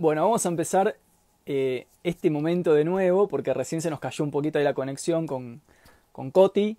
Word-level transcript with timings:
Bueno, 0.00 0.22
vamos 0.22 0.46
a 0.46 0.48
empezar 0.48 0.96
eh, 1.44 1.88
este 2.04 2.30
momento 2.30 2.72
de 2.72 2.84
nuevo, 2.84 3.26
porque 3.26 3.52
recién 3.52 3.82
se 3.82 3.90
nos 3.90 3.98
cayó 3.98 4.22
un 4.22 4.30
poquito 4.30 4.56
de 4.56 4.64
la 4.64 4.72
conexión 4.72 5.26
con, 5.26 5.60
con 6.12 6.30
Coti. 6.30 6.76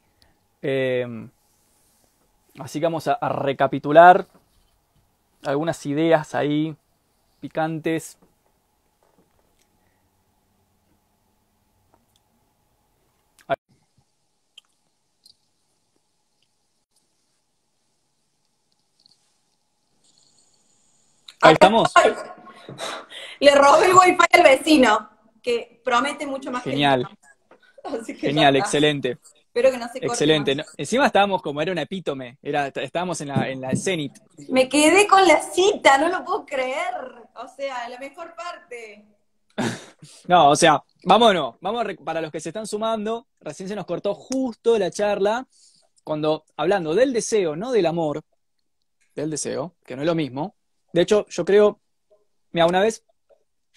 Eh, 0.62 1.28
así 2.60 2.80
que 2.80 2.86
vamos 2.86 3.10
a, 3.10 3.14
a 3.16 3.28
recapitular 3.28 4.26
algunas 5.44 5.86
ideas 5.86 6.34
ahí 6.34 6.78
picantes. 7.42 8.18
Ahí 21.42 21.54
estamos. 21.54 21.92
Le 23.40 23.56
robé 23.56 23.88
el 23.88 23.94
wifi 23.94 24.18
al 24.32 24.44
vecino, 24.44 25.10
que 25.42 25.82
promete 25.84 26.26
mucho 26.26 26.52
más 26.52 26.64
Genial. 26.64 27.08
que 28.06 28.16
Genial, 28.16 28.56
está. 28.56 28.66
excelente. 28.66 29.18
Espero 29.50 29.72
que 29.72 29.78
no 29.78 29.88
se 29.88 29.94
corte 29.94 30.08
Excelente. 30.08 30.56
No, 30.56 30.64
encima 30.78 31.08
estábamos 31.08 31.42
como 31.42 31.62
era 31.62 31.72
una 31.72 31.82
epítome, 31.82 32.38
era, 32.42 32.68
estábamos 32.68 33.20
en 33.22 33.30
la, 33.30 33.50
en 33.50 33.62
la 33.62 33.76
cenit. 33.76 34.14
Me 34.50 34.70
quedé 34.70 35.08
con 35.08 35.28
la 35.28 35.42
cita, 35.42 35.98
no 35.98 36.08
lo 36.08 36.24
puedo 36.24 36.46
creer. 36.46 36.94
O 37.36 37.48
sea, 37.48 37.90
la 37.90 37.98
mejor 38.00 38.36
parte. 38.36 39.06
No, 40.28 40.52
o 40.52 40.56
sea, 40.56 40.82
vámonos, 41.04 41.56
vamos 41.60 41.86
para 42.06 42.22
los 42.22 42.32
que 42.32 42.40
se 42.40 42.50
están 42.50 42.66
sumando, 42.66 43.28
recién 43.42 43.68
se 43.68 43.76
nos 43.76 43.86
cortó 43.86 44.16
justo 44.16 44.78
la 44.80 44.92
charla 44.92 45.46
cuando 46.04 46.46
hablando 46.56 46.96
del 46.96 47.12
deseo, 47.14 47.56
no 47.56 47.72
del 47.72 47.86
amor, 47.86 48.22
del 49.16 49.30
deseo, 49.30 49.76
que 49.86 49.96
no 49.96 50.02
es 50.02 50.08
lo 50.08 50.16
mismo. 50.16 50.56
De 50.94 51.02
hecho, 51.02 51.26
yo 51.30 51.46
creo, 51.46 51.82
mira, 52.52 52.66
una 52.66 52.82
vez 52.82 53.04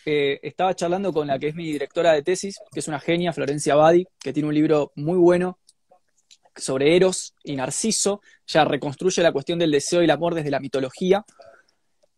eh, 0.04 0.40
estaba 0.42 0.74
charlando 0.74 1.12
con 1.12 1.28
la 1.28 1.38
que 1.38 1.48
es 1.48 1.54
mi 1.54 1.72
directora 1.72 2.12
de 2.12 2.22
tesis, 2.22 2.58
que 2.72 2.80
es 2.80 2.88
una 2.88 2.98
genia, 2.98 3.32
Florencia 3.32 3.74
Badi, 3.74 4.06
que 4.18 4.32
tiene 4.32 4.48
un 4.48 4.54
libro 4.54 4.92
muy 4.96 5.18
bueno 5.18 5.58
sobre 6.56 6.96
Eros 6.96 7.34
y 7.44 7.56
Narciso. 7.56 8.20
Ella 8.46 8.64
reconstruye 8.64 9.22
la 9.22 9.32
cuestión 9.32 9.58
del 9.58 9.70
deseo 9.70 10.00
y 10.00 10.04
el 10.04 10.10
amor 10.10 10.34
desde 10.34 10.50
la 10.50 10.60
mitología. 10.60 11.24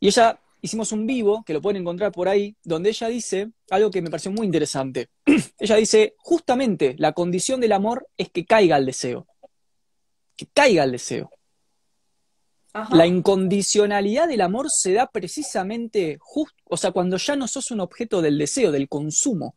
Y 0.01 0.09
ella 0.09 0.41
hicimos 0.61 0.93
un 0.93 1.07
vivo, 1.07 1.45
que 1.45 1.53
lo 1.53 1.61
pueden 1.61 1.83
encontrar 1.83 2.11
por 2.11 2.29
ahí, 2.29 2.57
donde 2.65 2.89
ella 2.89 3.09
dice 3.09 3.51
algo 3.71 3.91
que 3.91 4.01
me 4.01 4.11
pareció 4.11 4.31
muy 4.31 4.47
interesante. 4.47 5.11
ella 5.59 5.77
dice, 5.77 6.15
justamente 6.19 6.95
la 6.99 7.13
condición 7.13 7.61
del 7.61 7.73
amor 7.73 8.09
es 8.17 8.31
que 8.31 8.47
caiga 8.47 8.79
el 8.79 8.87
deseo. 8.87 9.27
Que 10.37 10.47
caiga 10.47 10.85
el 10.85 10.93
deseo. 10.93 11.31
Ajá. 12.75 12.95
La 12.95 13.07
incondicionalidad 13.07 14.29
del 14.29 14.41
amor 14.43 14.69
se 14.69 14.93
da 14.93 15.07
precisamente 15.07 16.19
justo, 16.21 16.57
o 16.65 16.77
sea, 16.77 16.91
cuando 16.91 17.17
ya 17.17 17.37
no 17.37 17.49
sos 17.49 17.71
un 17.71 17.81
objeto 17.81 18.21
del 18.21 18.37
deseo, 18.37 18.73
del 18.73 18.89
consumo. 18.89 19.55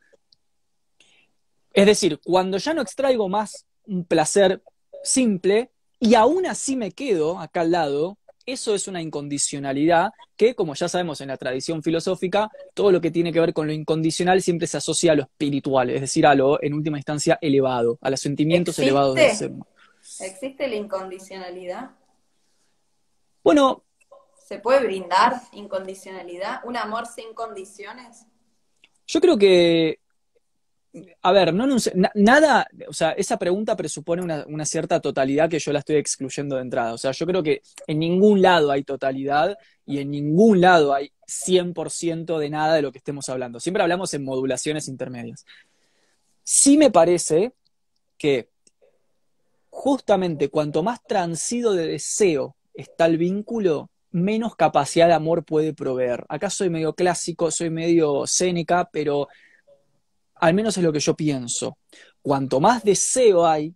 Es 1.73 1.85
decir, 1.85 2.19
cuando 2.23 2.57
ya 2.57 2.73
no 2.73 2.81
extraigo 2.81 3.27
más 3.27 3.65
un 3.85 4.05
placer 4.05 4.61
simple 5.03 5.71
y 5.99 6.13
aún 6.13 6.45
así 6.45 6.75
me 6.75 6.91
quedo 6.91 7.39
acá 7.39 7.61
al 7.61 7.71
lado, 7.71 8.17
eso 8.45 8.73
es 8.73 8.87
una 8.87 9.01
incondicionalidad 9.01 10.11
que, 10.37 10.55
como 10.55 10.73
ya 10.73 10.87
sabemos 10.87 11.19
en 11.19 11.27
la 11.27 11.37
tradición 11.37 11.83
filosófica, 11.83 12.49
todo 12.73 12.91
lo 12.91 13.01
que 13.01 13.11
tiene 13.11 13.33
que 13.33 13.39
ver 13.39 13.53
con 13.53 13.67
lo 13.67 13.73
incondicional 13.73 14.41
siempre 14.41 14.67
se 14.67 14.77
asocia 14.77 15.11
a 15.11 15.15
lo 15.15 15.23
espiritual, 15.23 15.89
es 15.89 16.01
decir, 16.01 16.25
a 16.25 16.33
lo, 16.33 16.61
en 16.63 16.73
última 16.73 16.97
instancia, 16.97 17.37
elevado, 17.41 17.97
a 18.01 18.09
los 18.09 18.19
sentimientos 18.19 18.73
¿Existe? 18.73 18.83
elevados 18.83 19.15
del 19.15 19.31
ser. 19.31 19.51
humano. 19.51 19.67
¿Existe 20.21 20.67
la 20.67 20.75
incondicionalidad? 20.75 21.91
Bueno, 23.47 23.85
¿Se 24.45 24.59
puede 24.59 24.85
brindar 24.85 25.41
incondicionalidad? 25.53 26.59
¿Un 26.65 26.75
amor 26.75 27.05
sin 27.05 27.33
condiciones? 27.33 28.25
Yo 29.07 29.21
creo 29.21 29.37
que, 29.37 30.01
a 31.21 31.31
ver, 31.31 31.53
no 31.53 31.65
na- 31.95 32.11
nada, 32.13 32.67
o 32.89 32.91
sea, 32.91 33.11
esa 33.11 33.39
pregunta 33.39 33.77
presupone 33.77 34.21
una, 34.21 34.43
una 34.49 34.65
cierta 34.65 34.99
totalidad 34.99 35.49
que 35.49 35.59
yo 35.59 35.71
la 35.71 35.79
estoy 35.79 35.95
excluyendo 35.95 36.57
de 36.57 36.63
entrada. 36.63 36.91
O 36.93 36.97
sea, 36.97 37.11
yo 37.13 37.25
creo 37.25 37.41
que 37.41 37.61
en 37.87 37.99
ningún 37.99 38.41
lado 38.41 38.69
hay 38.69 38.83
totalidad 38.83 39.57
y 39.85 39.99
en 39.99 40.11
ningún 40.11 40.59
lado 40.59 40.93
hay 40.93 41.13
100% 41.25 42.39
de 42.39 42.49
nada 42.49 42.75
de 42.75 42.81
lo 42.81 42.91
que 42.91 42.97
estemos 42.97 43.29
hablando. 43.29 43.61
Siempre 43.61 43.81
hablamos 43.81 44.13
en 44.13 44.25
modulaciones 44.25 44.89
intermedias. 44.89 45.45
Sí 46.43 46.77
me 46.77 46.91
parece 46.91 47.53
que 48.17 48.49
justamente 49.69 50.49
cuanto 50.49 50.83
más 50.83 51.01
transido 51.01 51.71
de 51.71 51.87
deseo 51.87 52.56
está 52.77 53.07
el 53.07 53.17
vínculo, 53.17 53.89
menos 54.11 54.55
capacidad 54.55 55.07
de 55.07 55.13
amor 55.13 55.43
puede 55.43 55.73
proveer. 55.73 56.25
Acá 56.29 56.49
soy 56.49 56.69
medio 56.69 56.93
clásico, 56.93 57.51
soy 57.51 57.69
medio 57.69 58.25
cénica, 58.27 58.87
pero 58.91 59.27
al 60.35 60.53
menos 60.53 60.77
es 60.77 60.83
lo 60.83 60.93
que 60.93 60.99
yo 60.99 61.15
pienso. 61.15 61.77
Cuanto 62.21 62.59
más 62.59 62.83
deseo 62.83 63.45
hay, 63.47 63.73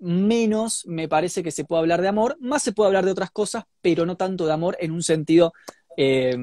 menos 0.00 0.86
me 0.86 1.08
parece 1.08 1.42
que 1.42 1.50
se 1.50 1.64
puede 1.64 1.80
hablar 1.80 2.00
de 2.02 2.08
amor, 2.08 2.36
más 2.40 2.62
se 2.62 2.72
puede 2.72 2.88
hablar 2.88 3.04
de 3.04 3.10
otras 3.10 3.30
cosas, 3.30 3.64
pero 3.80 4.06
no 4.06 4.16
tanto 4.16 4.46
de 4.46 4.52
amor 4.52 4.76
en 4.80 4.92
un 4.92 5.02
sentido 5.02 5.52
eh, 5.96 6.36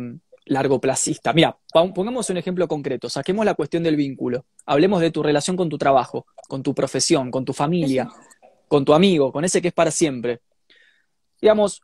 largoplacista. 0.45 1.31
Mira, 1.31 1.57
pon- 1.71 1.93
pongamos 1.93 2.29
un 2.29 2.37
ejemplo 2.37 2.67
concreto, 2.67 3.09
saquemos 3.09 3.45
la 3.45 3.53
cuestión 3.53 3.83
del 3.83 3.95
vínculo, 3.95 4.45
hablemos 4.65 4.99
de 4.99 5.11
tu 5.11 5.23
relación 5.23 5.55
con 5.55 5.69
tu 5.69 5.77
trabajo, 5.77 6.25
con 6.49 6.63
tu 6.63 6.73
profesión, 6.73 7.31
con 7.31 7.45
tu 7.45 7.53
familia, 7.53 8.09
con 8.67 8.83
tu 8.83 8.93
amigo, 8.93 9.31
con 9.31 9.45
ese 9.45 9.61
que 9.61 9.69
es 9.69 9.73
para 9.73 9.91
siempre. 9.91 10.41
Digamos, 11.41 11.81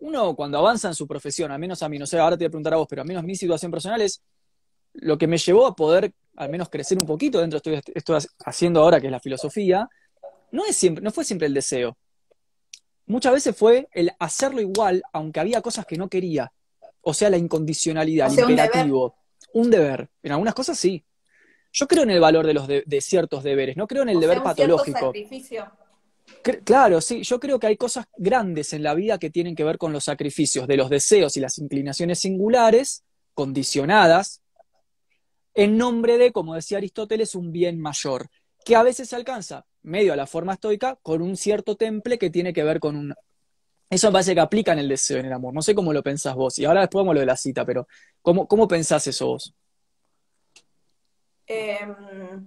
uno 0.00 0.36
cuando 0.36 0.58
avanza 0.58 0.88
en 0.88 0.94
su 0.94 1.06
profesión, 1.06 1.50
al 1.50 1.58
menos 1.58 1.82
a 1.82 1.88
mí, 1.88 1.98
no 1.98 2.06
sé, 2.06 2.18
ahora 2.18 2.36
te 2.36 2.44
voy 2.44 2.48
a 2.48 2.50
preguntar 2.50 2.74
a 2.74 2.76
vos, 2.76 2.86
pero 2.88 3.02
al 3.02 3.08
menos 3.08 3.24
mi 3.24 3.34
situación 3.34 3.70
personal 3.70 4.00
es 4.02 4.22
lo 4.94 5.16
que 5.18 5.26
me 5.26 5.38
llevó 5.38 5.66
a 5.66 5.74
poder 5.74 6.12
al 6.36 6.50
menos 6.50 6.68
crecer 6.68 6.98
un 7.00 7.06
poquito 7.06 7.40
dentro 7.40 7.58
de 7.58 7.74
esto 7.76 7.92
que 7.92 7.98
estoy 7.98 8.18
haciendo 8.44 8.80
ahora, 8.80 9.00
que 9.00 9.06
es 9.06 9.10
la 9.10 9.18
filosofía, 9.20 9.88
no, 10.52 10.64
es 10.64 10.76
siempre, 10.76 11.02
no 11.02 11.10
fue 11.10 11.24
siempre 11.24 11.46
el 11.48 11.54
deseo. 11.54 11.98
Muchas 13.06 13.32
veces 13.32 13.56
fue 13.56 13.88
el 13.92 14.12
hacerlo 14.18 14.60
igual, 14.60 15.02
aunque 15.12 15.40
había 15.40 15.60
cosas 15.62 15.84
que 15.84 15.96
no 15.96 16.08
quería. 16.08 16.52
O 17.00 17.12
sea, 17.14 17.30
la 17.30 17.38
incondicionalidad, 17.38 18.26
O 18.28 18.30
el 18.30 18.36
sea, 18.36 18.44
un 18.44 18.50
imperativo. 18.52 19.16
Un 19.54 19.70
deber. 19.70 20.10
En 20.22 20.32
algunas 20.32 20.54
cosas 20.54 20.78
sí. 20.78 21.04
Yo 21.72 21.88
creo 21.88 22.02
en 22.04 22.10
el 22.10 22.20
valor 22.20 22.46
de, 22.46 22.54
los 22.54 22.68
de, 22.68 22.84
de 22.86 23.00
ciertos 23.00 23.42
deberes, 23.42 23.76
no 23.76 23.86
creo 23.86 24.02
en 24.02 24.10
el 24.10 24.16
O 24.18 24.20
sea, 24.20 24.28
deber 24.28 24.38
un 24.38 24.44
cierto 24.54 24.76
patológico. 24.76 25.06
sacrificio. 25.06 25.72
Claro, 26.64 27.00
sí, 27.00 27.22
yo 27.22 27.40
creo 27.40 27.58
que 27.58 27.66
hay 27.66 27.76
cosas 27.76 28.06
grandes 28.16 28.72
en 28.72 28.82
la 28.82 28.94
vida 28.94 29.18
que 29.18 29.30
tienen 29.30 29.54
que 29.54 29.64
ver 29.64 29.78
con 29.78 29.92
los 29.92 30.04
sacrificios 30.04 30.66
de 30.66 30.76
los 30.76 30.88
deseos 30.88 31.36
y 31.36 31.40
las 31.40 31.58
inclinaciones 31.58 32.20
singulares, 32.20 33.04
condicionadas, 33.34 34.42
en 35.54 35.76
nombre 35.76 36.18
de, 36.18 36.32
como 36.32 36.54
decía 36.54 36.78
Aristóteles, 36.78 37.34
un 37.34 37.50
bien 37.52 37.80
mayor, 37.80 38.28
que 38.64 38.76
a 38.76 38.82
veces 38.82 39.08
se 39.08 39.16
alcanza, 39.16 39.66
medio 39.82 40.12
a 40.12 40.16
la 40.16 40.26
forma 40.26 40.54
estoica, 40.54 40.98
con 41.02 41.22
un 41.22 41.36
cierto 41.36 41.76
temple 41.76 42.18
que 42.18 42.30
tiene 42.30 42.52
que 42.52 42.62
ver 42.62 42.80
con 42.80 42.96
un... 42.96 43.14
Eso 43.90 44.12
parece 44.12 44.34
que 44.34 44.40
aplica 44.40 44.72
en 44.72 44.80
el 44.80 44.88
deseo, 44.88 45.18
en 45.18 45.26
el 45.26 45.32
amor. 45.32 45.54
No 45.54 45.62
sé 45.62 45.74
cómo 45.74 45.92
lo 45.92 46.02
pensás 46.02 46.34
vos. 46.34 46.58
Y 46.58 46.66
ahora 46.66 46.82
después 46.82 47.00
vamos 47.00 47.12
a 47.12 47.14
lo 47.14 47.20
de 47.20 47.26
la 47.26 47.36
cita, 47.36 47.64
pero 47.64 47.88
¿cómo, 48.20 48.46
cómo 48.46 48.68
pensás 48.68 49.06
eso 49.06 49.28
vos? 49.28 49.54
Em, 51.46 52.46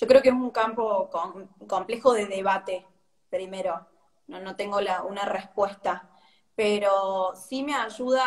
yo 0.00 0.06
creo 0.06 0.22
que 0.22 0.30
es 0.30 0.34
un 0.34 0.50
campo 0.50 1.10
com- 1.10 1.46
complejo 1.66 2.14
de 2.14 2.24
debate, 2.26 2.86
primero. 3.28 3.86
No, 4.28 4.56
tengo 4.56 4.78
una 5.06 5.24
respuesta, 5.26 6.08
pero 6.54 7.34
sí 7.34 7.62
me 7.62 7.74
ayuda 7.74 8.24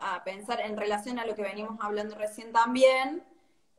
a, 0.00 0.22
pensar 0.22 0.60
en 0.60 0.76
relación 0.76 1.18
a 1.18 1.26
lo 1.26 1.34
que 1.34 1.42
venimos 1.42 1.78
hablando 1.80 2.14
recién 2.14 2.52
también. 2.52 3.24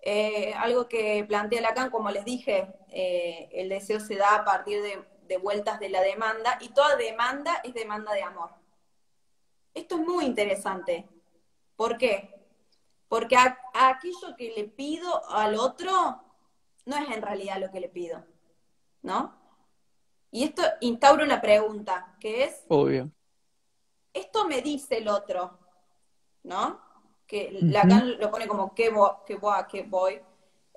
eh, 0.01 0.53
algo 0.55 0.87
que 0.87 1.25
plantea 1.27 1.61
Lacan, 1.61 1.89
como 1.89 2.09
les 2.11 2.25
dije, 2.25 2.73
eh, 2.89 3.49
el 3.53 3.69
deseo 3.69 3.99
se 3.99 4.15
da 4.15 4.35
a 4.35 4.45
partir 4.45 4.81
de, 4.81 5.37
vueltas 5.37 5.79
de 5.79 5.89
la 5.89 6.01
demanda 6.01 6.57
y 6.61 6.69
toda 6.69 6.95
demanda 6.95 7.61
es 7.63 7.73
demanda 7.73 8.13
de 8.13 8.23
amor. 8.23 8.51
Esto 9.73 9.95
es 9.95 10.01
muy 10.01 10.25
interesante. 10.25 11.07
¿Por 11.75 11.97
qué? 11.97 12.33
Porque 13.07 13.37
aquello 13.37 14.35
que 14.37 14.53
le 14.55 14.65
pido 14.65 15.29
al 15.29 15.55
otro 15.55 16.26
no 16.87 16.95
es 16.97 17.09
en 17.15 17.21
realidad 17.21 17.59
lo 17.59 17.69
que 17.69 17.79
le 17.79 17.89
pido, 17.89 18.23
¿no? 19.01 19.35
Y 20.31 20.43
esto 20.43 20.61
instaura 20.81 21.23
una 21.23 21.39
pregunta, 21.41 22.15
que 22.19 22.45
es, 22.45 22.63
Obvio. 22.69 23.11
esto 24.13 24.47
me 24.47 24.61
dice 24.61 24.97
el 24.97 25.07
otro, 25.07 25.59
¿no? 26.43 26.81
Que 27.27 27.49
Ujú. 27.53 27.65
Lacan 27.71 28.17
lo 28.19 28.31
pone 28.31 28.47
como 28.47 28.73
qué 28.73 28.89
voy, 28.89 29.11
qué 29.25 29.35
voy, 29.35 29.57
qué 29.69 29.83
voy. 29.83 30.21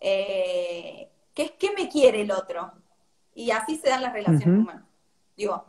Eh, 0.00 1.10
¿qué, 1.34 1.42
es- 1.44 1.52
¿Qué 1.52 1.72
me 1.72 1.88
quiere 1.88 2.22
el 2.22 2.30
otro? 2.32 2.72
Y 3.34 3.50
así 3.50 3.76
se 3.76 3.88
dan 3.88 4.02
las 4.02 4.12
relaciones 4.12 4.58
humanas. 4.60 4.84
Digo. 5.36 5.64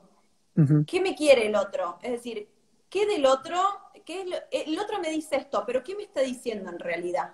¿qué 0.86 1.00
me 1.02 1.16
quiere 1.16 1.48
el 1.48 1.56
otro? 1.56 1.98
Es 2.02 2.12
decir, 2.12 2.48
¿qué 2.90 3.06
del 3.06 3.26
otro? 3.26 3.58
¿Qué 4.06 4.22
es 4.22 4.28
lo- 4.28 4.38
el 4.52 4.78
otro 4.80 5.00
me 5.00 5.10
dice 5.10 5.38
esto, 5.38 5.64
pero 5.66 5.84
¿qué 5.84 5.96
me 5.96 6.04
está 6.04 6.22
diciendo 6.22 6.70
en 6.70 6.80
realidad? 6.80 7.34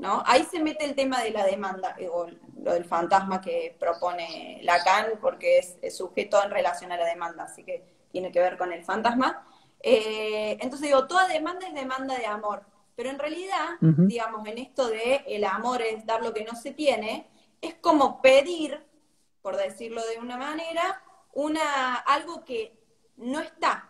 ¿No? 0.00 0.22
Ahí 0.24 0.44
se 0.50 0.60
mete 0.60 0.86
el 0.86 0.94
tema 0.94 1.22
de 1.22 1.30
la 1.30 1.44
demanda, 1.44 1.94
eh, 1.98 2.08
o 2.10 2.26
lo 2.62 2.72
del 2.72 2.86
fantasma 2.86 3.42
que 3.42 3.76
propone 3.78 4.58
Lacan, 4.62 5.18
porque 5.20 5.58
es, 5.58 5.76
es 5.82 5.96
sujeto 5.96 6.42
en 6.42 6.50
relación 6.50 6.90
a 6.90 6.96
la 6.96 7.04
demanda, 7.04 7.44
así 7.44 7.62
que 7.64 7.84
tiene 8.10 8.32
que 8.32 8.40
ver 8.40 8.56
con 8.56 8.72
el 8.72 8.82
fantasma. 8.82 9.44
Eh, 9.82 10.56
entonces 10.60 10.88
digo, 10.88 11.06
toda 11.06 11.28
demanda 11.28 11.66
es 11.66 11.74
demanda 11.74 12.16
de 12.16 12.26
amor, 12.26 12.64
Pero 12.96 13.10
en 13.10 13.18
realidad, 13.18 13.78
digamos, 13.80 14.46
en 14.46 14.58
esto 14.58 14.88
de 14.88 15.24
el 15.26 15.44
amor 15.44 15.80
es 15.80 16.04
dar 16.04 16.22
lo 16.22 16.34
que 16.34 16.44
no 16.44 16.54
se 16.54 16.72
tiene, 16.72 17.28
es 17.60 17.74
como 17.74 18.20
pedir, 18.20 18.82
por 19.42 19.56
decirlo 19.56 20.02
de 20.06 20.18
una 20.18 20.36
manera, 20.36 21.02
una, 21.32 21.94
algo 21.96 22.44
que 22.44 22.78
no 23.16 23.40
está, 23.40 23.88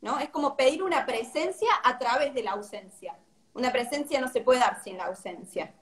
¿no? 0.00 0.18
Es 0.18 0.28
como 0.28 0.56
pedir 0.56 0.82
una 0.82 1.06
presencia 1.06 1.68
a 1.84 1.98
través 1.98 2.34
de 2.34 2.42
la 2.42 2.52
ausencia. 2.52 3.16
Una 3.58 3.72
presencia 3.72 4.20
no 4.20 4.28
se 4.28 4.40
puede 4.40 4.60
dar 4.60 4.80
sin 4.84 4.96
la 4.96 5.06
ausencia, 5.06 5.74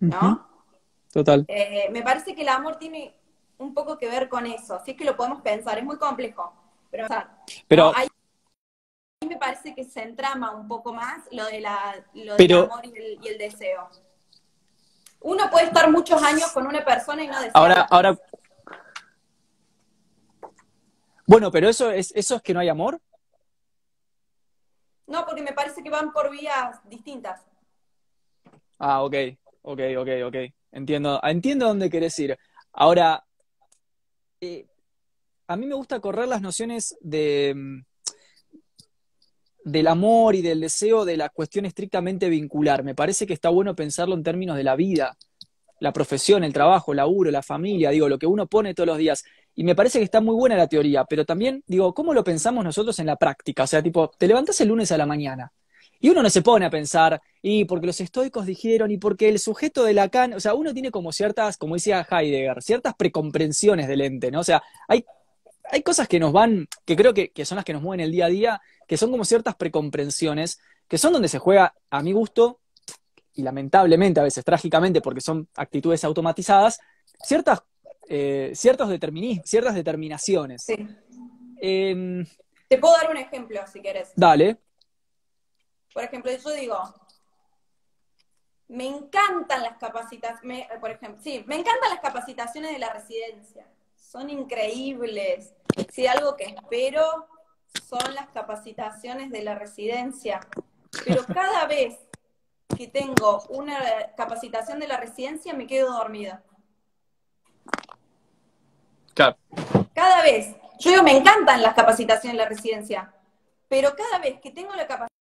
¿no? 0.00 0.48
Total. 1.12 1.44
Eh, 1.46 1.90
me 1.92 2.00
parece 2.00 2.34
que 2.34 2.40
el 2.40 2.48
amor 2.48 2.76
tiene 2.76 3.14
un 3.58 3.74
poco 3.74 3.98
que 3.98 4.08
ver 4.08 4.30
con 4.30 4.46
eso, 4.46 4.76
así 4.76 4.92
es 4.92 4.96
que 4.96 5.04
lo 5.04 5.14
podemos 5.14 5.42
pensar, 5.42 5.76
es 5.76 5.84
muy 5.84 5.98
complejo, 5.98 6.54
pero, 6.90 7.06
pero 7.68 7.92
ahí 7.94 8.08
me 9.28 9.36
parece 9.36 9.74
que 9.74 9.84
se 9.84 10.02
entrama 10.02 10.52
un 10.52 10.66
poco 10.66 10.94
más 10.94 11.22
lo, 11.32 11.44
de 11.44 11.60
la, 11.60 12.02
lo 12.14 12.36
del 12.36 12.52
amor 12.52 12.80
y 12.84 13.28
el, 13.28 13.38
deseo. 13.38 13.90
Uno 15.20 15.50
puede 15.50 15.66
estar 15.66 15.90
muchos 15.90 16.22
años 16.22 16.50
con 16.52 16.66
una 16.66 16.82
persona 16.82 17.22
y 17.22 17.26
no 17.26 17.34
desear. 17.34 17.52
Ahora, 17.54 17.86
ahora. 17.90 18.18
Bueno, 21.26 21.50
pero 21.50 21.68
eso 21.68 21.90
es, 21.90 22.10
eso 22.14 22.36
es 22.36 22.42
que 22.42 22.54
no 22.54 22.60
hay 22.60 22.70
amor. 22.70 23.00
No, 25.06 25.24
porque 25.24 25.42
me 25.42 25.52
parece 25.52 25.82
que 25.82 25.90
van 25.90 26.12
por 26.12 26.30
vías 26.30 26.80
distintas. 26.88 27.44
Ah, 28.78 29.02
ok, 29.02 29.14
ok, 29.62 29.80
ok, 29.98 30.08
ok. 30.26 30.36
Entiendo, 30.72 31.20
entiendo 31.22 31.66
dónde 31.66 31.88
querés 31.88 32.18
ir. 32.18 32.36
Ahora, 32.72 33.24
eh, 34.40 34.66
a 35.46 35.56
mí 35.56 35.66
me 35.66 35.74
gusta 35.74 36.00
correr 36.00 36.28
las 36.28 36.42
nociones 36.42 36.96
de, 37.00 37.54
mm, 37.54 37.84
del 39.64 39.86
amor 39.88 40.34
y 40.34 40.42
del 40.42 40.60
deseo 40.60 41.04
de 41.04 41.16
la 41.16 41.28
cuestión 41.28 41.64
estrictamente 41.64 42.28
vincular. 42.28 42.84
Me 42.84 42.94
parece 42.94 43.26
que 43.26 43.32
está 43.34 43.48
bueno 43.48 43.74
pensarlo 43.74 44.14
en 44.14 44.22
términos 44.22 44.56
de 44.56 44.64
la 44.64 44.76
vida, 44.76 45.16
la 45.80 45.92
profesión, 45.92 46.44
el 46.44 46.52
trabajo, 46.52 46.92
el 46.92 46.98
laburo, 46.98 47.30
la 47.30 47.42
familia, 47.42 47.90
digo, 47.90 48.08
lo 48.08 48.18
que 48.18 48.26
uno 48.26 48.46
pone 48.46 48.74
todos 48.74 48.86
los 48.86 48.98
días. 48.98 49.24
Y 49.56 49.64
me 49.64 49.74
parece 49.74 49.98
que 49.98 50.04
está 50.04 50.20
muy 50.20 50.34
buena 50.34 50.54
la 50.54 50.68
teoría, 50.68 51.04
pero 51.04 51.24
también, 51.24 51.64
digo, 51.66 51.92
¿cómo 51.94 52.14
lo 52.14 52.22
pensamos 52.22 52.62
nosotros 52.62 52.98
en 52.98 53.06
la 53.06 53.16
práctica? 53.16 53.64
O 53.64 53.66
sea, 53.66 53.82
tipo, 53.82 54.10
te 54.16 54.28
levantas 54.28 54.60
el 54.60 54.68
lunes 54.68 54.92
a 54.92 54.98
la 54.98 55.06
mañana 55.06 55.50
y 55.98 56.10
uno 56.10 56.22
no 56.22 56.30
se 56.30 56.42
pone 56.42 56.66
a 56.66 56.70
pensar, 56.70 57.20
y 57.40 57.64
porque 57.64 57.86
los 57.86 58.00
estoicos 58.00 58.46
dijeron, 58.46 58.90
y 58.90 58.98
porque 58.98 59.28
el 59.28 59.38
sujeto 59.38 59.84
de 59.84 59.94
Lacan, 59.94 60.34
o 60.34 60.40
sea, 60.40 60.54
uno 60.54 60.74
tiene 60.74 60.90
como 60.90 61.12
ciertas, 61.12 61.56
como 61.56 61.74
decía 61.74 62.06
Heidegger, 62.08 62.62
ciertas 62.62 62.94
precomprensiones 62.94 63.88
del 63.88 64.02
ente, 64.02 64.30
¿no? 64.30 64.40
O 64.40 64.44
sea, 64.44 64.62
hay, 64.88 65.04
hay 65.70 65.82
cosas 65.82 66.06
que 66.08 66.20
nos 66.20 66.32
van, 66.32 66.68
que 66.84 66.96
creo 66.96 67.14
que, 67.14 67.30
que 67.30 67.44
son 67.44 67.56
las 67.56 67.64
que 67.64 67.72
nos 67.72 67.82
mueven 67.82 68.04
el 68.04 68.12
día 68.12 68.26
a 68.26 68.28
día, 68.28 68.60
que 68.86 68.96
son 68.96 69.10
como 69.10 69.24
ciertas 69.24 69.56
precomprensiones, 69.56 70.60
que 70.86 70.98
son 70.98 71.12
donde 71.12 71.28
se 71.28 71.38
juega, 71.38 71.74
a 71.90 72.02
mi 72.02 72.12
gusto, 72.12 72.60
y 73.34 73.42
lamentablemente, 73.42 74.20
a 74.20 74.24
veces 74.24 74.44
trágicamente, 74.44 75.00
porque 75.00 75.20
son 75.20 75.48
actitudes 75.56 76.04
automatizadas, 76.04 76.78
ciertas, 77.22 77.62
eh, 78.08 78.52
ciertos 78.54 78.88
ciertas 79.44 79.74
determinaciones. 79.74 80.64
Sí. 80.64 80.86
Em, 81.58 82.26
Te 82.68 82.78
puedo 82.78 82.94
dar 82.94 83.10
un 83.10 83.16
ejemplo, 83.16 83.60
si 83.66 83.80
quieres. 83.80 84.12
Dale. 84.14 84.58
Por 85.92 86.04
ejemplo, 86.04 86.30
yo 86.30 86.50
digo, 86.52 86.78
me 88.68 88.86
encantan 88.86 89.62
las 89.62 89.78
capacitaciones, 89.78 90.66
por 90.80 90.90
ejemplo, 90.90 91.22
sí, 91.22 91.44
me 91.46 91.56
encantan 91.56 91.90
las 91.90 92.00
capacitaciones 92.00 92.72
de 92.72 92.78
la 92.78 92.92
residencia. 92.92 93.66
Son 93.96 94.28
increíbles. 94.30 95.54
Si 95.92 96.06
algo 96.06 96.36
que 96.36 96.44
espero 96.44 97.28
son 97.88 98.14
las 98.14 98.28
capacitaciones 98.28 99.30
de 99.30 99.42
la 99.42 99.54
residencia. 99.54 100.40
Pero 101.04 101.24
cada 101.26 101.66
vez 101.66 101.98
que 102.76 102.88
tengo 102.88 103.42
una 103.48 103.78
capacitación 104.16 104.80
de 104.80 104.88
la 104.88 104.96
residencia 104.96 105.54
me 105.54 105.66
quedo 105.66 105.92
dormida. 105.92 106.42
Cada 109.96 110.20
vez. 110.22 110.54
Yo 110.78 110.90
digo, 110.90 111.02
me 111.02 111.16
encantan 111.16 111.62
las 111.62 111.74
capacitaciones 111.74 112.36
de 112.36 112.44
la 112.44 112.48
residencia, 112.48 113.14
pero 113.66 113.96
cada 113.96 114.18
vez 114.18 114.38
que 114.42 114.50
tengo 114.50 114.74
la 114.74 114.86
capacitación 114.86 115.16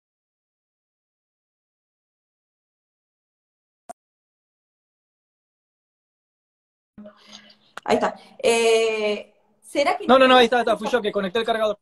Ahí 7.84 7.96
está. 7.96 8.14
Eh, 8.38 9.34
¿Será 9.60 9.96
que 9.96 10.06
no, 10.06 10.18
no, 10.18 10.28
no, 10.28 10.36
ahí 10.36 10.44
está, 10.44 10.60
está, 10.60 10.76
fui 10.76 10.88
yo 10.88 11.02
que 11.02 11.10
conecté 11.10 11.40
el 11.40 11.44
cargador. 11.44 11.76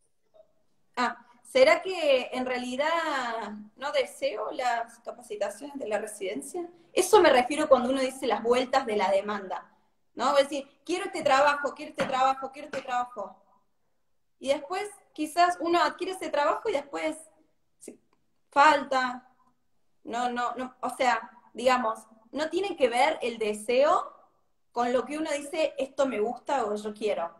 Ah, 0.96 1.26
¿será 1.43 1.82
que 1.82 2.31
en 2.32 2.46
realidad 2.46 3.52
no 3.76 3.93
deseo 3.93 4.50
las 4.52 4.99
capacitaciones 5.00 5.79
de 5.79 5.88
la 5.88 5.99
residencia? 5.99 6.67
Eso 6.94 7.20
me 7.20 7.31
refiero 7.31 7.69
cuando 7.69 7.91
uno 7.91 8.00
dice 8.00 8.26
las 8.26 8.43
vueltas 8.43 8.87
de 8.87 8.96
la 8.96 9.11
demanda. 9.11 9.77
¿No? 10.19 10.37
Es 10.37 10.49
decir, 10.49 10.69
quiero 10.85 11.05
este 11.05 11.23
trabajo, 11.23 11.73
quiero 11.76 11.91
este 11.91 12.05
trabajo, 12.05 12.50
quiero 12.50 12.67
este 12.67 12.82
trabajo. 12.82 13.41
Y 14.41 14.49
después 14.49 14.91
quizás 15.12 15.56
uno 15.61 15.81
adquiere 15.81 16.15
ese 16.15 16.29
trabajo 16.29 16.69
y 16.69 16.73
después 16.73 17.17
falta. 18.50 19.32
No, 20.03 20.29
no, 20.29 20.56
no, 20.56 20.75
o 20.81 20.91
sea, 20.91 21.31
digamos, 21.55 22.00
no 22.32 22.50
tiene 22.50 22.76
que 22.76 22.88
ver 22.88 23.20
el 23.23 23.38
deseo 23.38 24.12
con 24.73 24.93
lo 24.93 25.05
que 25.05 25.19
uno 25.19 25.31
dice, 25.31 25.76
esto 25.79 26.06
me 26.06 26.19
gusta 26.19 26.65
o 26.65 26.75
yo 26.75 26.93
quiero. 26.93 27.32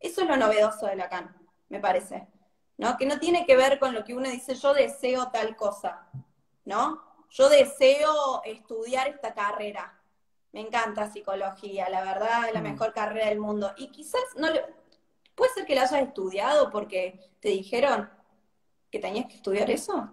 Eso 0.00 0.22
es 0.22 0.26
lo 0.26 0.38
novedoso 0.38 0.86
de 0.86 0.96
Lacan, 0.96 1.36
me 1.68 1.80
parece. 1.80 2.28
¿No? 2.78 2.96
Que 2.96 3.04
no 3.04 3.18
tiene 3.18 3.44
que 3.44 3.56
ver 3.56 3.78
con 3.78 3.92
lo 3.92 4.04
que 4.04 4.14
uno 4.14 4.30
dice, 4.30 4.54
yo 4.54 4.72
deseo 4.72 5.30
tal 5.30 5.54
cosa, 5.54 6.08
¿no? 6.64 7.02
Yo 7.28 7.50
deseo 7.50 8.42
estudiar 8.42 9.08
esta 9.08 9.34
carrera. 9.34 10.01
Me 10.52 10.60
encanta 10.60 11.10
psicología, 11.10 11.88
la 11.88 12.04
verdad, 12.04 12.48
es 12.48 12.54
la 12.54 12.60
mm. 12.60 12.64
mejor 12.64 12.92
carrera 12.92 13.28
del 13.28 13.40
mundo. 13.40 13.72
Y 13.76 13.88
quizás 13.88 14.22
no 14.36 14.50
le... 14.50 14.62
puede 15.34 15.52
ser 15.54 15.64
que 15.64 15.74
la 15.74 15.82
hayas 15.82 16.02
estudiado 16.02 16.70
porque 16.70 17.18
te 17.40 17.48
dijeron 17.48 18.08
que 18.90 18.98
tenías 18.98 19.26
que 19.26 19.36
estudiar 19.36 19.70
eso. 19.70 20.10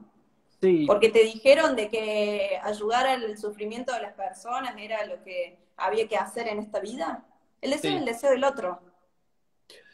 Sí. 0.62 0.86
Porque 0.88 1.10
te 1.10 1.24
dijeron 1.24 1.76
de 1.76 1.90
que 1.90 2.60
ayudar 2.64 3.08
al 3.08 3.38
sufrimiento 3.38 3.94
de 3.94 4.02
las 4.02 4.14
personas 4.14 4.76
era 4.78 5.06
lo 5.06 5.22
que 5.24 5.58
había 5.80 6.08
que 6.08 6.18
hacer 6.18 6.48
en 6.48 6.60
esta 6.60 6.80
vida? 6.80 7.26
El 7.62 7.72
deseo 7.72 7.92
es 7.92 7.98
el 7.98 8.06
deseo 8.06 8.32
del 8.32 8.44
otro. 8.44 8.82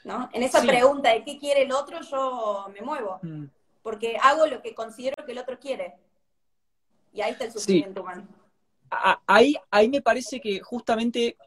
¿no? 0.03 0.29
En 0.33 0.43
esa 0.43 0.61
pregunta 0.61 1.09
de 1.09 1.23
qué 1.23 1.37
quiere 1.37 1.63
el 1.63 1.71
otro, 1.71 1.99
yo 2.01 2.67
me 2.73 2.81
muevo. 2.81 3.19
Mm. 3.21 3.45
Porque 3.81 4.17
hago 4.21 4.45
lo 4.47 4.61
que 4.61 4.73
considero 4.73 5.25
que 5.25 5.31
el 5.31 5.39
otro 5.39 5.59
quiere. 5.59 5.95
Y 7.13 7.21
ahí 7.21 7.31
está 7.31 7.45
el 7.45 7.51
sufrimiento 7.51 8.01
humano. 8.01 8.27
Ahí, 9.27 9.55
ahí 9.71 9.89
me 9.89 10.01
parece 10.01 10.39
que 10.39 10.59
justamente 10.59 11.37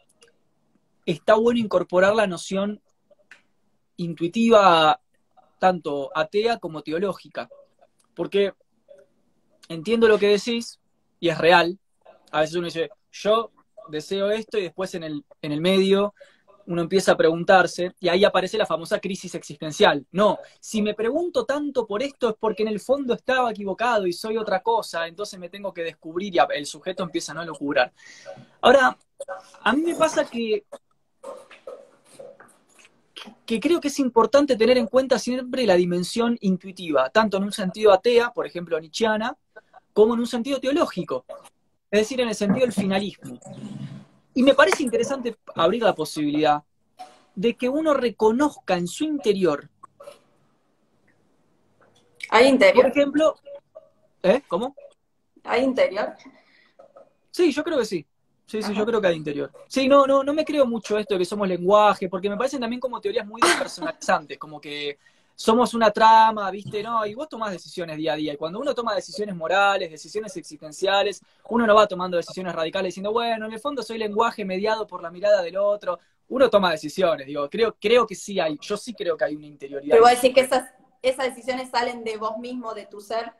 está 1.06 1.34
bueno 1.34 1.58
incorporar 1.58 2.14
la 2.14 2.26
noción 2.26 2.80
intuitiva, 3.96 5.00
tanto 5.58 6.10
atea 6.14 6.58
como 6.58 6.82
teológica. 6.82 7.48
Porque 8.14 8.52
entiendo 9.68 10.08
lo 10.08 10.18
que 10.18 10.28
decís 10.28 10.80
y 11.20 11.28
es 11.28 11.38
real. 11.38 11.78
A 12.30 12.40
veces 12.40 12.56
uno 12.56 12.66
dice, 12.66 12.90
yo 13.10 13.52
deseo 13.88 14.30
esto 14.30 14.58
y 14.58 14.62
después 14.62 14.94
en 14.94 15.04
el, 15.04 15.24
en 15.42 15.52
el 15.52 15.60
medio 15.60 16.14
uno 16.68 16.82
empieza 16.82 17.12
a 17.12 17.16
preguntarse 17.16 17.94
y 17.98 18.08
ahí 18.08 18.24
aparece 18.24 18.58
la 18.58 18.66
famosa 18.66 19.00
crisis 19.00 19.34
existencial. 19.34 20.06
No, 20.12 20.38
si 20.60 20.82
me 20.82 20.94
pregunto 20.94 21.44
tanto 21.44 21.86
por 21.86 22.02
esto 22.02 22.30
es 22.30 22.36
porque 22.38 22.62
en 22.62 22.68
el 22.68 22.78
fondo 22.78 23.14
estaba 23.14 23.50
equivocado 23.50 24.06
y 24.06 24.12
soy 24.12 24.36
otra 24.36 24.62
cosa, 24.62 25.06
entonces 25.06 25.38
me 25.38 25.48
tengo 25.48 25.72
que 25.72 25.82
descubrir 25.82 26.34
y 26.34 26.38
el 26.54 26.66
sujeto 26.66 27.02
empieza 27.02 27.32
a 27.32 27.36
no 27.36 27.44
locurar. 27.44 27.92
Ahora, 28.60 28.96
a 29.62 29.72
mí 29.72 29.82
me 29.82 29.94
pasa 29.94 30.24
que 30.28 30.64
que 33.44 33.58
creo 33.58 33.80
que 33.80 33.88
es 33.88 33.98
importante 33.98 34.56
tener 34.56 34.78
en 34.78 34.86
cuenta 34.86 35.18
siempre 35.18 35.66
la 35.66 35.74
dimensión 35.74 36.38
intuitiva, 36.40 37.10
tanto 37.10 37.38
en 37.38 37.44
un 37.44 37.52
sentido 37.52 37.92
atea, 37.92 38.30
por 38.30 38.46
ejemplo, 38.46 38.78
nietzscheana, 38.78 39.36
como 39.92 40.14
en 40.14 40.20
un 40.20 40.26
sentido 40.26 40.60
teológico 40.60 41.24
es 41.90 42.00
decir, 42.00 42.20
en 42.20 42.28
el 42.28 42.34
sentido 42.34 42.66
del 42.66 42.72
finalismo. 42.72 43.38
Y 44.38 44.44
me 44.44 44.54
parece 44.54 44.84
interesante 44.84 45.36
abrir 45.56 45.82
la 45.82 45.96
posibilidad 45.96 46.62
de 47.34 47.56
que 47.56 47.68
uno 47.68 47.92
reconozca 47.92 48.76
en 48.76 48.86
su 48.86 49.02
interior. 49.02 49.68
¿Hay 52.30 52.46
interior? 52.46 52.84
Por 52.84 52.92
ejemplo, 52.96 53.34
¿eh? 54.22 54.40
¿Cómo? 54.46 54.76
¿Hay 55.42 55.64
interior? 55.64 56.14
Sí, 57.32 57.50
yo 57.50 57.64
creo 57.64 57.78
que 57.78 57.84
sí. 57.84 58.06
Sí, 58.46 58.62
sí, 58.62 58.72
yo 58.76 58.86
creo 58.86 59.00
que 59.00 59.08
hay 59.08 59.16
interior. 59.16 59.50
Sí, 59.66 59.88
no, 59.88 60.06
no, 60.06 60.22
no 60.22 60.32
me 60.32 60.44
creo 60.44 60.64
mucho 60.66 60.96
esto 60.96 61.14
de 61.14 61.18
que 61.18 61.24
somos 61.24 61.48
lenguaje, 61.48 62.08
porque 62.08 62.30
me 62.30 62.36
parecen 62.36 62.60
también 62.60 62.78
como 62.78 63.00
teorías 63.00 63.26
muy 63.26 63.40
despersonalizantes, 63.40 64.38
como 64.38 64.60
que 64.60 65.00
somos 65.38 65.72
una 65.72 65.92
trama, 65.92 66.50
¿viste? 66.50 66.82
No, 66.82 67.06
y 67.06 67.14
vos 67.14 67.28
tomás 67.28 67.52
decisiones 67.52 67.96
día 67.96 68.14
a 68.14 68.16
día. 68.16 68.32
Y 68.32 68.36
cuando 68.36 68.58
uno 68.58 68.74
toma 68.74 68.92
decisiones 68.96 69.36
morales, 69.36 69.88
decisiones 69.88 70.36
existenciales, 70.36 71.22
uno 71.48 71.64
no 71.64 71.76
va 71.76 71.86
tomando 71.86 72.16
decisiones 72.16 72.52
radicales 72.52 72.88
diciendo, 72.88 73.12
bueno, 73.12 73.46
en 73.46 73.52
el 73.52 73.60
fondo 73.60 73.84
soy 73.84 73.98
lenguaje 73.98 74.44
mediado 74.44 74.84
por 74.84 75.00
la 75.00 75.12
mirada 75.12 75.40
del 75.40 75.56
otro. 75.56 76.00
Uno 76.30 76.50
toma 76.50 76.72
decisiones, 76.72 77.24
digo, 77.24 77.48
creo, 77.48 77.76
creo 77.80 78.04
que 78.04 78.16
sí 78.16 78.40
hay, 78.40 78.58
yo 78.60 78.76
sí 78.76 78.94
creo 78.94 79.16
que 79.16 79.26
hay 79.26 79.36
una 79.36 79.46
interioridad. 79.46 79.92
Pero 79.92 80.02
vos 80.02 80.10
decís 80.10 80.34
que 80.34 80.40
esas, 80.40 80.70
esas 81.02 81.26
decisiones 81.26 81.70
salen 81.70 82.02
de 82.02 82.16
vos 82.16 82.36
mismo, 82.38 82.74
de 82.74 82.86
tu 82.86 83.00
ser. 83.00 83.32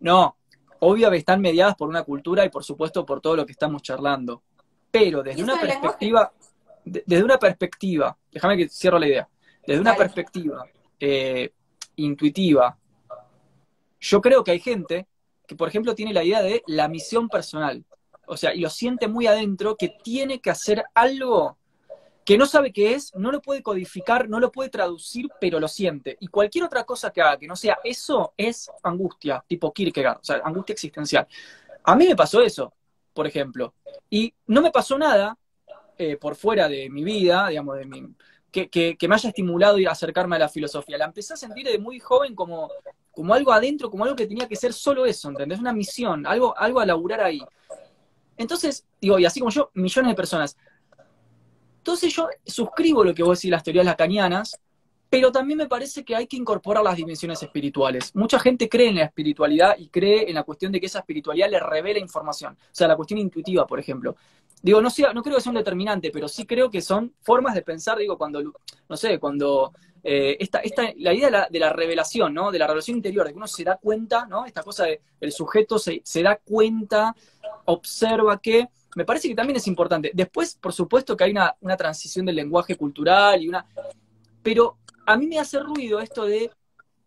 No, 0.00 0.36
obviamente 0.80 1.18
están 1.18 1.40
mediadas 1.40 1.76
por 1.76 1.88
una 1.88 2.02
cultura 2.02 2.44
y 2.44 2.48
por 2.48 2.64
supuesto 2.64 3.06
por 3.06 3.20
todo 3.20 3.36
lo 3.36 3.46
que 3.46 3.52
estamos 3.52 3.82
charlando. 3.82 4.42
Pero 4.90 5.22
desde 5.22 5.44
una 5.44 5.60
perspectiva, 5.60 6.32
desde 6.84 7.22
una 7.22 7.38
perspectiva, 7.38 8.18
déjame 8.32 8.56
que 8.56 8.68
cierro 8.68 8.98
la 8.98 9.06
idea, 9.06 9.28
desde 9.64 9.80
una 9.80 9.94
perspectiva 9.94 10.66
eh, 11.00 11.52
intuitiva, 11.96 12.78
yo 13.98 14.20
creo 14.20 14.44
que 14.44 14.52
hay 14.52 14.60
gente 14.60 15.06
que, 15.46 15.56
por 15.56 15.68
ejemplo, 15.68 15.94
tiene 15.94 16.12
la 16.12 16.24
idea 16.24 16.42
de 16.42 16.62
la 16.66 16.88
misión 16.88 17.28
personal. 17.28 17.84
O 18.26 18.36
sea, 18.36 18.54
y 18.54 18.60
lo 18.60 18.70
siente 18.70 19.08
muy 19.08 19.26
adentro 19.26 19.76
que 19.76 19.88
tiene 20.02 20.40
que 20.40 20.50
hacer 20.50 20.84
algo 20.94 21.58
que 22.24 22.38
no 22.38 22.46
sabe 22.46 22.72
qué 22.72 22.94
es, 22.94 23.12
no 23.16 23.32
lo 23.32 23.40
puede 23.42 23.62
codificar, 23.62 24.28
no 24.28 24.38
lo 24.38 24.52
puede 24.52 24.70
traducir, 24.70 25.28
pero 25.40 25.58
lo 25.58 25.66
siente. 25.66 26.16
Y 26.20 26.28
cualquier 26.28 26.64
otra 26.64 26.84
cosa 26.84 27.10
que 27.10 27.20
haga 27.20 27.38
que 27.38 27.48
no 27.48 27.56
sea 27.56 27.78
eso 27.82 28.34
es 28.36 28.70
angustia, 28.84 29.44
tipo 29.48 29.72
Kierkegaard, 29.72 30.18
o 30.18 30.24
sea, 30.24 30.40
angustia 30.44 30.74
existencial. 30.74 31.26
A 31.82 31.96
mí 31.96 32.06
me 32.06 32.14
pasó 32.14 32.40
eso, 32.40 32.72
por 33.12 33.26
ejemplo. 33.26 33.74
Y 34.08 34.32
no 34.46 34.62
me 34.62 34.70
pasó 34.70 34.96
nada 34.96 35.36
eh, 35.98 36.16
por 36.16 36.36
fuera 36.36 36.68
de 36.68 36.88
mi 36.88 37.02
vida, 37.02 37.48
digamos, 37.48 37.76
de 37.78 37.86
mi, 37.86 38.06
que, 38.50 38.96
me 39.08 39.14
haya 39.14 39.28
estimulado 39.28 39.78
ir 39.78 39.88
a 39.88 39.92
acercarme 39.92 40.36
a 40.36 40.40
la 40.40 40.48
filosofía. 40.48 40.98
La 40.98 41.06
empecé 41.06 41.34
a 41.34 41.36
sentir 41.36 41.66
de 41.66 41.78
muy 41.78 41.98
joven 41.98 42.34
como, 42.34 42.70
como 43.12 43.34
algo 43.34 43.52
adentro, 43.52 43.90
como 43.90 44.04
algo 44.04 44.16
que 44.16 44.26
tenía 44.26 44.48
que 44.48 44.56
ser 44.56 44.72
solo 44.72 45.06
eso, 45.06 45.28
¿entendés? 45.28 45.58
Una 45.58 45.72
misión, 45.72 46.26
algo, 46.26 46.56
algo 46.56 46.80
a 46.80 46.86
laburar 46.86 47.20
ahí. 47.20 47.42
Entonces, 48.36 48.86
digo, 49.00 49.18
y 49.18 49.24
así 49.24 49.40
como 49.40 49.50
yo, 49.50 49.70
millones 49.74 50.12
de 50.12 50.16
personas. 50.16 50.56
Entonces 51.78 52.14
yo 52.14 52.28
suscribo 52.44 53.04
lo 53.04 53.14
que 53.14 53.22
vos 53.22 53.38
decís, 53.38 53.50
las 53.50 53.62
teorías 53.62 53.86
lacanianas, 53.86 54.58
pero 55.10 55.32
también 55.32 55.58
me 55.58 55.66
parece 55.66 56.04
que 56.04 56.14
hay 56.14 56.28
que 56.28 56.36
incorporar 56.36 56.84
las 56.84 56.96
dimensiones 56.96 57.42
espirituales. 57.42 58.14
Mucha 58.14 58.38
gente 58.38 58.68
cree 58.68 58.88
en 58.88 58.94
la 58.94 59.04
espiritualidad 59.04 59.76
y 59.76 59.88
cree 59.88 60.28
en 60.28 60.36
la 60.36 60.44
cuestión 60.44 60.70
de 60.70 60.78
que 60.78 60.86
esa 60.86 61.00
espiritualidad 61.00 61.50
le 61.50 61.58
revela 61.58 61.98
información. 61.98 62.54
O 62.54 62.68
sea, 62.70 62.86
la 62.86 62.96
cuestión 62.96 63.18
intuitiva, 63.18 63.66
por 63.66 63.80
ejemplo. 63.80 64.14
Digo, 64.62 64.80
no, 64.80 64.88
sea, 64.88 65.12
no 65.12 65.22
creo 65.22 65.36
que 65.36 65.42
sea 65.42 65.50
un 65.50 65.56
determinante, 65.56 66.10
pero 66.12 66.28
sí 66.28 66.46
creo 66.46 66.70
que 66.70 66.80
son 66.80 67.12
formas 67.22 67.54
de 67.54 67.62
pensar, 67.62 67.98
digo, 67.98 68.16
cuando, 68.16 68.40
no 68.88 68.96
sé, 68.96 69.18
cuando 69.18 69.72
eh, 70.04 70.36
esta, 70.38 70.58
esta, 70.60 70.84
la 70.96 71.12
idea 71.12 71.48
de 71.50 71.58
la, 71.58 71.72
revelación, 71.72 72.32
¿no? 72.32 72.52
De 72.52 72.58
la 72.58 72.66
revelación 72.66 72.98
interior, 72.98 73.26
de 73.26 73.32
que 73.32 73.38
uno 73.38 73.46
se 73.46 73.64
da 73.64 73.76
cuenta, 73.76 74.26
¿no? 74.26 74.46
Esta 74.46 74.62
cosa 74.62 74.84
de 74.84 75.00
el 75.20 75.32
sujeto 75.32 75.78
se, 75.78 76.02
se 76.04 76.22
da 76.22 76.36
cuenta, 76.36 77.14
observa 77.64 78.38
que, 78.40 78.68
me 78.96 79.04
parece 79.04 79.28
que 79.28 79.34
también 79.34 79.56
es 79.56 79.66
importante. 79.66 80.10
Después, 80.14 80.54
por 80.60 80.72
supuesto 80.72 81.16
que 81.16 81.24
hay 81.24 81.30
una, 81.32 81.56
una 81.60 81.76
transición 81.76 82.26
del 82.26 82.36
lenguaje 82.36 82.76
cultural 82.76 83.42
y 83.42 83.48
una... 83.48 83.66
Pero 84.42 84.78
a 85.10 85.16
mí 85.16 85.26
me 85.26 85.38
hace 85.38 85.58
ruido 85.58 86.00
esto 86.00 86.24
de 86.24 86.50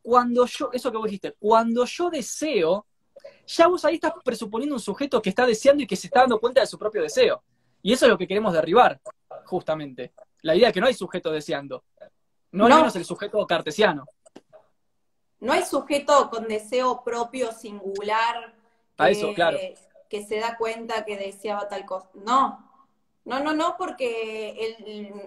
cuando 0.02 0.46
yo, 0.46 0.70
eso 0.74 0.92
que 0.92 0.98
vos 0.98 1.06
dijiste, 1.06 1.36
cuando 1.40 1.86
yo 1.86 2.10
deseo, 2.10 2.86
ya 3.48 3.68
vos 3.68 3.86
ahí 3.86 3.96
estás 3.96 4.14
presuponiendo 4.24 4.76
un 4.76 4.82
sujeto 4.82 5.22
que 5.22 5.30
está 5.30 5.46
deseando 5.46 5.84
y 5.84 5.88
que 5.88 5.96
se 5.96 6.08
está 6.08 6.22
dando 6.22 6.40
cuenta 6.40 6.62
de 6.62 6.68
su 6.68 6.78
propio 6.78 7.02
deseo. 7.02 7.42
Y 7.82 7.94
eso 7.94 8.06
es 8.06 8.12
lo 8.12 8.18
que 8.18 8.28
queremos 8.28 8.54
derribar, 8.54 9.00
justamente. 9.46 10.14
La 10.42 10.56
idea 10.56 10.68
de 10.68 10.74
que 10.74 10.82
no 10.82 10.88
hay 10.88 10.94
sujeto 10.94 11.32
deseando. 11.32 11.84
No, 12.52 12.68
no. 12.68 12.78
menos 12.78 12.96
el 12.96 13.06
sujeto 13.06 13.46
cartesiano. 13.48 14.06
No 15.40 15.54
hay 15.54 15.64
sujeto 15.64 16.30
con 16.30 16.48
deseo 16.48 17.04
propio, 17.04 17.52
singular. 17.52 18.54
A 18.98 19.10
eso, 19.10 19.34
claro. 19.34 19.58
Que 20.10 20.26
se 20.26 20.40
da 20.40 20.58
cuenta 20.58 21.04
que 21.06 21.18
deseaba 21.18 21.68
tal 21.68 21.86
cosa. 21.86 22.10
No. 22.14 22.70
No, 23.26 23.40
no, 23.40 23.54
no, 23.54 23.76
porque 23.78 24.76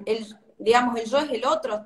el, 0.04 0.36
digamos, 0.58 0.98
el 0.98 1.08
yo 1.08 1.18
es 1.18 1.30
el 1.30 1.44
otro. 1.44 1.84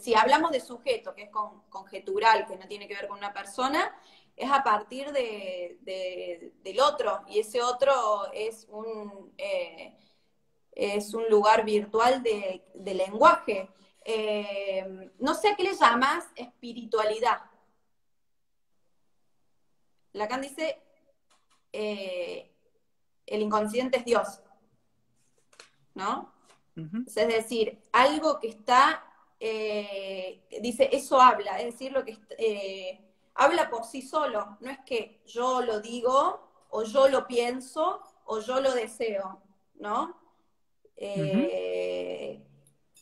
si 0.00 0.14
hablamos 0.14 0.50
de 0.50 0.60
sujeto, 0.60 1.14
que 1.14 1.24
es 1.24 1.30
conjetural, 1.68 2.46
que 2.46 2.56
no 2.56 2.66
tiene 2.66 2.88
que 2.88 2.94
ver 2.94 3.08
con 3.08 3.18
una 3.18 3.32
persona, 3.32 3.94
es 4.36 4.50
a 4.50 4.62
partir 4.62 5.12
de, 5.12 6.52
del 6.62 6.80
otro, 6.80 7.22
y 7.26 7.40
ese 7.40 7.62
otro 7.62 8.30
es 8.32 8.66
un, 8.68 9.32
eh, 9.38 9.96
es 10.72 11.14
un 11.14 11.28
lugar 11.30 11.64
virtual 11.64 12.22
de, 12.22 12.94
lenguaje. 12.94 13.70
Eh, 14.04 15.10
no 15.18 15.34
sé 15.34 15.48
a 15.48 15.56
qué 15.56 15.64
le 15.64 15.74
llamas 15.74 16.26
espiritualidad. 16.36 17.40
Lacan 20.12 20.42
dice, 20.42 20.80
eh, 21.72 22.54
el 23.24 23.42
inconsciente 23.42 23.98
es 23.98 24.04
Dios, 24.04 24.40
¿no? 25.94 26.35
Es 26.76 27.14
decir, 27.28 27.78
algo 27.92 28.38
que 28.38 28.48
está, 28.48 29.04
dice, 29.38 30.88
eso 30.92 31.20
habla, 31.20 31.58
es 31.60 31.72
decir, 31.72 31.92
lo 31.92 32.04
que 32.04 32.18
habla 33.34 33.68
por 33.70 33.84
sí 33.84 34.02
solo, 34.02 34.56
no 34.60 34.70
es 34.70 34.78
que 34.84 35.20
yo 35.26 35.60
lo 35.62 35.80
digo 35.80 36.40
o 36.70 36.82
yo 36.82 37.08
lo 37.08 37.26
pienso 37.26 38.00
o 38.24 38.40
yo 38.40 38.60
lo 38.60 38.74
deseo, 38.74 39.40
¿no? 39.76 40.16
Eh, 40.96 42.42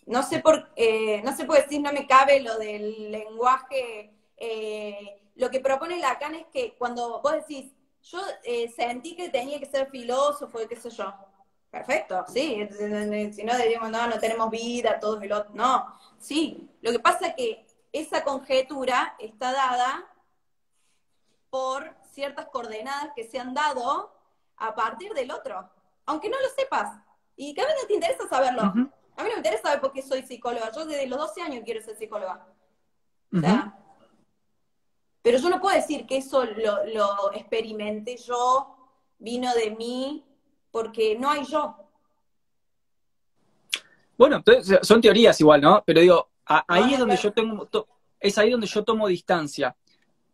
no 0.06 0.22
sé 0.22 0.40
por 0.40 0.70
eh, 0.76 1.22
no 1.22 1.34
se 1.34 1.44
puede 1.44 1.62
decir, 1.62 1.80
no 1.80 1.92
me 1.92 2.06
cabe 2.06 2.40
lo 2.40 2.58
del 2.58 3.10
lenguaje. 3.10 4.12
Eh, 4.36 5.20
lo 5.36 5.50
que 5.50 5.60
propone 5.60 5.98
Lacan 5.98 6.34
es 6.34 6.46
que 6.52 6.74
cuando 6.76 7.20
vos 7.22 7.32
decís, 7.32 7.72
yo 8.02 8.20
sentí 8.76 9.16
que 9.16 9.30
tenía 9.30 9.58
que 9.58 9.66
ser 9.66 9.88
filósofo 9.90 10.58
qué 10.68 10.76
sé 10.76 10.90
yo. 10.90 11.12
Perfecto, 11.74 12.24
sí. 12.32 12.68
Si 13.32 13.42
no 13.42 13.56
decimos, 13.56 13.90
no, 13.90 14.06
no 14.06 14.18
tenemos 14.20 14.48
vida, 14.48 15.00
todos 15.00 15.20
el 15.20 15.32
otro. 15.32 15.50
No, 15.54 15.92
sí. 16.18 16.70
Lo 16.82 16.92
que 16.92 17.00
pasa 17.00 17.26
es 17.26 17.34
que 17.34 17.66
esa 17.92 18.22
conjetura 18.22 19.16
está 19.18 19.52
dada 19.52 20.08
por 21.50 21.92
ciertas 22.12 22.46
coordenadas 22.46 23.10
que 23.16 23.24
se 23.24 23.40
han 23.40 23.54
dado 23.54 24.14
a 24.56 24.72
partir 24.76 25.14
del 25.14 25.32
otro, 25.32 25.68
aunque 26.06 26.28
no 26.28 26.40
lo 26.40 26.48
sepas. 26.56 26.96
Y 27.34 27.52
que 27.54 27.62
a 27.62 27.66
mí 27.66 27.72
no 27.80 27.88
te 27.88 27.94
interesa 27.94 28.28
saberlo. 28.28 28.62
A 28.62 28.72
mí 28.72 28.88
no 29.16 29.24
me 29.24 29.36
interesa 29.38 29.64
saber 29.64 29.80
por 29.80 29.92
qué 29.92 30.02
soy 30.02 30.22
psicóloga. 30.22 30.70
Yo 30.70 30.86
desde 30.86 31.08
los 31.08 31.18
12 31.18 31.42
años 31.42 31.62
quiero 31.64 31.82
ser 31.82 31.96
psicóloga. 31.96 32.46
O 33.36 33.40
sea, 33.40 33.76
pero 35.22 35.38
yo 35.38 35.50
no 35.50 35.60
puedo 35.60 35.74
decir 35.74 36.06
que 36.06 36.18
eso 36.18 36.44
lo, 36.44 36.86
lo 36.86 37.32
experimenté 37.32 38.16
yo, 38.16 38.76
vino 39.18 39.52
de 39.54 39.72
mí, 39.72 40.24
porque 40.74 41.16
no 41.16 41.30
hay 41.30 41.44
yo. 41.44 41.76
Bueno, 44.18 44.42
son 44.82 45.00
teorías 45.00 45.40
igual, 45.40 45.60
¿no? 45.60 45.84
Pero 45.86 46.00
digo, 46.00 46.30
ahí 46.44 46.94
es 46.94 46.98
donde 46.98 47.16
yo 47.16 47.32
tengo, 47.32 47.68
es 48.18 48.36
ahí 48.38 48.50
donde 48.50 48.66
yo 48.66 48.82
tomo 48.82 49.06
distancia. 49.06 49.76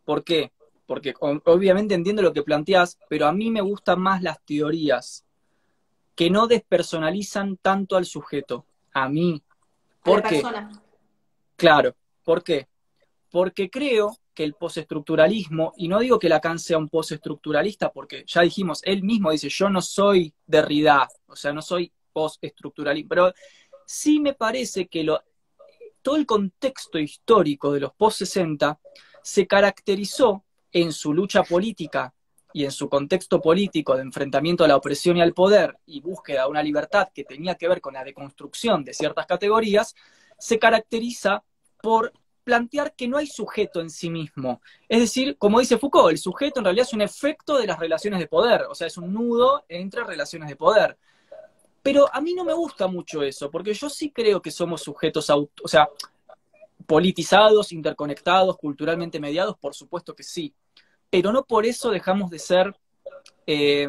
¿Por 0.02 0.25
qué? 0.25 0.50
porque 0.87 1.14
obviamente 1.20 1.94
entiendo 1.94 2.20
lo 2.20 2.32
que 2.32 2.42
planteas, 2.42 2.99
pero 3.09 3.26
a 3.28 3.32
mí 3.32 3.49
me 3.49 3.61
gustan 3.61 4.00
más 4.00 4.23
las 4.23 4.44
teorías 4.44 5.25
que 6.16 6.30
no 6.30 6.49
despersonalizan 6.49 7.59
tanto 7.59 7.97
al 7.97 8.06
sujeto, 8.06 8.66
a 8.92 9.09
mí. 9.09 9.40
¿Por 10.02 10.23
qué? 10.25 10.42
Claro, 11.54 11.94
¿por 12.25 12.42
qué? 12.42 12.66
Porque 13.30 13.70
creo 13.70 14.16
que 14.34 14.44
el 14.44 14.54
postestructuralismo, 14.54 15.72
y 15.76 15.88
no 15.88 15.99
digo 15.99 16.18
que 16.18 16.28
Lacan 16.28 16.58
sea 16.58 16.78
un 16.78 16.88
postestructuralista, 16.88 17.92
porque 17.92 18.25
ya 18.26 18.42
dijimos, 18.42 18.80
él 18.84 19.02
mismo 19.02 19.30
dice, 19.30 19.49
yo 19.49 19.68
no 19.68 19.82
soy 19.82 20.32
Derrida, 20.46 21.08
o 21.26 21.37
sea, 21.37 21.52
no 21.52 21.62
soy 21.62 21.92
postestructuralista, 22.12 23.08
pero 23.08 23.34
sí 23.87 24.20
me 24.20 24.34
parece 24.34 24.87
que 24.87 25.04
lo, 25.04 25.22
todo 26.02 26.16
el 26.16 26.26
contexto 26.26 26.99
histórico 26.99 27.72
de 27.72 27.80
los 27.80 27.92
post-60 27.94 28.78
se 29.22 29.46
caracterizó 29.46 30.44
en 30.72 30.92
su 30.92 31.12
lucha 31.12 31.42
política 31.42 32.14
y 32.52 32.64
en 32.64 32.72
su 32.72 32.88
contexto 32.88 33.40
político 33.40 33.96
de 33.96 34.02
enfrentamiento 34.02 34.64
a 34.64 34.68
la 34.68 34.76
opresión 34.76 35.16
y 35.16 35.22
al 35.22 35.34
poder 35.34 35.78
y 35.87 36.00
búsqueda 36.00 36.42
de 36.42 36.50
una 36.50 36.62
libertad 36.62 37.08
que 37.14 37.25
tenía 37.25 37.54
que 37.54 37.68
ver 37.68 37.80
con 37.80 37.94
la 37.94 38.04
deconstrucción 38.04 38.84
de 38.84 38.94
ciertas 38.94 39.26
categorías, 39.26 39.94
se 40.38 40.58
caracteriza 40.58 41.44
por 41.80 42.12
plantear 42.44 42.94
que 42.94 43.09
no 43.09 43.16
hay 43.16 43.26
sujeto 43.26 43.80
en 43.80 43.90
sí 43.90 44.11
mismo. 44.11 44.61
Es 44.88 45.00
decir, 45.00 45.37
como 45.38 45.61
dice 45.61 45.78
Foucault, 45.78 46.11
el 46.11 46.18
sujeto 46.18 46.61
en 46.61 46.64
realidad 46.64 46.87
es 46.87 46.94
un 46.94 47.02
efecto 47.02 47.59
de 47.59 47.66
las 47.66 47.78
relaciones 47.78 48.18
de 48.20 48.26
poder, 48.26 48.62
o 48.68 48.75
sea, 48.75 48.87
es 48.87 48.97
un 48.97 49.12
nudo 49.12 49.64
entre 49.68 50.04
relaciones 50.04 50.49
de 50.49 50.56
poder. 50.56 50.99
Pero 51.82 52.12
a 52.12 52.20
mí 52.20 52.35
no 52.35 52.44
me 52.44 52.52
gusta 52.52 52.87
mucho 52.87 53.23
eso, 53.23 53.50
porque 53.50 53.73
yo 53.73 53.88
sí 53.88 54.11
creo 54.11 54.42
que 54.42 54.50
somos 54.50 54.82
sujetos, 54.82 55.30
o 55.30 55.68
sea, 55.68 55.88
politizados, 56.87 57.73
interconectados, 57.73 58.56
culturalmente 58.56 59.20
mediados, 59.20 59.56
por 59.59 59.75
supuesto 59.75 60.14
que 60.14 60.23
sí, 60.23 60.54
pero 61.09 61.32
no 61.32 61.44
por 61.44 61.64
eso 61.64 61.90
dejamos 61.90 62.30
de 62.30 62.38
ser 62.38 62.76
eh, 63.47 63.88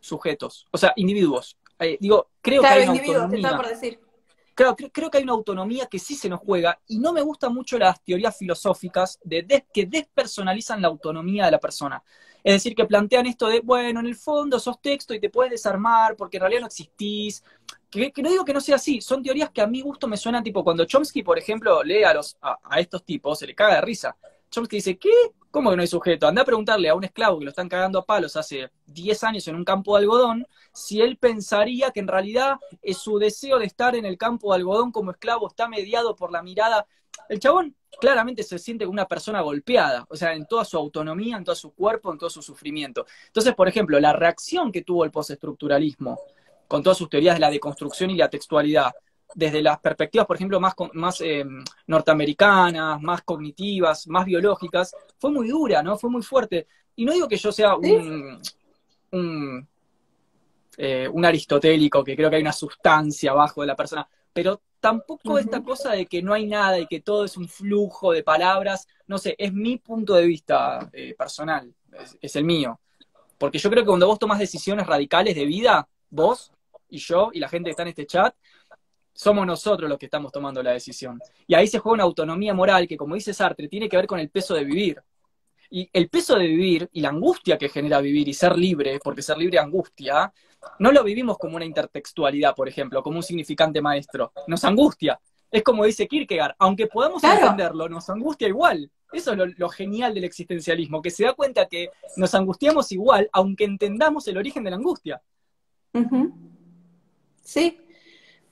sujetos, 0.00 0.66
o 0.70 0.78
sea, 0.78 0.92
individuos. 0.96 1.56
Eh, 1.78 1.96
digo, 2.00 2.28
creo 2.40 2.62
que 2.62 2.68
hay 2.68 2.88
una 2.88 3.00
autonomía. 3.00 3.56
Por 3.56 3.68
decir. 3.68 4.00
Claro, 4.62 4.76
creo, 4.76 5.10
que 5.10 5.18
hay 5.18 5.24
una 5.24 5.32
autonomía 5.32 5.86
que 5.86 5.98
sí 5.98 6.14
se 6.14 6.28
nos 6.28 6.38
juega 6.38 6.78
y 6.86 7.00
no 7.00 7.12
me 7.12 7.20
gustan 7.20 7.52
mucho 7.52 7.76
las 7.80 8.00
teorías 8.04 8.38
filosóficas 8.38 9.18
de 9.24 9.66
que 9.74 9.86
despersonalizan 9.86 10.80
la 10.80 10.86
autonomía 10.86 11.46
de 11.46 11.50
la 11.50 11.58
persona. 11.58 12.00
Es 12.44 12.54
decir, 12.54 12.76
que 12.76 12.84
plantean 12.84 13.26
esto 13.26 13.48
de, 13.48 13.58
bueno, 13.58 13.98
en 13.98 14.06
el 14.06 14.14
fondo 14.14 14.60
sos 14.60 14.80
texto 14.80 15.14
y 15.14 15.20
te 15.20 15.30
puedes 15.30 15.50
desarmar 15.50 16.14
porque 16.14 16.36
en 16.36 16.42
realidad 16.42 16.60
no 16.60 16.66
existís. 16.68 17.42
Que, 17.90 18.12
no 18.18 18.30
digo 18.30 18.44
que 18.44 18.54
no 18.54 18.60
sea 18.60 18.76
así, 18.76 19.00
son 19.00 19.20
teorías 19.20 19.50
que 19.50 19.62
a 19.62 19.66
mi 19.66 19.80
gusto 19.80 20.06
me 20.06 20.16
suenan 20.16 20.44
tipo 20.44 20.62
cuando 20.62 20.84
Chomsky, 20.84 21.24
por 21.24 21.40
ejemplo, 21.40 21.82
lee 21.82 22.04
a, 22.04 22.78
estos 22.78 23.04
tipos, 23.04 23.40
se 23.40 23.48
le 23.48 23.56
caga 23.56 23.74
de 23.74 23.80
risa. 23.80 24.16
Chomsky 24.48 24.76
dice, 24.76 24.96
¿qué? 24.96 25.10
¿Cómo 25.52 25.68
que 25.68 25.76
no 25.76 25.82
hay 25.82 25.86
sujeto? 25.86 26.26
Anda 26.26 26.40
a 26.40 26.44
preguntarle 26.46 26.88
a 26.88 26.94
un 26.94 27.04
esclavo 27.04 27.38
que 27.38 27.44
lo 27.44 27.50
están 27.50 27.68
cagando 27.68 27.98
a 27.98 28.06
palos 28.06 28.36
hace 28.36 28.70
10 28.86 29.22
años 29.22 29.46
en 29.48 29.54
un 29.54 29.66
campo 29.66 29.94
de 29.94 30.00
algodón, 30.00 30.46
si 30.72 31.02
él 31.02 31.18
pensaría 31.18 31.90
que 31.90 32.00
en 32.00 32.08
realidad 32.08 32.56
es 32.80 32.96
su 32.96 33.18
deseo 33.18 33.58
de 33.58 33.66
estar 33.66 33.94
en 33.94 34.06
el 34.06 34.16
campo 34.16 34.50
de 34.50 34.56
algodón 34.56 34.90
como 34.90 35.10
esclavo 35.10 35.46
está 35.46 35.68
mediado 35.68 36.16
por 36.16 36.32
la 36.32 36.42
mirada. 36.42 36.86
El 37.28 37.38
chabón 37.38 37.76
claramente 38.00 38.42
se 38.44 38.58
siente 38.58 38.86
como 38.86 38.94
una 38.94 39.06
persona 39.06 39.42
golpeada, 39.42 40.06
o 40.08 40.16
sea, 40.16 40.32
en 40.32 40.46
toda 40.46 40.64
su 40.64 40.78
autonomía, 40.78 41.36
en 41.36 41.44
todo 41.44 41.54
su 41.54 41.74
cuerpo, 41.74 42.10
en 42.10 42.16
todo 42.16 42.30
su 42.30 42.40
sufrimiento. 42.40 43.04
Entonces, 43.26 43.54
por 43.54 43.68
ejemplo, 43.68 44.00
la 44.00 44.14
reacción 44.14 44.72
que 44.72 44.80
tuvo 44.80 45.04
el 45.04 45.10
postestructuralismo 45.10 46.18
con 46.66 46.82
todas 46.82 46.96
sus 46.96 47.10
teorías 47.10 47.34
de 47.34 47.40
la 47.40 47.50
deconstrucción 47.50 48.08
y 48.08 48.16
la 48.16 48.30
textualidad, 48.30 48.92
desde 49.34 49.62
las 49.62 49.78
perspectivas, 49.78 50.26
por 50.26 50.36
ejemplo, 50.36 50.60
más, 50.60 50.74
más 50.94 51.20
eh, 51.20 51.44
norteamericanas, 51.86 53.00
más 53.00 53.22
cognitivas, 53.22 54.06
más 54.08 54.24
biológicas, 54.24 54.94
fue 55.18 55.30
muy 55.30 55.48
dura, 55.48 55.82
¿no? 55.82 55.96
Fue 55.98 56.10
muy 56.10 56.22
fuerte. 56.22 56.66
Y 56.96 57.04
no 57.04 57.12
digo 57.12 57.28
que 57.28 57.36
yo 57.36 57.52
sea 57.52 57.76
un, 57.76 58.40
un, 59.12 59.68
eh, 60.76 61.08
un 61.10 61.24
aristotélico, 61.24 62.04
que 62.04 62.16
creo 62.16 62.30
que 62.30 62.36
hay 62.36 62.42
una 62.42 62.52
sustancia 62.52 63.30
abajo 63.30 63.60
de 63.60 63.66
la 63.66 63.76
persona, 63.76 64.06
pero 64.32 64.62
tampoco 64.80 65.38
esta 65.38 65.62
cosa 65.62 65.92
de 65.92 66.06
que 66.06 66.22
no 66.22 66.34
hay 66.34 66.46
nada 66.46 66.78
y 66.78 66.86
que 66.86 67.00
todo 67.00 67.24
es 67.24 67.36
un 67.36 67.48
flujo 67.48 68.12
de 68.12 68.22
palabras, 68.22 68.88
no 69.06 69.18
sé, 69.18 69.34
es 69.38 69.52
mi 69.52 69.78
punto 69.78 70.14
de 70.14 70.26
vista 70.26 70.90
eh, 70.92 71.14
personal, 71.16 71.72
es, 71.92 72.18
es 72.20 72.36
el 72.36 72.44
mío. 72.44 72.80
Porque 73.38 73.58
yo 73.58 73.70
creo 73.70 73.82
que 73.82 73.88
cuando 73.88 74.06
vos 74.06 74.18
tomas 74.18 74.38
decisiones 74.38 74.86
radicales 74.86 75.34
de 75.34 75.44
vida, 75.44 75.88
vos 76.10 76.52
y 76.88 76.98
yo 76.98 77.30
y 77.32 77.40
la 77.40 77.48
gente 77.48 77.68
que 77.68 77.70
está 77.70 77.82
en 77.82 77.88
este 77.88 78.06
chat, 78.06 78.34
somos 79.12 79.46
nosotros 79.46 79.88
los 79.88 79.98
que 79.98 80.06
estamos 80.06 80.32
tomando 80.32 80.62
la 80.62 80.72
decisión. 80.72 81.20
Y 81.46 81.54
ahí 81.54 81.66
se 81.66 81.78
juega 81.78 81.94
una 81.94 82.04
autonomía 82.04 82.54
moral 82.54 82.88
que, 82.88 82.96
como 82.96 83.14
dice 83.14 83.34
Sartre, 83.34 83.68
tiene 83.68 83.88
que 83.88 83.96
ver 83.96 84.06
con 84.06 84.18
el 84.18 84.30
peso 84.30 84.54
de 84.54 84.64
vivir. 84.64 85.02
Y 85.70 85.88
el 85.92 86.08
peso 86.08 86.36
de 86.36 86.46
vivir 86.46 86.88
y 86.92 87.00
la 87.00 87.08
angustia 87.08 87.56
que 87.56 87.68
genera 87.68 88.00
vivir 88.00 88.28
y 88.28 88.34
ser 88.34 88.56
libre, 88.56 88.98
porque 89.02 89.22
ser 89.22 89.38
libre 89.38 89.58
angustia, 89.58 90.32
no 90.78 90.92
lo 90.92 91.02
vivimos 91.02 91.38
como 91.38 91.56
una 91.56 91.64
intertextualidad, 91.64 92.54
por 92.54 92.68
ejemplo, 92.68 93.02
como 93.02 93.16
un 93.16 93.22
significante 93.22 93.80
maestro. 93.80 94.32
Nos 94.46 94.64
angustia. 94.64 95.18
Es 95.50 95.62
como 95.62 95.84
dice 95.84 96.08
Kierkegaard, 96.08 96.54
aunque 96.58 96.86
podamos 96.86 97.22
entenderlo, 97.22 97.88
nos 97.88 98.08
angustia 98.08 98.48
igual. 98.48 98.90
Eso 99.12 99.32
es 99.34 99.58
lo, 99.58 99.68
genial 99.68 100.14
del 100.14 100.24
existencialismo, 100.24 101.02
que 101.02 101.10
se 101.10 101.24
da 101.24 101.34
cuenta 101.34 101.66
que 101.66 101.90
nos 102.16 102.34
angustiamos 102.34 102.90
igual, 102.92 103.28
aunque 103.32 103.64
entendamos 103.64 104.26
el 104.28 104.38
origen 104.38 104.64
de 104.64 104.70
la 104.70 104.76
angustia. 104.76 105.20
Sí, 107.42 107.78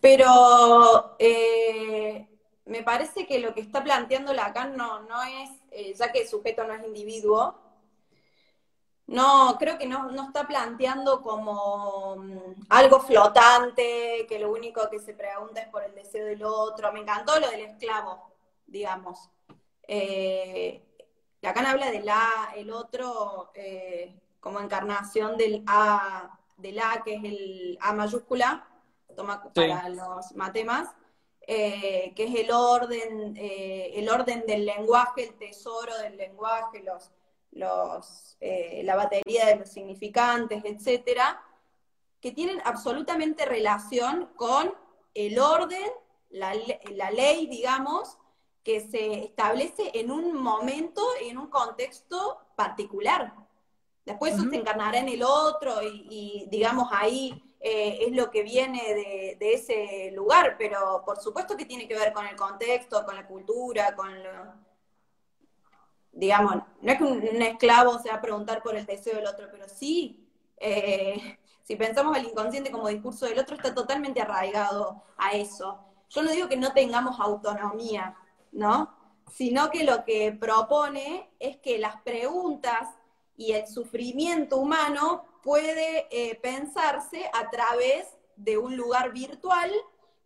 pero 0.00 1.16
eh, 1.18 2.26
me 2.64 2.82
parece 2.82 3.26
que 3.26 3.38
lo 3.38 3.54
que 3.54 3.60
está 3.60 3.84
planteando 3.84 4.32
Lacan 4.32 4.76
no, 4.76 5.00
no 5.00 5.22
es, 5.22 5.50
eh, 5.70 5.94
ya 5.94 6.10
que 6.10 6.22
el 6.22 6.28
sujeto 6.28 6.64
no 6.64 6.74
es 6.74 6.84
individuo, 6.84 7.58
no, 9.06 9.56
creo 9.58 9.76
que 9.76 9.86
no, 9.86 10.10
no 10.12 10.28
está 10.28 10.46
planteando 10.46 11.20
como 11.20 12.16
mm, 12.16 12.66
algo 12.70 13.00
flotante, 13.00 14.24
que 14.28 14.38
lo 14.38 14.52
único 14.52 14.88
que 14.88 15.00
se 15.00 15.14
pregunta 15.14 15.60
es 15.60 15.68
por 15.68 15.82
el 15.82 15.94
deseo 15.94 16.26
del 16.26 16.44
otro. 16.44 16.92
Me 16.92 17.00
encantó 17.00 17.38
lo 17.40 17.50
del 17.50 17.62
esclavo, 17.62 18.30
digamos. 18.66 19.28
Eh, 19.88 20.86
Lacan 21.40 21.66
habla 21.66 21.90
del 21.90 22.08
A, 22.08 22.52
el 22.54 22.70
otro, 22.70 23.52
como 24.38 24.60
encarnación 24.60 25.36
del 25.36 25.64
A, 25.66 26.38
del 26.56 26.78
A, 26.78 27.02
que 27.04 27.14
es 27.14 27.24
el 27.24 27.78
A 27.80 27.92
mayúscula, 27.92 28.69
toma 29.16 29.42
para 29.52 29.88
los 29.88 30.32
matemas, 30.34 30.88
eh, 31.46 32.12
que 32.14 32.24
es 32.24 32.34
el 32.34 32.50
orden, 32.52 33.36
eh, 33.36 33.92
el 33.94 34.08
orden 34.08 34.44
del 34.46 34.66
lenguaje, 34.66 35.24
el 35.24 35.34
tesoro 35.34 35.96
del 35.98 36.16
lenguaje, 36.16 36.82
los, 36.82 37.10
los, 37.52 38.36
eh, 38.40 38.82
la 38.84 38.96
batería 38.96 39.46
de 39.46 39.56
los 39.56 39.68
significantes, 39.68 40.62
etcétera, 40.64 41.42
que 42.20 42.32
tienen 42.32 42.60
absolutamente 42.64 43.46
relación 43.46 44.30
con 44.36 44.74
el 45.14 45.38
orden, 45.38 45.90
la, 46.28 46.52
la 46.92 47.10
ley, 47.10 47.46
digamos, 47.46 48.18
que 48.62 48.80
se 48.80 49.24
establece 49.24 49.90
en 49.94 50.10
un 50.10 50.34
momento 50.34 51.02
y 51.24 51.30
en 51.30 51.38
un 51.38 51.48
contexto 51.48 52.38
particular. 52.54 53.34
Después 54.04 54.34
eso 54.34 54.48
se 54.48 54.56
encarnará 54.56 54.98
en 54.98 55.08
el 55.08 55.22
otro 55.22 55.82
y, 55.82 56.06
y 56.10 56.46
digamos, 56.50 56.88
ahí 56.92 57.42
eh, 57.62 58.06
es 58.06 58.16
lo 58.16 58.30
que 58.30 58.42
viene 58.42 58.82
de, 59.38 59.52
ese 59.52 60.10
lugar, 60.12 60.56
pero 60.58 61.02
por 61.04 61.20
supuesto 61.20 61.58
que 61.58 61.66
tiene 61.66 61.86
que 61.86 61.94
ver 61.94 62.12
con 62.14 62.26
el 62.26 62.34
contexto, 62.34 63.04
con 63.04 63.14
la 63.14 63.26
cultura, 63.26 63.94
con 63.94 64.22
lo... 64.22 64.30
Digamos, 66.12 66.56
no 66.80 66.92
es 66.92 66.98
que 66.98 67.04
un, 67.04 67.42
esclavo 67.42 67.98
se 67.98 68.08
va 68.08 68.16
a 68.16 68.20
preguntar 68.22 68.62
por 68.62 68.74
el 68.76 68.86
deseo 68.86 69.16
del 69.16 69.26
otro, 69.26 69.46
pero 69.50 69.68
sí, 69.68 70.26
eh, 70.56 71.38
si 71.62 71.76
pensamos 71.76 72.16
el 72.16 72.24
inconsciente 72.24 72.70
como 72.70 72.88
discurso 72.88 73.26
del 73.26 73.38
otro, 73.38 73.56
está 73.56 73.74
totalmente 73.74 74.22
arraigado 74.22 75.02
a 75.18 75.32
eso. 75.32 75.78
Yo 76.08 76.22
no 76.22 76.32
digo 76.32 76.48
que 76.48 76.56
no 76.56 76.72
tengamos 76.72 77.20
autonomía, 77.20 78.16
¿no? 78.52 78.96
Sino 79.30 79.70
que 79.70 79.84
lo 79.84 80.04
que 80.04 80.32
propone 80.32 81.30
es 81.38 81.58
que 81.58 81.78
las 81.78 82.00
preguntas 82.00 82.88
y 83.36 83.52
el 83.52 83.66
sufrimiento 83.68 84.56
humano 84.56 85.29
puede 85.42 86.06
eh, 86.10 86.38
pensarse 86.42 87.30
a 87.32 87.50
través 87.50 88.06
de 88.36 88.58
un 88.58 88.76
lugar 88.76 89.12
virtual 89.12 89.70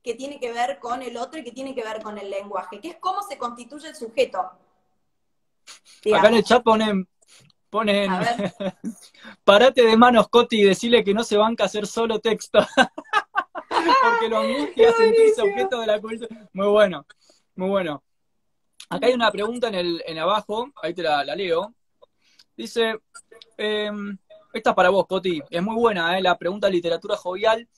que 0.03 0.15
tiene 0.15 0.39
que 0.39 0.53
ver 0.53 0.79
con 0.79 1.03
el 1.03 1.17
otro 1.17 1.41
y 1.41 1.45
que 1.45 1.53
tiene 1.53 1.75
que 1.75 1.83
ver 1.83 2.03
con 2.03 2.19
el 2.19 2.31
lenguaje, 2.31 2.81
que 2.81 2.89
es 2.89 2.97
cómo 3.01 3.23
se 3.23 3.39
constituye 3.39 3.89
el 3.89 3.97
sujeto. 3.97 4.39
Acá 6.15 6.29
en 6.29 6.35
el 6.35 6.45
chat 6.45 6.63
ponen, 6.63 7.09
ponen 7.71 8.11
parate 9.45 9.83
de 9.83 9.97
manos, 9.97 10.29
Coti, 10.29 10.61
y 10.61 10.65
decirle 10.65 11.03
que 11.03 11.15
no 11.15 11.25
se 11.25 11.39
banca 11.39 11.65
hacer 11.65 11.87
solo 11.87 12.19
texto. 12.19 12.59
Porque 13.69 14.29
lo 14.29 14.39
angustia 14.39 14.93
sentirse 14.93 15.43
objeto 15.43 15.81
de 15.81 15.87
la 15.87 16.01
cultura. 16.01 16.49
Muy 16.53 16.67
bueno, 16.69 17.07
muy 17.57 17.69
bueno. 17.69 18.05
Acá 18.91 19.07
hay 19.07 19.15
una 19.15 19.33
pregunta 19.33 19.69
en 19.69 19.75
el 19.75 20.03
en 20.07 20.19
abajo, 20.19 20.71
ahí 20.83 20.93
te 20.93 21.03
la, 21.03 21.25
leo. 21.25 21.75
Dice, 22.57 23.01
eh, 23.57 23.91
esta 24.55 24.71
es 24.71 24.77
para 24.77 24.91
vos, 24.91 25.07
Coti. 25.07 25.43
Es 25.51 25.63
muy 25.63 25.75
buena, 25.75 26.17
¿eh? 26.17 26.23
La 26.23 26.39
pregunta 26.39 26.69
de 26.69 26.75
literatura 26.75 27.17
jovial. 27.17 27.69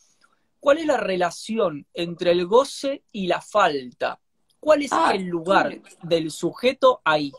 ¿Cuál 0.60 0.78
es 0.78 0.86
la 0.86 0.98
relación 0.98 1.86
entre 1.94 2.32
el 2.32 2.46
goce 2.46 3.02
y 3.12 3.26
la 3.26 3.40
falta? 3.40 4.20
¿Cuál 4.60 4.82
es 4.82 4.92
ah, 4.92 5.12
el 5.14 5.24
lugar 5.26 5.80
del 6.02 6.30
sujeto 6.30 7.00
ahí? 7.02 7.32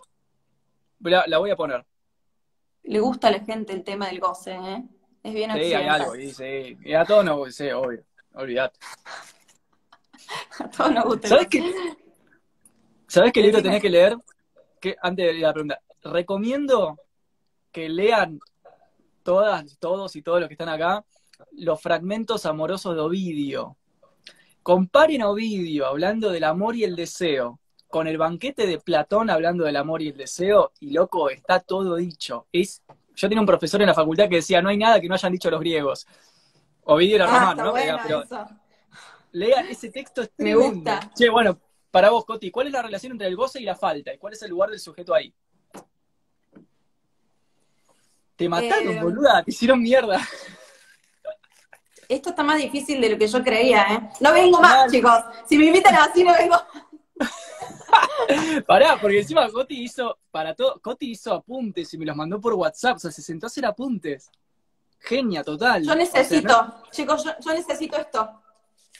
La, 1.01 1.37
voy 1.37 1.51
a 1.51 1.55
poner. 1.55 1.85
Le 2.83 2.99
gusta 2.99 3.27
a 3.27 3.31
la 3.31 3.39
gente 3.41 3.73
el 3.73 3.83
tema 3.83 4.07
del 4.07 4.19
goce, 4.19 4.55
¿eh? 4.55 4.83
Es 5.21 5.33
bien 5.33 5.51
Sí, 5.51 5.73
hay 5.73 5.87
algo, 5.87 6.13
sí, 6.15 6.77
Y 6.83 6.93
a 6.93 7.05
todos 7.05 7.23
nos 7.23 7.37
gusta, 7.37 7.77
obvio. 7.77 8.03
Olvídate. 8.33 8.79
a 10.59 10.69
todos 10.69 10.91
nos 10.93 11.05
gusta. 11.05 11.27
¿Sabes 11.27 11.47
qué? 11.47 11.73
¿Sabes 13.07 13.31
qué 13.33 13.41
libro 13.41 13.61
tenés 13.61 13.81
que 13.81 13.89
leer? 13.89 14.17
Que, 14.81 14.95
antes 15.01 15.25
de 15.27 15.33
la 15.33 15.53
pregunta. 15.53 15.79
Recomiendo 16.01 16.97
que 17.71 17.89
lean 17.89 18.39
todas, 19.27 19.77
todos 19.77 20.15
y 20.15 20.21
todos 20.21 20.39
los 20.39 20.47
que 20.47 20.53
están 20.53 20.69
acá, 20.69 21.03
los 21.51 21.81
fragmentos 21.81 22.45
amorosos 22.45 22.95
de 22.95 23.01
Ovidio. 23.01 23.75
Comparen 24.63 25.21
a 25.21 25.29
Ovidio 25.29 25.85
hablando 25.85 26.29
del 26.29 26.45
amor 26.45 26.77
y 26.77 26.85
el 26.85 26.95
deseo 26.95 27.59
con 27.89 28.07
el 28.07 28.17
banquete 28.17 28.65
de 28.65 28.79
Platón 28.79 29.29
hablando 29.29 29.65
del 29.65 29.75
amor 29.75 30.01
y 30.01 30.07
el 30.07 30.17
deseo, 30.17 30.71
y 30.79 30.91
loco, 30.91 31.29
está 31.29 31.59
todo 31.59 31.97
dicho. 31.97 32.47
Es, 32.53 32.81
yo 33.17 33.27
tenía 33.27 33.41
un 33.41 33.45
profesor 33.45 33.81
en 33.81 33.87
la 33.87 33.93
facultad 33.93 34.29
que 34.29 34.37
decía, 34.37 34.61
no 34.61 34.69
hay 34.69 34.77
nada 34.77 35.01
que 35.01 35.09
no 35.09 35.15
hayan 35.15 35.33
dicho 35.33 35.51
los 35.51 35.59
griegos. 35.59 36.07
Ovidio 36.85 37.17
era 37.17 37.25
ah, 37.25 37.53
romano, 37.53 37.63
¿no? 37.65 37.73
lean 39.33 39.67
ese 39.67 39.89
texto 39.89 40.21
es 40.21 40.31
Me 40.37 40.55
gusta. 40.55 41.11
Che, 41.13 41.27
bueno, 41.27 41.59
para 41.91 42.11
vos, 42.11 42.23
Coti, 42.23 42.49
¿cuál 42.49 42.67
es 42.67 42.73
la 42.73 42.81
relación 42.81 43.11
entre 43.11 43.27
el 43.27 43.35
goce 43.35 43.59
y 43.59 43.65
la 43.65 43.75
falta? 43.75 44.13
¿Y 44.13 44.19
cuál 44.19 44.31
es 44.31 44.41
el 44.41 44.51
lugar 44.51 44.69
del 44.69 44.79
sujeto 44.79 45.13
ahí? 45.13 45.33
Te 48.37 48.47
mataron, 48.47 48.95
eh, 48.95 49.01
boluda, 49.01 49.43
te 49.43 49.51
hicieron 49.51 49.81
mierda. 49.81 50.21
Esto 52.07 52.29
está 52.29 52.43
más 52.43 52.57
difícil 52.57 53.01
de 53.01 53.09
lo 53.09 53.17
que 53.17 53.27
yo 53.27 53.43
creía, 53.43 53.83
¿eh? 53.89 54.09
No 54.21 54.31
vengo 54.31 54.61
más, 54.61 54.89
chicos. 54.91 55.19
Si 55.49 55.57
me 55.57 55.65
invitan 55.65 55.95
así, 55.95 56.23
no 56.23 56.31
vengo. 56.33 56.55
Pará, 58.67 58.97
porque 59.01 59.19
encima 59.19 59.49
Coti 59.49 59.83
hizo, 59.83 60.19
para 60.31 60.53
todo, 60.53 60.79
Coti 60.79 61.11
hizo 61.11 61.33
apuntes 61.33 61.93
y 61.93 61.97
me 61.97 62.05
los 62.05 62.15
mandó 62.15 62.39
por 62.39 62.53
WhatsApp, 62.53 62.97
o 62.97 62.99
sea, 62.99 63.11
se 63.11 63.21
sentó 63.21 63.45
a 63.45 63.47
hacer 63.47 63.65
apuntes. 63.65 64.29
Genia, 64.99 65.43
total. 65.43 65.83
Yo 65.83 65.95
necesito, 65.95 66.83
chicos, 66.91 67.23
yo, 67.23 67.53
necesito 67.53 67.97
esto. 67.97 68.41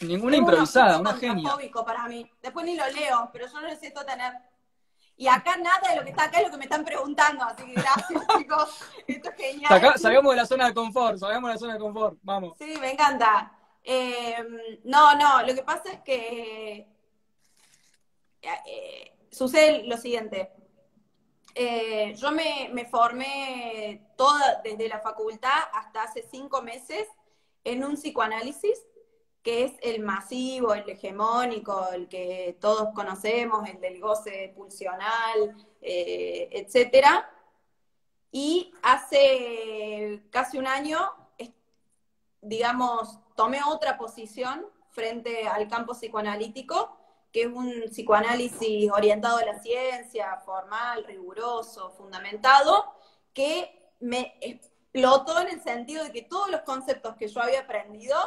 Ninguna 0.01 0.37
improvisada, 0.37 0.99
una 0.99 1.13
genia. 1.13 1.55
para 1.85 2.07
mí. 2.07 2.29
Después 2.41 2.65
ni 2.65 2.75
lo 2.75 2.87
leo, 2.87 3.29
pero 3.31 3.47
yo 3.47 3.61
necesito 3.61 4.03
tener. 4.03 4.33
Y 5.19 5.27
acá 5.27 5.57
nada 5.57 5.89
de 5.89 5.95
lo 5.95 6.03
que 6.03 6.11
está 6.11 6.25
acá 6.25 6.37
es 6.37 6.45
lo 6.45 6.51
que 6.51 6.57
me 6.57 6.65
están 6.65 6.85
preguntando, 6.85 7.43
así 7.43 7.65
que 7.65 7.73
gracias, 7.73 8.27
chicos. 8.37 8.79
Esto 9.07 9.29
es 9.31 9.35
genial. 9.35 9.99
salgamos 9.99 10.31
de 10.31 10.37
la 10.37 10.45
zona 10.45 10.67
de 10.67 10.73
confort, 10.75 11.17
salgamos 11.17 11.49
de 11.49 11.53
la 11.55 11.59
zona 11.59 11.73
de 11.73 11.79
confort, 11.79 12.17
vamos. 12.21 12.55
Sí, 12.59 12.75
me 12.79 12.91
encanta. 12.91 13.51
Eh, 13.83 14.37
no, 14.83 15.15
no, 15.15 15.41
lo 15.41 15.55
que 15.55 15.63
pasa 15.63 15.91
es 15.91 16.01
que 16.01 16.87
eh, 18.41 19.17
sucede 19.31 19.83
lo 19.87 19.97
siguiente. 19.97 20.51
eh, 21.55 22.13
yo 22.15 22.31
me, 22.31 22.69
me, 22.71 22.85
formé 22.85 24.11
toda, 24.15 24.61
desde 24.63 24.87
la 24.87 24.99
facultad 24.99 25.63
hasta 25.73 26.03
hace 26.03 26.21
cinco 26.29 26.61
meses, 26.61 27.07
en 27.63 27.83
un 27.83 27.95
psicoanálisis, 27.95 28.85
que 29.47 29.63
es 29.63 29.73
el 29.81 30.01
masivo, 30.01 30.73
el 30.73 30.89
hegemónico, 30.89 31.87
el 31.93 32.09
que 32.09 32.57
todos 32.59 32.89
conocemos, 32.93 33.65
el 33.69 33.79
del 33.79 34.01
goce 34.01 34.51
pulsional, 34.53 35.55
eh, 35.81 36.49
etcétera. 36.51 37.31
Y 38.29 38.73
hace 38.83 40.21
casi 40.31 40.57
un 40.57 40.67
año, 40.67 40.99
digamos, 42.41 43.21
tomé 43.37 43.61
otra 43.63 43.97
posición 43.97 44.65
frente 44.89 45.47
al 45.47 45.69
campo 45.69 45.93
psicoanalítico, 45.93 46.97
que 47.31 47.43
es 47.43 47.47
un 47.47 47.83
psicoanálisis 47.89 48.91
orientado 48.91 49.37
a 49.37 49.45
la 49.45 49.61
ciencia, 49.61 50.41
formal, 50.43 51.05
riguroso, 51.05 51.91
fundamentado, 51.91 52.83
que 53.33 53.93
me 54.01 54.37
explotó 54.41 55.39
en 55.39 55.47
el 55.47 55.63
sentido 55.63 56.03
de 56.03 56.11
que 56.11 56.23
todos 56.23 56.51
los 56.51 56.63
conceptos 56.63 57.15
que 57.15 57.29
yo 57.29 57.41
había 57.41 57.61
aprendido, 57.61 58.17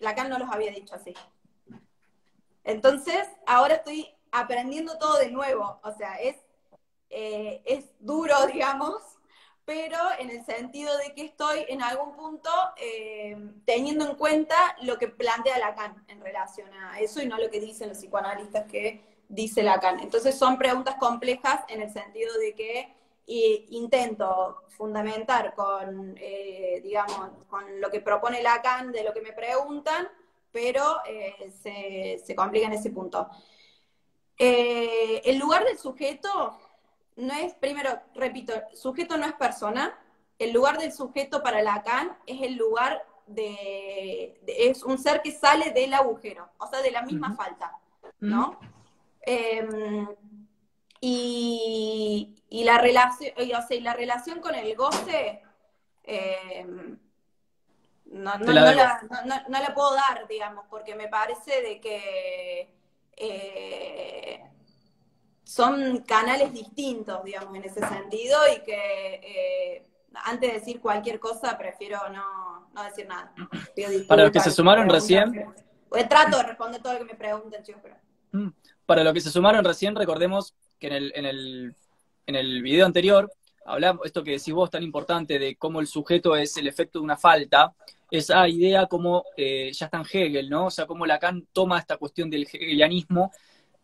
Lacan 0.00 0.28
no 0.28 0.38
los 0.38 0.50
había 0.50 0.70
dicho 0.72 0.94
así. 0.94 1.14
Entonces, 2.64 3.26
ahora 3.46 3.76
estoy 3.76 4.08
aprendiendo 4.30 4.98
todo 4.98 5.18
de 5.18 5.30
nuevo, 5.30 5.80
o 5.82 5.92
sea, 5.92 6.16
es, 6.16 6.36
eh, 7.10 7.62
es 7.64 7.86
duro, 7.98 8.34
digamos, 8.52 9.02
pero 9.64 9.98
en 10.18 10.30
el 10.30 10.44
sentido 10.46 10.96
de 10.96 11.14
que 11.14 11.26
estoy 11.26 11.66
en 11.68 11.82
algún 11.82 12.14
punto 12.16 12.50
eh, 12.78 13.36
teniendo 13.66 14.08
en 14.08 14.16
cuenta 14.16 14.56
lo 14.80 14.98
que 14.98 15.08
plantea 15.08 15.58
Lacan 15.58 16.04
en 16.08 16.22
relación 16.22 16.72
a 16.72 17.00
eso 17.00 17.20
y 17.20 17.26
no 17.26 17.36
lo 17.36 17.50
que 17.50 17.60
dicen 17.60 17.90
los 17.90 17.98
psicoanalistas 17.98 18.64
que 18.66 19.04
dice 19.28 19.62
Lacan. 19.62 20.00
Entonces 20.00 20.38
son 20.38 20.56
preguntas 20.56 20.96
complejas 20.96 21.60
en 21.68 21.82
el 21.82 21.92
sentido 21.92 22.32
de 22.38 22.54
que 22.54 22.97
intento 23.28 24.62
fundamentar 24.68 25.54
con, 25.54 26.16
eh, 26.18 26.80
digamos, 26.82 27.30
con 27.48 27.80
lo 27.80 27.90
que 27.90 28.00
propone 28.00 28.42
Lacan 28.42 28.92
de 28.92 29.04
lo 29.04 29.12
que 29.12 29.20
me 29.20 29.32
preguntan, 29.32 30.08
pero 30.50 30.98
eh, 31.06 31.52
se, 31.62 32.24
se, 32.24 32.34
complica 32.34 32.66
en 32.66 32.72
ese 32.72 32.90
punto. 32.90 33.28
el 34.38 35.38
lugar 35.38 35.64
del 35.64 35.78
sujeto 35.78 36.58
no 37.16 37.34
es, 37.34 37.54
primero, 37.54 37.90
repito, 38.14 38.54
sujeto 38.72 39.16
no 39.16 39.26
es 39.26 39.34
persona, 39.34 39.98
el 40.38 40.52
lugar 40.52 40.78
del 40.78 40.92
sujeto 40.92 41.42
para 41.42 41.62
Lacan 41.62 42.16
es 42.26 42.42
el 42.42 42.54
lugar 42.54 43.04
de, 43.26 44.40
es 44.46 44.82
un 44.82 44.98
ser 44.98 45.20
que 45.20 45.32
sale 45.32 45.72
del 45.72 45.92
agujero, 45.94 46.48
o 46.58 46.66
sea, 46.66 46.80
de 46.80 46.90
la 46.90 47.02
misma 47.02 47.34
falta, 47.34 47.72
¿no? 48.20 48.58
Y, 51.00 52.34
la 52.50 52.78
relación, 52.78 53.32
o 53.36 53.66
sea, 53.66 53.80
la 53.80 53.94
relación 53.94 54.40
con 54.40 54.54
el 54.54 54.74
goce 54.74 55.42
em, 56.02 56.98
no, 58.06 58.38
la, 58.38 59.72
puedo 59.74 59.94
dar, 59.94 60.26
digamos, 60.28 60.64
porque 60.70 60.94
me 60.94 61.08
parece 61.08 61.62
de 61.62 61.80
que 61.80 62.74
eh, 63.16 64.42
son 65.44 65.98
canales 66.06 66.52
distintos, 66.52 67.22
digamos, 67.24 67.54
en 67.54 67.64
ese 67.64 67.86
sentido, 67.86 68.38
y 68.54 68.62
que 68.62 69.20
eh, 69.22 69.86
antes 70.24 70.52
de 70.52 70.58
decir 70.58 70.80
cualquier 70.80 71.20
cosa 71.20 71.56
prefiero 71.58 72.00
no, 72.08 72.84
decir 72.84 73.06
nada. 73.06 73.32
Para 74.08 74.22
los 74.22 74.32
que 74.32 74.40
se 74.40 74.50
sumaron 74.50 74.88
recién... 74.88 75.54
Pues 75.88 76.06
trato 76.06 76.36
de 76.36 76.42
responder 76.42 76.82
todo 76.82 76.92
lo 76.94 76.98
que 76.98 77.04
me 77.06 77.14
pregunten, 77.14 77.62
chicos, 77.62 77.80
pero... 77.82 77.96
Mm. 78.32 78.52
Para 78.84 79.02
los 79.04 79.14
que 79.14 79.20
se 79.20 79.30
sumaron 79.30 79.64
recién, 79.64 79.94
recordemos 79.96 80.54
que 80.78 80.86
en 80.88 80.92
el, 80.92 81.12
en 81.14 81.26
el, 81.26 81.74
en 82.26 82.34
el 82.34 82.62
video 82.62 82.86
anterior 82.86 83.30
hablamos, 83.64 84.06
esto 84.06 84.24
que 84.24 84.32
decís 84.32 84.54
vos 84.54 84.70
tan 84.70 84.82
importante 84.82 85.38
de 85.38 85.56
cómo 85.56 85.80
el 85.80 85.86
sujeto 85.86 86.36
es 86.36 86.56
el 86.56 86.68
efecto 86.68 86.98
de 86.98 87.04
una 87.04 87.16
falta, 87.16 87.74
esa 88.10 88.48
idea 88.48 88.86
como 88.86 89.24
eh, 89.36 89.70
ya 89.72 89.86
está 89.86 89.98
en 89.98 90.06
Hegel, 90.10 90.48
¿no? 90.48 90.66
O 90.66 90.70
sea, 90.70 90.86
cómo 90.86 91.04
Lacan 91.04 91.46
toma 91.52 91.78
esta 91.78 91.98
cuestión 91.98 92.30
del 92.30 92.44
hegelianismo 92.44 93.30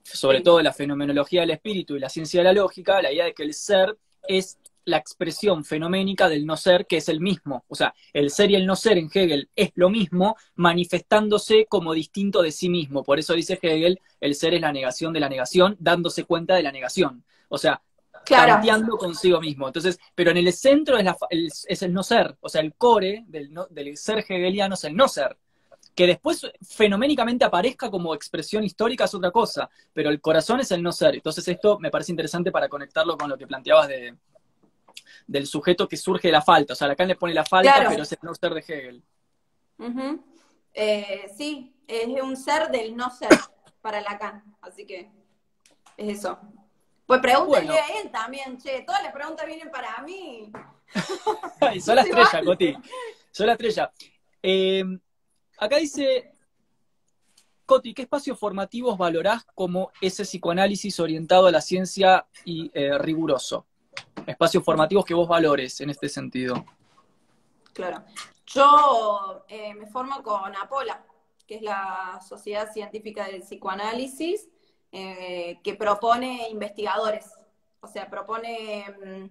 sobre 0.05 0.43
todo 0.43 0.61
la 0.61 0.73
fenomenología 0.73 1.41
del 1.41 1.51
espíritu 1.51 1.97
y 1.97 2.01
la 2.01 2.09
ciencia 2.09 2.41
de 2.41 2.45
la 2.45 2.53
lógica, 2.53 3.01
la 3.01 3.13
idea 3.13 3.25
de 3.25 3.35
que 3.35 3.43
el 3.43 3.55
ser 3.55 3.97
es 4.29 4.59
la 4.85 4.97
expresión 4.97 5.65
fenoménica 5.65 6.29
del 6.29 6.47
no 6.47 6.57
ser, 6.57 6.87
que 6.87 6.99
es 6.99 7.09
el 7.09 7.21
mismo. 7.21 7.65
O 7.69 7.75
sea, 7.75 7.95
el 8.13 8.31
ser 8.31 8.51
y 8.51 8.57
el 8.57 8.67
no 8.67 8.77
ser 8.77 8.99
en 8.99 9.11
Hegel 9.13 9.49
es 9.57 9.71
lo 9.75 9.91
mismo, 9.91 10.37
manifestándose 10.57 11.67
como 11.67 11.93
distinto 11.95 12.43
de 12.43 12.53
sí 12.53 12.69
mismo. 12.69 13.03
Por 13.03 13.19
eso 13.19 13.35
dice 13.35 13.59
Hegel, 13.61 14.01
el 14.21 14.35
ser 14.35 14.55
es 14.55 14.61
la 14.61 14.73
negación 14.73 15.13
de 15.13 15.21
la 15.21 15.29
negación, 15.29 15.77
dándose 15.79 16.25
cuenta 16.25 16.55
de 16.55 16.63
la 16.63 16.73
negación. 16.73 17.25
O 17.49 17.59
sea, 17.59 17.83
planteando 18.27 18.97
consigo 18.97 19.41
mismo. 19.41 19.67
Entonces, 19.67 19.99
pero 20.15 20.31
en 20.31 20.39
el 20.39 20.53
centro 20.53 20.99
es, 20.99 21.07
el, 21.31 21.51
es 21.67 21.83
el 21.83 21.93
no 21.93 22.03
ser. 22.03 22.37
O 22.41 22.49
sea, 22.49 22.61
el 22.61 22.75
core 22.75 23.25
del, 23.27 23.51
del 23.71 23.97
ser 23.97 24.19
hegeliano 24.19 24.75
es 24.75 24.85
el 24.85 24.95
no 24.97 25.09
ser 25.09 25.37
que 25.95 26.07
después 26.09 26.51
fenoménicamente 26.61 27.45
aparezca 27.45 27.89
como 27.89 28.15
expresión 28.15 28.65
histórica 28.65 29.05
es 29.05 29.15
otra 29.15 29.31
cosa, 29.31 29.71
pero 29.93 30.11
el 30.11 30.21
corazón 30.21 30.61
es 30.61 30.73
el 30.73 30.83
no 30.83 30.91
ser. 30.91 31.15
Entonces 31.15 31.47
esto 31.47 31.79
me 31.79 31.91
parece 31.91 32.11
interesante 32.11 32.51
para 32.51 32.69
conectarlo 32.69 33.17
con 33.17 33.31
lo 33.31 33.39
que 33.39 33.47
planteabas 33.47 33.89
de, 33.89 34.17
del 35.27 35.47
sujeto 35.47 35.89
que 35.89 35.97
surge 35.97 36.29
de 36.29 36.33
la 36.33 36.43
falta. 36.43 36.73
O 36.73 36.77
sea, 36.77 36.89
Lacan 36.89 37.09
le 37.09 37.17
pone 37.17 37.35
la 37.35 37.45
falta, 37.45 37.87
pero 37.89 38.03
es 38.03 38.13
el 38.13 38.19
no 38.23 38.35
ser 38.35 38.55
de 38.55 38.61
Hegel. 38.61 39.03
Eh, 40.73 41.31
sí, 41.37 41.75
es 41.87 42.23
un 42.23 42.37
ser 42.37 42.71
del 42.71 42.97
no 42.97 43.11
ser 43.11 43.31
para 43.81 44.01
Lacan, 44.01 44.43
así 44.61 44.87
que 44.87 45.11
es 45.97 46.19
eso. 46.19 46.39
Pues 47.07 47.21
pregúntenle 47.21 47.79
a 47.79 48.01
él 48.01 48.11
también, 48.11 48.59
che, 48.59 48.83
todas 48.83 49.03
las 49.03 49.13
preguntas 49.13 49.47
vienen 49.47 49.71
para 49.71 50.01
mí. 50.03 50.51
Son 51.81 51.97
la 51.97 52.03
estrella, 52.03 52.43
Coti. 52.45 52.77
Son 53.31 53.47
la 53.47 53.53
estrella. 53.53 53.93
Eh, 54.43 54.85
Acá 55.59 55.77
dice, 55.77 56.33
Coti, 57.65 57.95
¿qué 57.95 58.03
espacios 58.03 58.39
formativos 58.39 58.99
valorás 58.99 59.45
como 59.55 59.93
ese 60.01 60.25
psicoanálisis 60.25 60.99
orientado 61.01 61.47
a 61.47 61.53
la 61.53 61.61
ciencia 61.61 62.27
y 62.45 62.71
eh, 62.75 62.99
riguroso? 62.99 63.67
Espacios 64.27 64.65
formativos 64.65 65.05
que 65.05 65.15
vos 65.15 65.29
valores 65.29 65.81
en 65.81 65.91
este 65.91 66.09
sentido. 66.09 66.65
Claro. 67.73 68.05
Yo 68.47 69.45
eh, 69.49 69.75
me 69.75 69.87
formo 69.87 70.23
con 70.23 70.55
APOLA, 70.55 71.05
que 71.47 71.57
es 71.57 71.63
la 71.63 72.21
Sociedad 72.27 72.73
Científica 72.73 73.27
del 73.27 73.43
Psicoanálisis, 73.43 74.49
eh, 74.93 75.61
que 75.63 75.75
propone 75.75 76.49
investigadores, 76.51 77.31
o 77.81 77.89
sea, 77.89 78.09
propone 78.09 78.85
mm, 78.91 79.31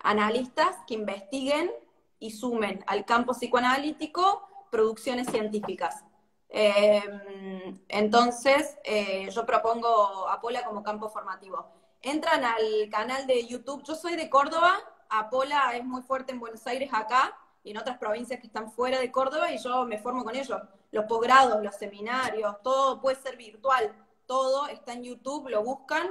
analistas 0.00 0.76
que 0.86 0.94
investiguen 0.94 1.70
y 2.18 2.30
sumen 2.30 2.84
al 2.86 3.04
campo 3.04 3.32
psicoanalítico 3.32 4.48
producciones 4.70 5.28
científicas. 5.28 6.04
Em, 6.48 7.80
entonces, 7.88 8.76
eh, 8.84 9.28
yo 9.30 9.44
propongo 9.46 10.28
Apola 10.28 10.64
como 10.64 10.82
campo 10.82 11.08
formativo. 11.08 11.81
Entran 12.02 12.44
al 12.44 12.90
canal 12.90 13.28
de 13.28 13.46
YouTube, 13.46 13.84
yo 13.84 13.94
soy 13.94 14.16
de 14.16 14.28
Córdoba, 14.28 14.76
Apola 15.08 15.76
es 15.76 15.84
muy 15.84 16.02
fuerte 16.02 16.32
en 16.32 16.40
Buenos 16.40 16.66
Aires 16.66 16.90
acá 16.92 17.36
y 17.62 17.70
en 17.70 17.78
otras 17.78 17.98
provincias 17.98 18.40
que 18.40 18.48
están 18.48 18.72
fuera 18.72 18.98
de 18.98 19.12
Córdoba 19.12 19.52
y 19.52 19.58
yo 19.58 19.84
me 19.84 19.98
formo 19.98 20.24
con 20.24 20.34
ellos. 20.34 20.60
Los 20.90 21.04
posgrados, 21.04 21.62
los 21.62 21.76
seminarios, 21.76 22.56
todo 22.62 23.00
puede 23.00 23.16
ser 23.16 23.36
virtual, 23.36 23.94
todo 24.26 24.66
está 24.66 24.94
en 24.94 25.04
YouTube, 25.04 25.48
lo 25.48 25.62
buscan 25.62 26.10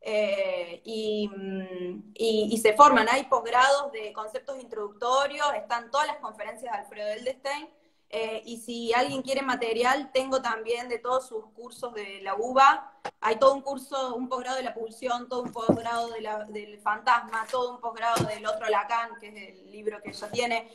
eh, 0.00 0.82
mm, 0.84 2.12
y, 2.14 2.58
se 2.58 2.72
forman. 2.72 3.06
Hay 3.08 3.24
posgrados 3.24 3.92
de 3.92 4.12
conceptos 4.12 4.58
introductorios, 4.60 5.46
están 5.54 5.90
todas 5.90 6.08
las 6.08 6.16
conferencias 6.16 6.72
de 6.72 6.78
Alfredo 6.78 7.08
Eldestein. 7.10 7.68
Eh, 8.10 8.42
y 8.46 8.56
si 8.58 8.92
alguien 8.94 9.22
quiere 9.22 9.42
material, 9.42 10.10
tengo 10.12 10.40
también 10.40 10.88
de 10.88 10.98
todos 10.98 11.28
sus 11.28 11.44
cursos 11.52 11.92
de 11.94 12.20
la 12.22 12.34
UBA. 12.34 12.92
Hay 13.20 13.36
todo 13.36 13.54
un 13.54 13.60
curso, 13.60 14.14
un 14.14 14.28
posgrado 14.28 14.56
de 14.56 14.62
la 14.62 14.74
pulsión, 14.74 15.28
todo 15.28 15.42
un 15.42 15.52
posgrado 15.52 16.08
del 16.10 16.80
fantasma, 16.80 17.46
todo 17.50 17.74
un 17.74 17.80
posgrado 17.80 18.24
del 18.24 18.46
otro 18.46 18.68
Lacan, 18.68 19.18
que 19.20 19.28
es 19.28 19.58
el 19.58 19.70
libro 19.70 20.00
que 20.02 20.10
ella 20.10 20.30
tiene. 20.30 20.70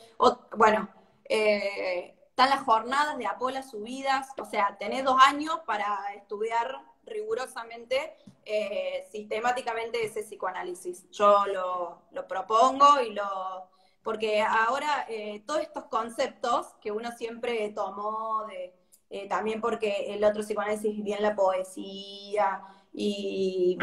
bueno, 0.56 0.88
eh, 1.24 2.14
están 2.28 2.50
las 2.50 2.62
jornadas 2.62 3.16
de 3.16 3.26
Apola 3.26 3.62
subidas, 3.62 4.28
o 4.38 4.44
sea, 4.44 4.76
tenés 4.78 5.04
dos 5.04 5.16
años 5.24 5.60
para 5.66 6.12
estudiar 6.14 6.80
rigurosamente, 7.06 8.16
eh, 8.44 9.06
sistemáticamente 9.10 10.04
ese 10.04 10.22
psicoanálisis. 10.22 11.08
Yo 11.10 11.46
lo, 11.46 12.26
propongo 12.26 13.00
y 13.00 13.12
lo... 13.12 13.68
Porque 14.04 14.42
ahora 14.42 15.06
eh, 15.08 15.42
todos 15.44 15.62
estos 15.62 15.86
conceptos 15.86 16.68
que 16.80 16.92
uno 16.92 17.10
siempre 17.16 17.70
tomó 17.70 18.44
de... 18.46 18.72
Eh, 19.10 19.28
también 19.28 19.60
porque 19.60 20.14
el 20.14 20.24
otro 20.24 20.42
psicoanálisis 20.42 21.02
bien 21.02 21.22
la 21.22 21.34
poesía 21.34 22.62
y, 22.92 23.76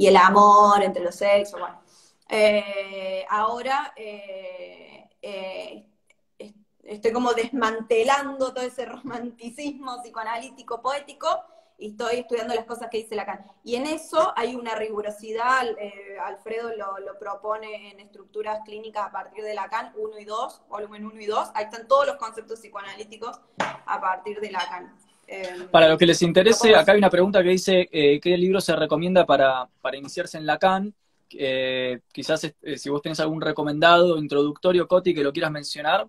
el 0.00 0.16
amor 0.16 0.82
entre 0.82 1.02
los 1.02 1.14
sexos, 1.14 1.60
bueno. 1.60 1.80
ahora 3.30 3.94
estoy 6.82 7.12
como 7.12 7.32
desmantelando 7.32 8.52
todo 8.52 8.64
ese 8.64 8.84
romanticismo 8.84 10.02
psicoanalítico 10.02 10.82
poético 10.82 11.28
y 11.78 11.90
estoy 11.90 12.16
estudiando 12.16 12.54
las 12.54 12.64
cosas 12.64 12.88
que 12.90 12.98
dice 12.98 13.14
Lacan. 13.14 13.40
Y 13.64 13.76
en 13.76 13.86
eso 13.86 14.32
hay 14.36 14.54
una 14.54 14.74
rigurosidad, 14.74 15.66
eh, 15.78 16.18
Alfredo 16.24 16.70
lo, 16.76 16.98
lo, 16.98 17.18
propone 17.18 17.90
en 17.90 18.00
estructuras 18.00 18.60
clínicas 18.64 19.06
a 19.06 19.12
partir 19.12 19.44
de 19.44 19.54
Lacan 19.54 19.92
1 19.96 20.18
y 20.18 20.24
2, 20.24 20.62
volumen 20.68 21.06
1 21.06 21.20
y 21.20 21.26
2, 21.26 21.50
ahí 21.54 21.64
están 21.64 21.86
todos 21.86 22.06
los 22.06 22.16
conceptos 22.16 22.60
psicoanalíticos 22.60 23.40
a 23.58 24.00
partir 24.00 24.40
de 24.40 24.50
Lacan. 24.50 24.94
Eh, 25.26 25.68
para 25.70 25.88
los 25.88 25.98
que 25.98 26.06
les 26.06 26.22
interese, 26.22 26.74
acá 26.74 26.92
hay 26.92 26.98
una 26.98 27.10
pregunta 27.10 27.42
que 27.42 27.50
dice, 27.50 27.88
eh, 27.92 28.18
¿qué 28.20 28.36
libro 28.36 28.60
se 28.60 28.74
recomienda 28.74 29.24
para, 29.26 29.68
para 29.80 29.96
iniciarse 29.96 30.38
en 30.38 30.46
Lacan? 30.46 30.94
Eh, 31.30 32.00
quizás 32.10 32.50
si 32.76 32.88
vos 32.88 33.02
tenés 33.02 33.20
algún 33.20 33.40
recomendado 33.40 34.18
introductorio, 34.18 34.88
Coti, 34.88 35.14
que 35.14 35.22
lo 35.22 35.32
quieras 35.32 35.50
mencionar. 35.50 36.08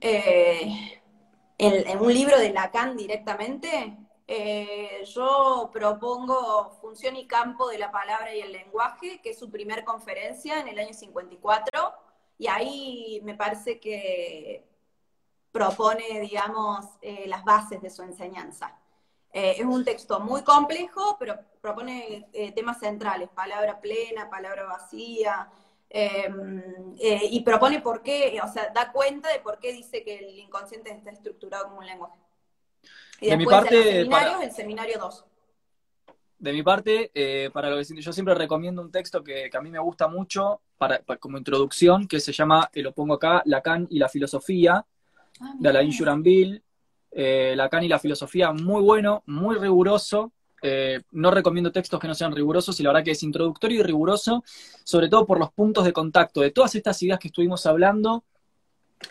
Eh, 0.00 1.00
en, 1.58 1.98
un 1.98 2.12
libro 2.12 2.38
de 2.38 2.52
Lacan 2.52 2.96
directamente, 2.96 3.96
yo 5.06 5.70
propongo 5.72 6.70
Función 6.80 7.16
y 7.16 7.26
Campo 7.26 7.68
de 7.68 7.78
la 7.78 7.90
Palabra 7.92 8.34
y 8.34 8.40
el 8.40 8.52
Lenguaje, 8.52 9.20
que 9.22 9.30
es 9.30 9.38
su 9.38 9.50
primer 9.50 9.84
conferencia 9.84 10.60
en 10.60 10.68
el 10.68 10.78
año 10.78 10.94
54, 10.94 11.94
y 12.38 12.46
ahí 12.48 13.20
me 13.24 13.34
parece 13.34 13.78
que 13.80 14.66
propone, 15.52 16.20
digamos, 16.20 16.86
las 17.26 17.44
bases 17.44 17.80
de 17.82 17.90
su 17.90 18.02
enseñanza. 18.02 18.78
Eh, 19.34 19.56
es 19.58 19.64
un 19.66 19.84
texto 19.84 20.20
muy 20.20 20.42
complejo, 20.44 21.16
pero 21.18 21.36
propone 21.60 22.28
eh, 22.32 22.52
temas 22.52 22.78
centrales, 22.78 23.28
palabra 23.30 23.80
plena, 23.80 24.30
palabra 24.30 24.62
vacía, 24.62 25.50
eh, 25.90 26.30
y 27.30 27.40
propone 27.40 27.80
por 27.80 28.00
qué, 28.02 28.40
o 28.40 28.46
sea, 28.46 28.70
da 28.72 28.92
cuenta 28.92 29.28
de 29.30 29.40
por 29.40 29.58
qué 29.58 29.72
dice 29.72 30.04
que 30.04 30.18
el 30.18 30.38
inconsciente 30.38 30.92
está 30.92 31.10
estructurado 31.10 31.64
como 31.64 31.78
un 31.78 31.86
lenguaje. 31.86 32.20
Y 33.20 33.26
de 33.30 33.36
después 33.36 33.38
mi 33.38 33.46
parte, 33.46 33.78
el 33.78 33.96
seminario, 34.04 34.40
el 34.42 34.52
seminario 34.52 34.98
2. 34.98 35.24
De 36.38 36.52
mi 36.52 36.62
parte, 36.62 37.50
para 37.52 37.70
lo 37.70 37.76
que 37.78 38.00
yo 38.00 38.12
siempre 38.12 38.34
recomiendo 38.34 38.82
un 38.82 38.90
texto 38.90 39.24
que, 39.24 39.50
a 39.52 39.60
mí 39.60 39.70
me 39.70 39.78
gusta 39.78 40.08
mucho 40.08 40.60
para, 40.76 41.00
como 41.18 41.38
introducción, 41.38 42.06
que 42.06 42.20
se 42.20 42.32
llama, 42.32 42.68
que 42.72 42.82
lo 42.82 42.92
pongo 42.92 43.14
acá, 43.14 43.42
Lacan 43.46 43.86
y 43.88 43.98
la 43.98 44.08
filosofía, 44.08 44.84
ah, 45.40 45.54
de 45.58 45.68
Alain 45.68 45.96
Juranville, 45.96 46.62
eh, 47.16 47.54
Lacan 47.56 47.84
y 47.84 47.88
la 47.88 47.98
filosofía, 47.98 48.52
muy 48.52 48.82
bueno, 48.82 49.22
muy 49.26 49.56
riguroso. 49.56 50.32
Eh, 50.60 51.02
no 51.12 51.30
recomiendo 51.30 51.70
textos 51.70 52.00
que 52.00 52.08
no 52.08 52.14
sean 52.14 52.34
rigurosos 52.34 52.80
y 52.80 52.82
la 52.82 52.90
verdad 52.90 53.04
que 53.04 53.10
es 53.10 53.22
introductorio 53.22 53.80
y 53.80 53.82
riguroso, 53.82 54.42
sobre 54.82 55.08
todo 55.08 55.26
por 55.26 55.38
los 55.38 55.52
puntos 55.52 55.84
de 55.84 55.92
contacto 55.92 56.40
de 56.40 56.50
todas 56.50 56.74
estas 56.74 57.00
ideas 57.02 57.18
que 57.18 57.28
estuvimos 57.28 57.66
hablando 57.66 58.24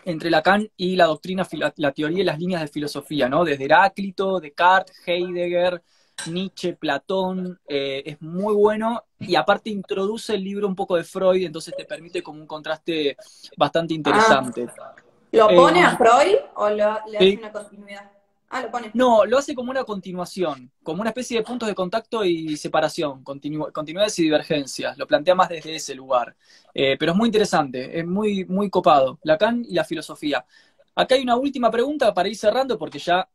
entre 0.06 0.30
Lacan 0.30 0.70
y 0.78 0.96
la 0.96 1.06
doctrina, 1.06 1.48
la, 1.76 1.92
teoría 1.92 2.22
y 2.22 2.24
las 2.24 2.40
líneas 2.40 2.62
de 2.62 2.68
filosofía, 2.68 3.30
¿no? 3.30 3.44
Desde 3.44 3.66
Heráclito, 3.66 4.40
Descartes, 4.40 4.96
Heidegger, 5.06 5.82
Nietzsche, 6.28 6.74
Platón, 6.74 7.60
eh, 7.68 8.04
es 8.06 8.22
muy 8.22 8.54
bueno 8.54 9.04
y 9.20 9.36
aparte 9.36 9.70
introduce 9.70 10.36
el 10.36 10.44
libro 10.44 10.68
un 10.68 10.76
poco 10.76 10.96
de 10.96 11.04
Freud, 11.04 11.44
entonces 11.44 11.74
te 11.76 11.86
permite 11.86 12.22
como 12.22 12.40
un 12.40 12.48
contraste 12.48 13.18
bastante 13.58 13.94
interesante. 13.94 14.68
Ah. 14.80 14.96
¿Lo 15.32 15.50
eh, 15.50 15.56
pone 15.56 15.84
a 15.84 15.98
Freud 15.98 16.38
o 16.56 16.70
le 16.70 16.84
hace 16.84 17.38
una 17.38 17.52
continuidad? 17.52 18.12
Ah, 18.54 18.62
lo 18.62 18.70
pone. 18.70 18.92
No, 18.94 19.26
lo 19.26 19.40
hace 19.40 19.56
como 19.56 19.72
una 19.72 19.84
continuación, 19.84 20.72
como 20.84 21.02
una 21.02 21.10
especie 21.10 21.40
de 21.40 21.44
puntos 21.44 21.68
de 21.68 21.74
contacto 21.74 22.24
y 22.24 22.56
separación, 22.56 23.24
continuidades 23.24 24.20
y 24.20 24.24
divergencias. 24.24 24.96
Lo 24.96 25.08
plantea 25.08 25.34
más 25.34 25.50
desde 25.50 25.76
ese 25.76 25.96
lugar. 25.96 26.36
Eh, 26.72 26.96
pero 27.00 27.14
es 27.14 27.18
muy 27.18 27.30
interesante, 27.30 27.98
es 27.98 28.06
muy, 28.06 28.46
muy 28.46 28.70
copado. 28.70 29.18
Lacan 29.24 29.66
y 29.68 29.74
la 29.74 29.84
filosofía. 29.84 30.46
Acá 30.94 31.16
hay 31.16 31.24
una 31.24 31.36
última 31.36 31.72
pregunta 31.72 32.14
para 32.14 32.30
ir 32.30 32.36
cerrando 32.36 32.78
porque 32.78 33.00
ya 33.00 33.28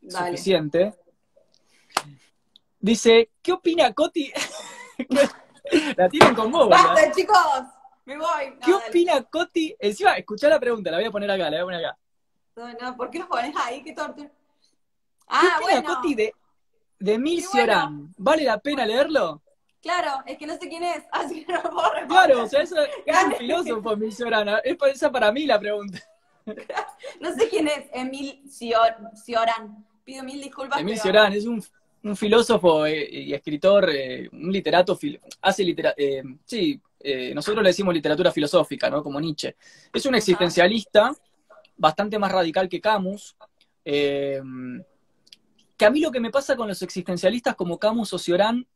es 0.00 0.14
suficiente. 0.14 0.94
Dice, 2.80 3.30
¿qué 3.42 3.52
opina 3.52 3.92
Coti? 3.92 4.32
la 5.98 6.08
tienen 6.08 6.34
con 6.34 6.50
vos, 6.50 6.70
¡Basta, 6.70 7.12
chicos! 7.12 7.36
Me 8.06 8.16
voy. 8.16 8.58
¿Qué 8.64 8.72
opina 8.72 9.22
Coti? 9.24 9.76
Encima, 9.78 10.14
escuchá 10.14 10.48
la 10.48 10.58
pregunta, 10.58 10.90
la 10.90 10.96
voy 10.96 11.06
a 11.06 11.10
poner 11.10 11.30
acá, 11.30 11.50
la 11.50 11.50
voy 11.50 11.58
a 11.58 11.64
poner 11.64 11.84
acá. 11.84 11.98
No, 12.56 12.72
no, 12.72 12.96
¿por 12.96 13.10
qué 13.10 13.18
lo 13.18 13.28
pones 13.28 13.54
ahí? 13.56 13.82
Qué 13.82 13.92
tortura. 13.92 14.30
Ah, 15.26 15.40
¿Qué 15.40 15.64
opina 15.64 15.80
bueno. 15.80 15.94
Coti 15.96 16.14
de, 16.14 16.34
de 16.98 17.12
Emil 17.14 17.44
¿Vale 18.16 18.44
la 18.44 18.58
pena 18.58 18.86
leerlo? 18.86 19.42
Claro, 19.82 20.22
es 20.24 20.38
que 20.38 20.46
no 20.46 20.54
sé 20.54 20.68
quién 20.68 20.82
es, 20.82 21.02
así 21.12 21.44
que 21.44 21.52
no 21.52 21.62
puedo 21.62 21.92
responder. 21.92 22.06
Claro, 22.08 22.42
o 22.44 22.46
sea, 22.46 22.62
eso 22.62 22.76
es 22.80 22.90
un 23.26 23.34
filósofo 23.34 23.92
Emil 23.92 24.12
Cioran. 24.12 24.48
Es 24.62 24.76
esa 24.94 25.10
para 25.10 25.32
mí 25.32 25.46
la 25.46 25.58
pregunta. 25.58 25.98
no 27.20 27.34
sé 27.34 27.48
quién 27.48 27.68
es 27.68 27.86
Emil 27.92 28.42
Cioran. 28.50 29.84
Pido 30.04 30.22
mil 30.22 30.40
disculpas. 30.40 30.80
Emil 30.80 30.98
Cioran 30.98 31.32
es 31.32 31.46
un, 31.46 31.64
un 32.04 32.16
filósofo 32.16 32.86
eh, 32.86 33.08
y 33.10 33.34
escritor, 33.34 33.90
eh, 33.90 34.28
un 34.32 34.52
literato, 34.52 34.98
hace 35.40 35.64
literatura, 35.64 35.94
eh, 35.96 36.22
sí, 36.44 36.80
eh, 37.06 37.34
nosotros 37.34 37.62
le 37.62 37.68
decimos 37.68 37.92
literatura 37.92 38.32
filosófica, 38.32 38.88
¿no? 38.88 39.02
Como 39.02 39.20
Nietzsche. 39.20 39.56
Es 39.92 40.06
un 40.06 40.14
existencialista 40.14 41.14
bastante 41.76 42.18
más 42.18 42.32
radical 42.32 42.68
que 42.68 42.80
Camus. 42.80 43.36
Eh, 43.84 44.40
que 45.76 45.84
a 45.84 45.90
mí 45.90 46.00
lo 46.00 46.10
que 46.10 46.20
me 46.20 46.30
pasa 46.30 46.56
con 46.56 46.68
los 46.68 46.82
existencialistas 46.82 47.56
como 47.56 47.78
Camus 47.78 48.12
o 48.12 48.18
Cioran 48.18 48.66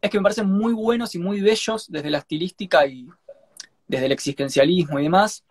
es 0.00 0.10
que 0.10 0.18
me 0.18 0.22
parecen 0.22 0.48
muy 0.50 0.72
buenos 0.72 1.14
y 1.14 1.18
muy 1.18 1.40
bellos 1.40 1.90
desde 1.90 2.10
la 2.10 2.18
estilística 2.18 2.86
y 2.86 3.08
desde 3.88 4.06
el 4.06 4.12
existencialismo 4.12 4.98
y 4.98 5.04
demás. 5.04 5.44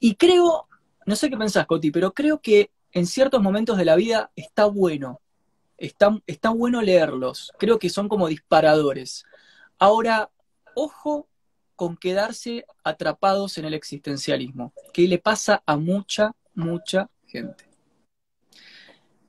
Y 0.00 0.14
creo, 0.14 0.68
no 1.06 1.16
sé 1.16 1.28
qué 1.28 1.36
pensás, 1.36 1.66
Coti, 1.66 1.90
pero 1.90 2.12
creo 2.12 2.40
que 2.40 2.70
en 2.92 3.06
ciertos 3.06 3.42
momentos 3.42 3.76
de 3.76 3.84
la 3.84 3.96
vida 3.96 4.30
está 4.36 4.66
bueno. 4.66 5.20
Está, 5.76 6.18
está 6.26 6.50
bueno 6.50 6.82
leerlos. 6.82 7.52
Creo 7.58 7.78
que 7.78 7.90
son 7.90 8.08
como 8.08 8.28
disparadores. 8.28 9.24
Ahora, 9.78 10.30
ojo 10.74 11.27
con 11.78 11.96
quedarse 11.96 12.66
atrapados 12.82 13.56
en 13.56 13.64
el 13.64 13.72
existencialismo, 13.72 14.72
que 14.92 15.02
le 15.02 15.18
pasa 15.18 15.62
a 15.64 15.76
mucha, 15.76 16.34
mucha 16.56 17.08
gente. 17.24 17.66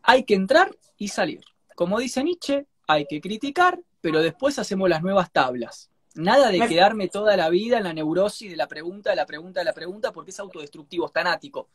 Hay 0.01 0.23
que 0.23 0.33
entrar 0.33 0.75
y 0.97 1.09
salir. 1.09 1.41
Como 1.75 1.99
dice 1.99 2.23
Nietzsche, 2.23 2.65
hay 2.87 3.05
que 3.05 3.21
criticar, 3.21 3.79
pero 4.01 4.23
después 4.23 4.57
hacemos 4.57 4.89
las 4.89 5.03
nuevas 5.03 5.31
tablas. 5.31 5.91
Nada 6.15 6.49
de 6.49 6.67
quedarme 6.67 7.07
toda 7.07 7.37
la 7.37 7.49
vida 7.49 7.77
en 7.77 7.83
la 7.83 7.93
neurosis 7.93 8.49
de 8.49 8.57
la 8.57 8.67
pregunta, 8.67 9.11
de 9.11 9.17
la 9.17 9.27
pregunta, 9.27 9.59
de 9.59 9.65
la 9.65 9.73
pregunta, 9.73 10.11
porque 10.11 10.31
es 10.31 10.39
autodestructivo, 10.39 11.05
es 11.05 11.13
tanático. 11.13 11.69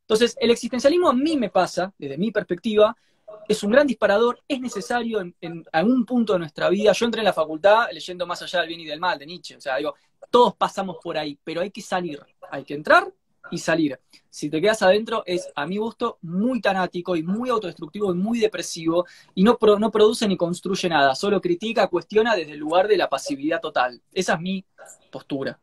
Entonces, 0.00 0.36
el 0.40 0.50
existencialismo 0.50 1.08
a 1.08 1.14
mí 1.14 1.36
me 1.36 1.50
pasa, 1.50 1.94
desde 1.96 2.18
mi 2.18 2.32
perspectiva, 2.32 2.96
es 3.48 3.62
un 3.62 3.70
gran 3.70 3.86
disparador, 3.86 4.40
es 4.48 4.60
necesario 4.60 5.20
en, 5.20 5.64
algún 5.72 6.04
punto 6.04 6.32
de 6.32 6.38
nuestra 6.40 6.68
vida. 6.68 6.92
Yo 6.92 7.06
entré 7.06 7.20
en 7.20 7.26
la 7.26 7.32
facultad 7.32 7.86
leyendo 7.92 8.26
Más 8.26 8.42
allá 8.42 8.60
del 8.60 8.68
bien 8.68 8.80
y 8.80 8.84
del 8.84 9.00
mal 9.00 9.18
de 9.18 9.26
Nietzsche, 9.26 9.56
o 9.56 9.60
sea, 9.60 9.76
digo, 9.76 9.94
todos 10.30 10.54
pasamos 10.56 10.96
por 11.02 11.16
ahí, 11.16 11.38
pero 11.44 11.60
hay 11.60 11.70
que 11.70 11.82
salir, 11.82 12.20
hay 12.50 12.64
que 12.64 12.74
entrar 12.74 13.12
y 13.50 13.58
salir. 13.58 13.98
Si 14.30 14.48
te 14.48 14.60
quedas 14.60 14.82
adentro 14.82 15.22
es, 15.26 15.48
a 15.54 15.66
mi 15.66 15.76
gusto, 15.76 16.18
muy 16.22 16.60
tanático 16.60 17.14
y 17.14 17.22
muy 17.22 17.50
autodestructivo 17.50 18.12
y 18.12 18.16
muy 18.16 18.40
depresivo 18.40 19.06
y 19.34 19.44
no, 19.44 19.58
no 19.78 19.90
produce 19.90 20.26
ni 20.26 20.36
construye 20.36 20.88
nada, 20.88 21.14
solo 21.14 21.40
critica, 21.40 21.88
cuestiona 21.88 22.34
desde 22.34 22.52
el 22.52 22.58
lugar 22.58 22.88
de 22.88 22.96
la 22.96 23.08
pasividad 23.08 23.60
total. 23.60 24.00
Esa 24.12 24.34
es 24.34 24.40
mi 24.40 24.64
postura. 25.10 25.58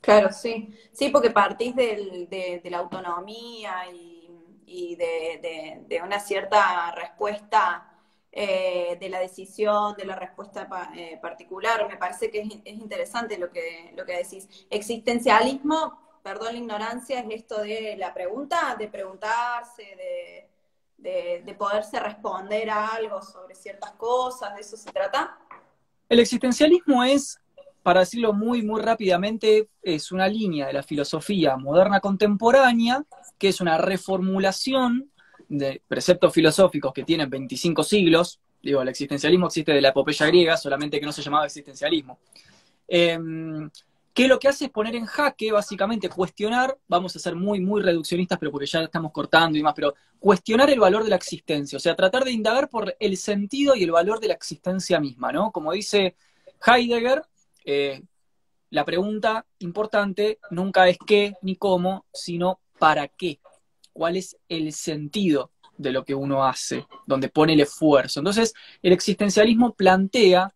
Claro, 0.00 0.30
sí. 0.32 0.68
Sí, 0.92 1.08
porque 1.08 1.30
partís 1.30 1.74
de 1.74 2.62
la 2.70 2.78
autonomía 2.78 3.90
y 3.92 4.17
y 4.68 4.96
de, 4.96 6.00
una 6.04 6.20
cierta 6.20 6.92
respuesta 6.92 7.90
eh, 8.30 8.96
de 9.00 9.08
la 9.08 9.20
decisión, 9.20 9.94
de 9.96 10.04
la 10.04 10.14
respuesta 10.14 10.68
eh, 10.94 11.18
particular. 11.20 11.88
Me 11.88 11.96
parece 11.96 12.30
que 12.30 12.40
es, 12.40 12.48
interesante 12.64 13.38
lo 13.38 13.50
que, 13.50 13.92
lo 13.96 14.04
que 14.04 14.18
decís. 14.18 14.66
Existencialismo, 14.70 16.20
perdón 16.22 16.52
la 16.52 16.58
ignorancia, 16.58 17.20
es 17.20 17.26
esto 17.30 17.62
de 17.62 17.96
la 17.96 18.12
pregunta, 18.12 18.76
de 18.78 18.88
preguntarse, 18.88 20.46
de, 20.98 21.42
de 21.44 21.54
poderse 21.54 21.98
responder 22.00 22.68
a 22.70 22.88
algo 22.88 23.22
sobre 23.22 23.54
ciertas 23.54 23.92
cosas, 23.92 24.54
¿de 24.54 24.60
eso 24.60 24.76
se 24.76 24.90
trata? 24.90 25.38
El 26.08 26.20
existencialismo 26.20 27.04
es 27.04 27.40
para 27.82 28.00
decirlo 28.00 28.32
muy, 28.32 28.62
muy 28.62 28.80
rápidamente, 28.82 29.68
es 29.82 30.12
una 30.12 30.28
línea 30.28 30.66
de 30.66 30.72
la 30.72 30.82
filosofía 30.82 31.56
moderna 31.56 32.00
contemporánea, 32.00 33.04
que 33.38 33.48
es 33.48 33.60
una 33.60 33.78
reformulación 33.78 35.10
de 35.48 35.80
preceptos 35.88 36.32
filosóficos 36.32 36.92
que 36.92 37.04
tienen 37.04 37.30
25 37.30 37.82
siglos. 37.82 38.40
Digo, 38.62 38.82
el 38.82 38.88
existencialismo 38.88 39.46
existe 39.46 39.72
de 39.72 39.80
la 39.80 39.88
epopeya 39.90 40.26
griega, 40.26 40.56
solamente 40.56 41.00
que 41.00 41.06
no 41.06 41.12
se 41.12 41.22
llamaba 41.22 41.46
existencialismo. 41.46 42.18
Em, 42.86 43.70
que 44.12 44.26
lo 44.26 44.38
que 44.38 44.48
hace 44.48 44.64
es 44.64 44.70
poner 44.70 44.96
en 44.96 45.06
jaque, 45.06 45.52
básicamente, 45.52 46.08
cuestionar, 46.08 46.76
vamos 46.88 47.14
a 47.14 47.20
ser 47.20 47.36
muy, 47.36 47.60
muy 47.60 47.80
reduccionistas, 47.82 48.36
pero 48.38 48.50
porque 48.50 48.66
ya 48.66 48.82
estamos 48.82 49.12
cortando 49.12 49.56
y 49.56 49.62
más, 49.62 49.74
pero 49.74 49.94
cuestionar 50.18 50.68
el 50.70 50.80
valor 50.80 51.04
de 51.04 51.10
la 51.10 51.16
existencia, 51.16 51.76
o 51.76 51.80
sea, 51.80 51.94
tratar 51.94 52.24
de 52.24 52.32
indagar 52.32 52.68
por 52.68 52.96
el 52.98 53.16
sentido 53.16 53.76
y 53.76 53.84
el 53.84 53.92
valor 53.92 54.18
de 54.18 54.28
la 54.28 54.34
existencia 54.34 54.98
misma, 54.98 55.30
¿no? 55.30 55.52
Como 55.52 55.70
dice 55.70 56.16
Heidegger, 56.66 57.22
eh, 57.70 58.02
la 58.70 58.86
pregunta 58.86 59.44
importante 59.58 60.38
nunca 60.50 60.88
es 60.88 60.96
qué 61.06 61.34
ni 61.42 61.56
cómo, 61.56 62.06
sino 62.14 62.60
para 62.78 63.08
qué. 63.08 63.40
¿Cuál 63.92 64.16
es 64.16 64.38
el 64.48 64.72
sentido 64.72 65.50
de 65.76 65.92
lo 65.92 66.04
que 66.04 66.14
uno 66.14 66.44
hace, 66.44 66.86
donde 67.06 67.28
pone 67.28 67.52
el 67.52 67.60
esfuerzo. 67.60 68.20
Entonces, 68.20 68.52
el 68.82 68.92
existencialismo 68.92 69.74
plantea 69.74 70.52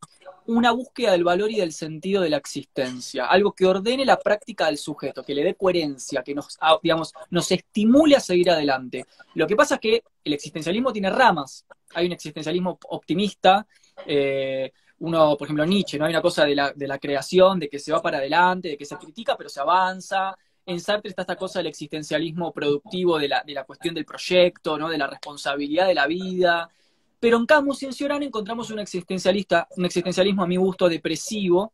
una 0.46 0.72
búsqueda 0.72 1.12
del 1.12 1.22
valor 1.22 1.50
y 1.52 1.56
del 1.56 1.72
sentido 1.72 2.22
de 2.22 2.30
la 2.30 2.38
existencia, 2.38 3.26
algo 3.26 3.52
que 3.52 3.66
ordene 3.66 4.04
la 4.04 4.18
práctica 4.18 4.66
del 4.66 4.78
sujeto, 4.78 5.22
que 5.22 5.34
le 5.34 5.44
dé 5.44 5.54
coherencia, 5.54 6.24
que 6.24 6.34
nos, 6.34 6.58
ah, 6.60 6.78
digamos, 6.82 7.14
nos 7.30 7.52
estimule 7.52 8.16
a 8.16 8.20
seguir 8.20 8.50
adelante. 8.50 9.04
Lo 9.34 9.46
que 9.46 9.54
pasa 9.54 9.76
es 9.76 9.80
que 9.80 10.04
el 10.24 10.32
existencialismo 10.32 10.92
tiene 10.92 11.10
ramas. 11.10 11.64
Hay 11.94 12.06
un 12.06 12.12
existencialismo 12.12 12.78
optimista, 12.88 13.66
eh, 14.04 14.72
uno, 15.02 15.36
por 15.36 15.46
ejemplo, 15.46 15.66
Nietzsche, 15.66 15.98
¿no? 15.98 16.04
Hay 16.04 16.12
una 16.12 16.22
cosa 16.22 16.44
de 16.44 16.54
la, 16.54 16.72
de 16.72 16.86
la 16.86 16.98
creación, 16.98 17.58
de 17.58 17.68
que 17.68 17.80
se 17.80 17.92
va 17.92 18.00
para 18.00 18.18
adelante, 18.18 18.68
de 18.68 18.78
que 18.78 18.84
se 18.84 18.96
critica, 18.96 19.36
pero 19.36 19.48
se 19.48 19.60
avanza, 19.60 20.36
en 20.64 20.80
Sartre 20.80 21.10
está 21.10 21.22
esta 21.22 21.36
cosa 21.36 21.58
del 21.58 21.66
existencialismo 21.66 22.52
productivo, 22.52 23.18
de 23.18 23.28
la, 23.28 23.42
de 23.44 23.52
la 23.52 23.64
cuestión 23.64 23.94
del 23.94 24.04
proyecto, 24.04 24.78
¿no? 24.78 24.88
de 24.88 24.98
la 24.98 25.08
responsabilidad 25.08 25.88
de 25.88 25.94
la 25.94 26.06
vida. 26.06 26.70
Pero 27.18 27.36
en 27.36 27.46
Camus 27.46 27.82
y 27.82 27.86
en 27.86 27.92
Cioran 27.92 28.22
encontramos 28.22 28.70
un 28.70 28.78
existencialista, 28.78 29.66
un 29.76 29.84
existencialismo 29.84 30.44
a 30.44 30.46
mi 30.46 30.56
gusto 30.56 30.88
depresivo, 30.88 31.72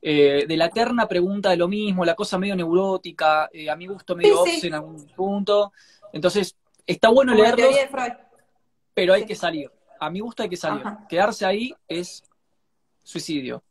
eh, 0.00 0.46
de 0.48 0.56
la 0.56 0.66
eterna 0.66 1.06
pregunta 1.06 1.50
de 1.50 1.56
lo 1.56 1.68
mismo, 1.68 2.04
la 2.04 2.14
cosa 2.14 2.38
medio 2.38 2.56
neurótica, 2.56 3.50
eh, 3.52 3.68
a 3.68 3.76
mi 3.76 3.86
gusto 3.86 4.16
medio 4.16 4.44
sí, 4.46 4.66
en 4.66 4.74
algún 4.74 5.06
punto. 5.08 5.72
Entonces, 6.12 6.56
está 6.86 7.10
bueno 7.10 7.34
leerlo, 7.34 7.68
pero 8.94 9.12
hay 9.12 9.26
que 9.26 9.34
salir. 9.34 9.70
A 10.00 10.08
mi 10.08 10.20
gusto 10.20 10.42
hay 10.42 10.48
que 10.48 10.56
salir. 10.56 10.82
Quedarse 11.08 11.44
ahí 11.44 11.74
es 11.86 12.22
suicidio. 13.02 13.62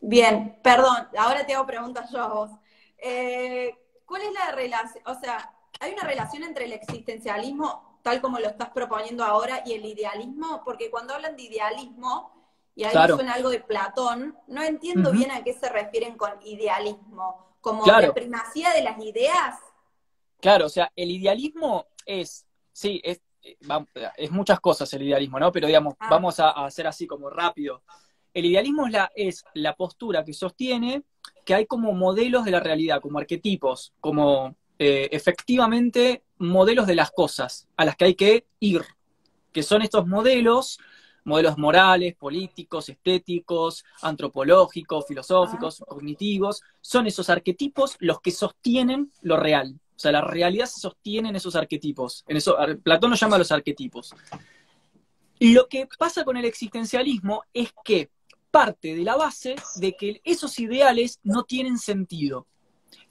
Bien, 0.00 0.58
perdón, 0.62 1.08
ahora 1.18 1.46
te 1.46 1.54
hago 1.54 1.66
preguntas 1.66 2.10
yo 2.10 2.22
a 2.22 2.28
vos. 2.28 2.50
Eh, 2.98 3.74
¿Cuál 4.06 4.22
es 4.22 4.32
la 4.32 4.52
relación? 4.52 5.04
O 5.06 5.18
sea, 5.20 5.52
¿hay 5.78 5.92
una 5.92 6.04
relación 6.04 6.42
entre 6.42 6.64
el 6.64 6.72
existencialismo, 6.72 7.98
tal 8.02 8.20
como 8.20 8.38
lo 8.38 8.48
estás 8.48 8.70
proponiendo 8.70 9.24
ahora, 9.24 9.62
y 9.64 9.74
el 9.74 9.84
idealismo? 9.84 10.62
Porque 10.64 10.90
cuando 10.90 11.14
hablan 11.14 11.36
de 11.36 11.42
idealismo, 11.42 12.40
y 12.74 12.84
ahí 12.84 13.08
suena 13.08 13.34
algo 13.34 13.50
de 13.50 13.60
Platón, 13.60 14.36
no 14.46 14.62
entiendo 14.62 15.12
bien 15.12 15.30
a 15.30 15.44
qué 15.44 15.52
se 15.52 15.68
refieren 15.68 16.16
con 16.16 16.30
idealismo. 16.44 17.56
¿Como 17.60 17.84
la 17.84 18.14
primacía 18.14 18.72
de 18.72 18.82
las 18.82 18.98
ideas? 19.04 19.58
Claro, 20.40 20.66
o 20.66 20.68
sea, 20.70 20.90
el 20.96 21.10
idealismo 21.10 21.86
es, 22.06 22.46
sí, 22.72 23.00
es, 23.04 23.20
es 24.16 24.30
muchas 24.30 24.60
cosas 24.60 24.90
el 24.94 25.02
idealismo, 25.02 25.38
¿no? 25.38 25.52
Pero 25.52 25.66
digamos, 25.66 25.94
ah. 25.98 26.08
vamos 26.10 26.40
a, 26.40 26.50
hacer 26.50 26.86
así 26.86 27.06
como 27.06 27.28
rápido. 27.28 27.82
El 28.32 28.46
idealismo 28.46 28.86
es 28.86 28.92
la, 28.92 29.10
es 29.14 29.44
la 29.54 29.74
postura 29.74 30.24
que 30.24 30.32
sostiene 30.32 31.02
que 31.44 31.54
hay 31.54 31.66
como 31.66 31.92
modelos 31.92 32.44
de 32.44 32.50
la 32.50 32.60
realidad, 32.60 33.00
como 33.00 33.18
arquetipos, 33.18 33.92
como 34.00 34.54
eh, 34.78 35.08
efectivamente 35.12 36.22
modelos 36.38 36.86
de 36.86 36.94
las 36.94 37.10
cosas 37.10 37.68
a 37.76 37.84
las 37.84 37.96
que 37.96 38.04
hay 38.06 38.14
que 38.14 38.46
ir, 38.60 38.82
que 39.52 39.62
son 39.62 39.82
estos 39.82 40.06
modelos, 40.06 40.78
modelos 41.24 41.58
morales, 41.58 42.14
políticos, 42.14 42.88
estéticos, 42.88 43.84
antropológicos, 44.02 45.06
filosóficos, 45.06 45.82
cognitivos, 45.86 46.62
son 46.80 47.06
esos 47.06 47.28
arquetipos 47.30 47.96
los 47.98 48.20
que 48.20 48.30
sostienen 48.30 49.12
lo 49.22 49.36
real. 49.36 49.74
O 49.96 49.98
sea, 49.98 50.12
la 50.12 50.22
realidad 50.22 50.64
se 50.64 50.80
sostiene 50.80 51.28
en 51.28 51.36
esos 51.36 51.56
arquetipos. 51.56 52.24
En 52.26 52.38
eso, 52.38 52.56
Platón 52.82 53.10
los 53.10 53.20
llama 53.20 53.36
los 53.36 53.52
arquetipos. 53.52 54.14
Lo 55.40 55.68
que 55.68 55.86
pasa 55.98 56.24
con 56.24 56.38
el 56.38 56.46
existencialismo 56.46 57.42
es 57.52 57.74
que 57.84 58.10
parte 58.50 58.94
de 58.94 59.04
la 59.04 59.16
base 59.16 59.56
de 59.76 59.96
que 59.96 60.20
esos 60.24 60.58
ideales 60.58 61.20
no 61.22 61.44
tienen 61.44 61.78
sentido. 61.78 62.46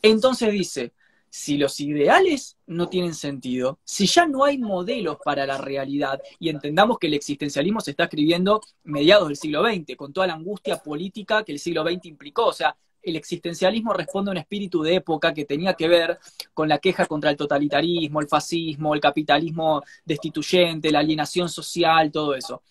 Entonces 0.01 0.51
dice, 0.51 0.93
si 1.29 1.57
los 1.57 1.79
ideales 1.79 2.57
no 2.65 2.89
tienen 2.89 3.13
sentido, 3.13 3.79
si 3.83 4.07
ya 4.07 4.25
no 4.25 4.43
hay 4.43 4.57
modelos 4.57 5.17
para 5.23 5.45
la 5.45 5.57
realidad, 5.57 6.21
y 6.39 6.49
entendamos 6.49 6.97
que 6.97 7.07
el 7.07 7.13
existencialismo 7.13 7.81
se 7.81 7.91
está 7.91 8.05
escribiendo 8.05 8.61
mediados 8.83 9.27
del 9.27 9.37
siglo 9.37 9.63
XX, 9.63 9.95
con 9.95 10.11
toda 10.11 10.27
la 10.27 10.33
angustia 10.33 10.77
política 10.77 11.43
que 11.43 11.51
el 11.51 11.59
siglo 11.59 11.83
XX 11.83 12.05
implicó, 12.05 12.47
o 12.47 12.53
sea, 12.53 12.75
el 13.01 13.15
existencialismo 13.15 13.93
responde 13.93 14.31
a 14.31 14.33
un 14.33 14.37
espíritu 14.37 14.81
de 14.81 14.95
época 14.95 15.33
que 15.33 15.45
tenía 15.45 15.73
que 15.73 15.87
ver 15.87 16.19
con 16.53 16.67
la 16.67 16.79
queja 16.79 17.05
contra 17.05 17.29
el 17.29 17.37
totalitarismo, 17.37 18.19
el 18.19 18.27
fascismo, 18.27 18.93
el 18.93 18.99
capitalismo 18.99 19.83
destituyente, 20.03 20.91
la 20.91 20.99
alienación 20.99 21.47
social, 21.49 22.11
todo 22.11 22.35
eso. 22.35 22.61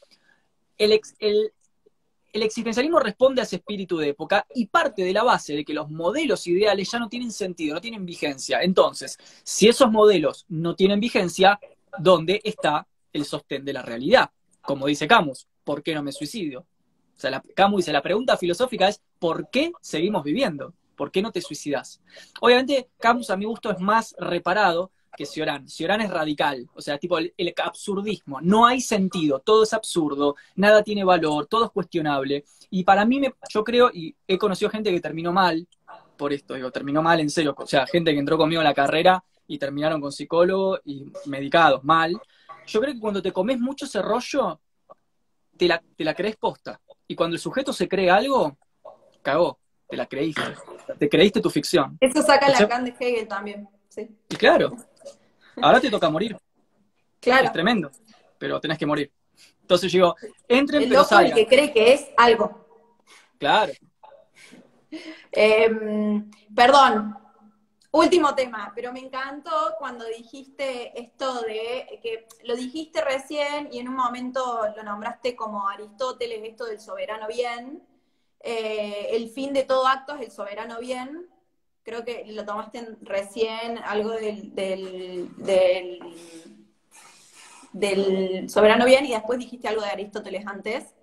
El, 0.76 1.00
el 2.32 2.42
existencialismo 2.42 3.00
responde 3.00 3.40
a 3.40 3.44
ese 3.44 3.56
espíritu 3.56 3.98
de 3.98 4.10
época 4.10 4.46
y 4.54 4.66
parte 4.66 5.02
de 5.02 5.12
la 5.12 5.22
base 5.22 5.54
de 5.54 5.64
que 5.64 5.74
los 5.74 5.90
modelos 5.90 6.46
ideales 6.46 6.90
ya 6.90 6.98
no 6.98 7.08
tienen 7.08 7.32
sentido, 7.32 7.74
no 7.74 7.80
tienen 7.80 8.04
vigencia. 8.04 8.60
Entonces, 8.62 9.18
si 9.42 9.68
esos 9.68 9.90
modelos 9.90 10.44
no 10.48 10.74
tienen 10.74 11.00
vigencia, 11.00 11.58
¿dónde 11.98 12.40
está 12.44 12.86
el 13.12 13.24
sostén 13.24 13.64
de 13.64 13.72
la 13.72 13.82
realidad? 13.82 14.30
Como 14.60 14.86
dice 14.86 15.08
Camus, 15.08 15.46
¿por 15.64 15.82
qué 15.82 15.94
no 15.94 16.02
me 16.02 16.12
suicidio? 16.12 16.60
O 17.16 17.20
sea, 17.20 17.42
Camus 17.56 17.78
dice, 17.78 17.92
la 17.92 18.02
pregunta 18.02 18.36
filosófica 18.36 18.88
es, 18.88 19.02
¿por 19.18 19.50
qué 19.50 19.72
seguimos 19.80 20.22
viviendo? 20.22 20.74
¿Por 20.96 21.10
qué 21.10 21.22
no 21.22 21.32
te 21.32 21.40
suicidas? 21.40 22.00
Obviamente, 22.40 22.90
Camus 22.98 23.30
a 23.30 23.36
mi 23.36 23.44
gusto 23.44 23.70
es 23.70 23.80
más 23.80 24.14
reparado, 24.18 24.92
que 25.18 25.26
Cioran. 25.26 25.68
Cioran 25.68 26.00
es 26.00 26.10
radical, 26.10 26.70
o 26.74 26.80
sea, 26.80 26.96
tipo 26.96 27.18
el, 27.18 27.54
absurdismo. 27.56 28.40
No 28.40 28.66
hay 28.66 28.80
sentido, 28.80 29.40
todo 29.40 29.64
es 29.64 29.72
absurdo, 29.72 30.36
nada 30.54 30.84
tiene 30.84 31.02
valor, 31.02 31.46
todo 31.46 31.64
es 31.64 31.70
cuestionable. 31.72 32.44
Y 32.70 32.84
para 32.84 33.04
mí, 33.04 33.18
me, 33.18 33.34
yo 33.48 33.64
creo, 33.64 33.90
y 33.92 34.14
he 34.28 34.38
conocido 34.38 34.70
gente 34.70 34.92
que 34.92 35.00
terminó 35.00 35.32
mal 35.32 35.66
por 36.16 36.32
esto, 36.32 36.54
digo, 36.54 36.70
terminó 36.70 37.02
mal 37.02 37.18
en 37.18 37.30
serio, 37.30 37.52
o 37.58 37.66
sea, 37.66 37.84
gente 37.86 38.12
que 38.12 38.18
entró 38.20 38.38
conmigo 38.38 38.60
en 38.60 38.68
la 38.68 38.74
carrera 38.74 39.24
y 39.48 39.58
terminaron 39.58 40.00
con 40.00 40.12
psicólogo 40.12 40.78
y 40.84 41.10
medicados 41.26 41.82
mal. 41.82 42.12
Yo 42.68 42.80
creo 42.80 42.94
que 42.94 43.00
cuando 43.00 43.20
te 43.20 43.32
comes 43.32 43.58
mucho 43.58 43.86
ese 43.86 44.00
rollo, 44.00 44.60
te 45.56 45.66
la, 45.66 45.82
te 45.96 46.04
la 46.04 46.14
crees 46.14 46.36
posta. 46.36 46.80
Y 47.08 47.16
cuando 47.16 47.34
el 47.34 47.40
sujeto 47.40 47.72
se 47.72 47.88
cree 47.88 48.08
algo, 48.08 48.56
cagó, 49.22 49.58
te 49.88 49.96
la 49.96 50.06
creíste. 50.06 50.42
Te 50.96 51.08
creíste 51.08 51.40
tu 51.40 51.50
ficción. 51.50 51.96
Eso 52.00 52.22
saca 52.22 52.48
la 52.50 52.60
Lacan 52.60 52.84
de 52.84 52.94
Hegel 53.00 53.26
también. 53.26 53.68
Sí. 53.88 54.08
Y 54.28 54.36
claro, 54.36 54.76
Ahora 55.62 55.80
te 55.80 55.90
toca 55.90 56.08
morir. 56.10 56.36
Claro. 57.20 57.46
Es 57.46 57.52
tremendo, 57.52 57.90
pero 58.38 58.60
tenés 58.60 58.78
que 58.78 58.86
morir. 58.86 59.12
Entonces 59.60 59.92
digo, 59.92 60.14
entren, 60.46 60.82
el 60.82 60.88
pero 60.88 61.20
El 61.20 61.34
que 61.34 61.46
cree 61.46 61.72
que 61.72 61.92
es 61.92 62.08
algo. 62.16 62.66
Claro. 63.38 63.72
Em, 65.30 66.30
perdón, 66.54 67.16
último 67.90 68.34
tema, 68.34 68.72
pero 68.74 68.92
me 68.92 69.00
encantó 69.00 69.74
cuando 69.78 70.06
dijiste 70.06 70.98
esto 70.98 71.42
de 71.42 72.00
que 72.02 72.26
lo 72.44 72.56
dijiste 72.56 73.02
recién 73.02 73.68
y 73.70 73.80
en 73.80 73.88
un 73.88 73.96
momento 73.96 74.66
lo 74.74 74.82
nombraste 74.82 75.36
como 75.36 75.68
Aristóteles, 75.68 76.40
esto 76.42 76.64
del 76.64 76.80
soberano 76.80 77.26
bien. 77.26 77.82
Eh, 78.40 79.08
el 79.10 79.28
fin 79.30 79.52
de 79.52 79.64
todo 79.64 79.86
acto 79.86 80.14
es 80.14 80.22
el 80.22 80.30
soberano 80.30 80.78
bien 80.78 81.28
creo 81.82 82.04
que 82.04 82.24
lo 82.28 82.44
tomaste 82.44 82.96
recién, 83.02 83.78
algo 83.78 84.10
del, 84.12 85.28
soberano 88.48 88.84
bien 88.84 89.06
y 89.06 89.12
después 89.12 89.38
dijiste 89.38 89.68
algo 89.68 89.82
de 89.82 89.88
Aristóteles 89.88 90.46
antes. 90.46 90.94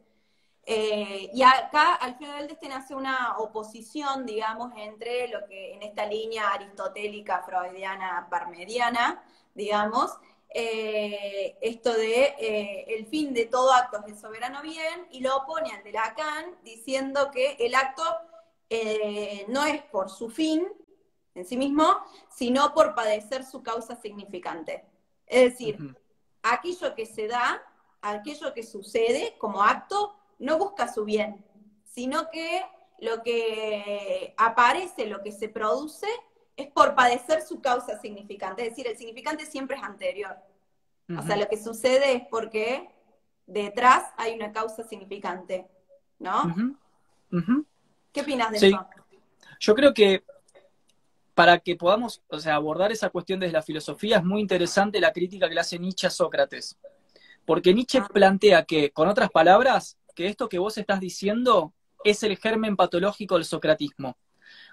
Eh, 0.68 1.30
y 1.32 1.44
acá, 1.44 1.96
al 1.96 2.18
final 2.18 2.48
de 2.48 2.54
este, 2.54 2.68
nace 2.68 2.96
una 2.96 3.38
oposición, 3.38 4.26
digamos, 4.26 4.74
entre 4.78 5.28
lo 5.28 5.46
que 5.48 5.74
en 5.74 5.84
esta 5.84 6.08
línea 6.08 6.50
aristotélica, 6.50 7.44
freudiana, 7.44 8.28
parmediana, 8.32 9.24
digamos, 9.54 10.12
eh, 10.50 11.58
esto 11.62 11.94
de 11.94 12.34
eh, 12.40 12.86
el 12.98 13.06
fin 13.08 13.34
de 13.34 13.46
todo 13.46 13.74
acto 13.74 14.00
es 14.00 14.14
el 14.14 14.18
soberano 14.18 14.62
bien, 14.62 15.08
y 15.12 15.20
lo 15.20 15.38
opone 15.38 15.72
al 15.72 15.84
de 15.84 15.92
Lacan 15.92 16.46
diciendo 16.64 17.30
que 17.32 17.58
el 17.60 17.76
acto 17.76 18.04
eh, 18.70 19.46
no 19.48 19.66
es 19.66 19.82
por 19.84 20.10
su 20.10 20.30
fin 20.30 20.68
en 21.36 21.46
sí 21.46 21.58
mismo, 21.58 21.86
sino 22.30 22.74
por 22.74 22.96
padecer 22.96 23.44
su 23.44 23.62
causa 23.62 23.96
significante. 23.96 24.86
Es 25.28 25.52
decir, 25.52 25.96
aquello 26.44 26.96
que 26.96 27.06
se 27.06 27.28
da, 27.28 27.62
aquello 28.02 28.54
que 28.54 28.64
sucede 28.64 29.36
como 29.38 29.62
acto, 29.62 30.16
no 30.40 30.58
busca 30.58 30.92
su 30.92 31.04
bien, 31.04 31.44
sino 31.84 32.30
que 32.30 32.64
lo 33.00 33.22
que 33.22 34.34
aparece, 34.38 35.08
lo 35.08 35.22
que 35.22 35.32
se 35.32 35.50
produce, 35.50 36.08
es 36.56 36.68
por 36.72 36.96
padecer 36.96 37.42
su 37.42 37.62
causa 37.62 38.00
significante. 38.00 38.64
Es 38.64 38.70
decir, 38.70 38.88
el 38.88 38.98
significante 38.98 39.46
siempre 39.46 39.78
es 39.78 39.84
anterior. 39.84 40.38
O 41.18 41.22
sea, 41.22 41.38
lo 41.38 41.48
que 41.48 41.62
sucede 41.62 42.14
es 42.14 42.24
porque 42.32 42.90
detrás 43.46 44.12
hay 44.18 44.34
una 44.34 44.52
causa 44.52 44.84
significante, 44.84 45.68
¿no? 46.18 46.56
¿Qué 48.16 48.22
opinas 48.22 48.50
de 48.50 48.70
eso? 48.70 48.88
Yo 49.60 49.76
creo 49.76 49.94
que 49.94 50.24
para 51.34 51.60
que 51.60 51.76
podamos 51.76 52.22
o 52.30 52.40
sea, 52.40 52.56
abordar 52.56 52.94
esa 52.94 53.10
cuestión 53.10 53.42
desde 53.42 53.52
la 53.52 53.62
filosofía 53.62 54.18
es 54.18 54.24
muy 54.24 54.40
interesante 54.40 55.02
la 55.02 55.12
crítica 55.12 55.50
que 55.50 55.56
le 55.56 55.60
hace 55.60 55.78
Nietzsche 55.78 56.08
a 56.08 56.10
Sócrates. 56.10 56.78
Porque 57.46 57.74
Nietzsche 57.74 58.00
ah. 58.00 58.08
plantea 58.12 58.64
que, 58.64 58.92
con 58.92 59.10
otras 59.10 59.30
palabras, 59.32 59.98
que 60.16 60.28
esto 60.28 60.48
que 60.48 60.60
vos 60.60 60.78
estás 60.78 61.02
diciendo 61.02 61.74
es 62.06 62.24
el 62.24 62.38
germen 62.38 62.78
patológico 62.78 63.36
del 63.36 63.44
socratismo. 63.44 64.18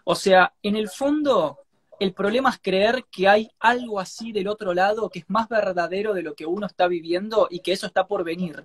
O 0.05 0.15
sea, 0.15 0.55
en 0.63 0.77
el 0.77 0.89
fondo, 0.89 1.59
el 1.99 2.15
problema 2.15 2.51
es 2.51 2.61
creer 2.63 3.07
que 3.11 3.27
hay 3.27 3.51
algo 3.59 3.99
así 3.99 4.31
del 4.31 4.47
otro 4.47 4.73
lado 4.73 5.11
que 5.11 5.19
es 5.19 5.25
más 5.29 5.49
verdadero 5.49 6.15
de 6.15 6.23
lo 6.23 6.35
que 6.35 6.47
uno 6.47 6.67
está 6.67 6.87
viviendo 6.87 7.49
y 7.51 7.59
que 7.59 7.73
eso 7.73 7.89
está 7.89 8.07
por 8.07 8.23
venir. 8.23 8.65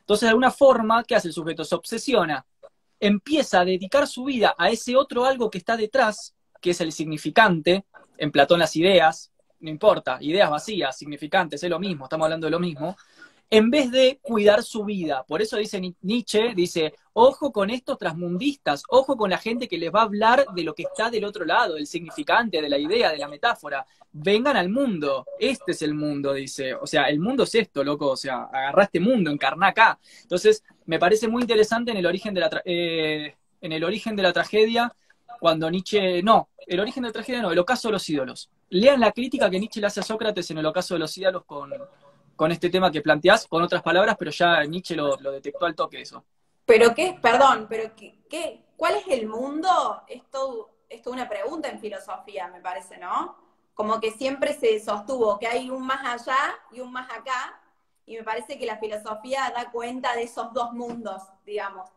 Entonces, 0.00 0.22
de 0.22 0.30
alguna 0.30 0.50
forma, 0.50 1.04
¿qué 1.04 1.14
hace 1.14 1.28
el 1.28 1.34
sujeto? 1.34 1.64
Se 1.64 1.76
obsesiona, 1.76 2.44
empieza 3.00 3.60
a 3.60 3.64
dedicar 3.64 4.06
su 4.06 4.24
vida 4.24 4.54
a 4.56 4.70
ese 4.70 4.96
otro 4.96 5.24
algo 5.24 5.50
que 5.50 5.58
está 5.58 5.76
detrás, 5.76 6.34
que 6.60 6.70
es 6.70 6.80
el 6.80 6.92
significante, 6.92 7.84
en 8.18 8.30
Platón 8.30 8.60
las 8.60 8.74
ideas, 8.76 9.32
no 9.60 9.70
importa, 9.70 10.18
ideas 10.20 10.50
vacías, 10.50 10.96
significantes, 10.96 11.62
es 11.62 11.70
lo 11.70 11.78
mismo, 11.78 12.04
estamos 12.04 12.24
hablando 12.24 12.46
de 12.46 12.50
lo 12.50 12.60
mismo, 12.60 12.96
en 13.50 13.70
vez 13.70 13.90
de 13.90 14.18
cuidar 14.22 14.62
su 14.62 14.84
vida. 14.84 15.24
Por 15.24 15.40
eso 15.40 15.56
dice 15.56 15.80
Nietzsche, 16.00 16.54
dice, 16.54 16.94
ojo 17.12 17.52
con 17.52 17.70
estos 17.70 17.96
transmundistas, 17.98 18.82
ojo 18.88 19.16
con 19.16 19.30
la 19.30 19.38
gente 19.38 19.68
que 19.68 19.78
les 19.78 19.92
va 19.94 20.00
a 20.00 20.04
hablar 20.04 20.46
de 20.54 20.64
lo 20.64 20.74
que 20.74 20.82
está 20.82 21.10
del 21.10 21.24
otro 21.24 21.44
lado, 21.44 21.74
del 21.74 21.86
significante, 21.86 22.60
de 22.60 22.68
la 22.68 22.78
idea, 22.78 23.10
de 23.10 23.18
la 23.18 23.28
metáfora. 23.28 23.86
Vengan 24.12 24.56
al 24.56 24.68
mundo, 24.68 25.26
este 25.38 25.72
es 25.72 25.82
el 25.82 25.94
mundo, 25.94 26.32
dice. 26.32 26.74
O 26.74 26.86
sea, 26.86 27.04
el 27.04 27.20
mundo 27.20 27.44
es 27.44 27.54
esto, 27.54 27.84
loco, 27.84 28.10
o 28.10 28.16
sea, 28.16 28.44
agarrá 28.44 28.84
este 28.84 29.00
mundo, 29.00 29.30
encarná 29.30 29.68
acá. 29.68 29.98
Entonces, 30.22 30.64
me 30.86 30.98
parece 30.98 31.28
muy 31.28 31.42
interesante 31.42 31.92
en 31.92 31.98
el 31.98 32.06
origen 32.06 32.34
de 32.34 32.40
la, 32.40 32.62
eh, 32.64 33.36
en 33.60 33.72
el 33.72 33.84
origen 33.84 34.16
de 34.16 34.22
la 34.22 34.32
tragedia, 34.32 34.92
cuando 35.38 35.70
Nietzsche, 35.70 36.22
no, 36.22 36.48
el 36.66 36.80
origen 36.80 37.02
de 37.02 37.10
la 37.10 37.12
tragedia 37.12 37.42
no, 37.42 37.52
el 37.52 37.58
ocaso 37.58 37.88
de 37.88 37.92
los 37.92 38.08
ídolos. 38.08 38.50
Lean 38.70 38.98
la 39.00 39.12
crítica 39.12 39.48
que 39.48 39.60
Nietzsche 39.60 39.80
le 39.80 39.86
hace 39.86 40.00
a 40.00 40.02
Sócrates 40.02 40.50
en 40.50 40.58
el 40.58 40.66
ocaso 40.66 40.94
de 40.94 41.00
los 41.00 41.16
ídolos 41.16 41.44
con 41.44 41.70
con 42.36 42.52
este 42.52 42.70
tema 42.70 42.92
que 42.92 43.00
planteás, 43.00 43.46
con 43.48 43.62
otras 43.62 43.82
palabras, 43.82 44.16
pero 44.18 44.30
ya 44.30 44.62
Nietzsche 44.64 44.94
lo, 44.94 45.16
detectó 45.16 45.66
al 45.66 45.74
toque 45.74 46.02
eso. 46.02 46.24
Pero 46.64 46.94
qué, 46.94 47.18
perdón, 47.20 47.66
pero 47.68 47.92
qué, 47.96 48.64
¿cuál 48.76 48.96
es 48.96 49.08
el 49.08 49.26
mundo? 49.26 50.02
Esto 50.06 50.70
es 50.88 51.06
una 51.06 51.28
pregunta 51.28 51.68
en 51.68 51.80
filosofía, 51.80 52.48
me 52.48 52.60
parece, 52.60 52.98
¿no? 52.98 53.36
Como 53.74 54.00
que 54.00 54.10
siempre 54.10 54.54
se 54.54 54.78
sostuvo 54.80 55.38
que 55.38 55.46
hay 55.46 55.70
un 55.70 55.84
más 55.86 56.04
allá 56.04 56.38
y 56.70 56.80
un 56.80 56.92
más 56.92 57.10
acá, 57.10 57.60
y 58.04 58.16
me 58.16 58.22
parece 58.22 58.58
que 58.58 58.66
la 58.66 58.78
filosofía 58.78 59.52
da 59.54 59.70
cuenta 59.70 60.14
de 60.14 60.22
esos 60.22 60.52
dos 60.52 60.72
mundos, 60.72 61.22
digamos. 61.44 61.90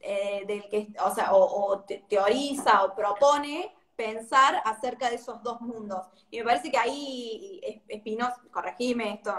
Eh, 0.00 0.44
del 0.46 0.68
que, 0.68 0.88
o 1.04 1.12
sea, 1.12 1.30
o 1.32 1.84
teoriza 2.08 2.84
o 2.84 2.94
propone 2.94 3.74
pensar 3.98 4.62
acerca 4.64 5.10
de 5.10 5.16
esos 5.16 5.42
dos 5.42 5.60
mundos. 5.60 6.06
Y 6.30 6.38
me 6.38 6.44
parece 6.44 6.70
que 6.70 6.78
ahí 6.78 7.82
Espinosa, 7.88 8.40
corregime, 8.52 9.14
esto 9.14 9.34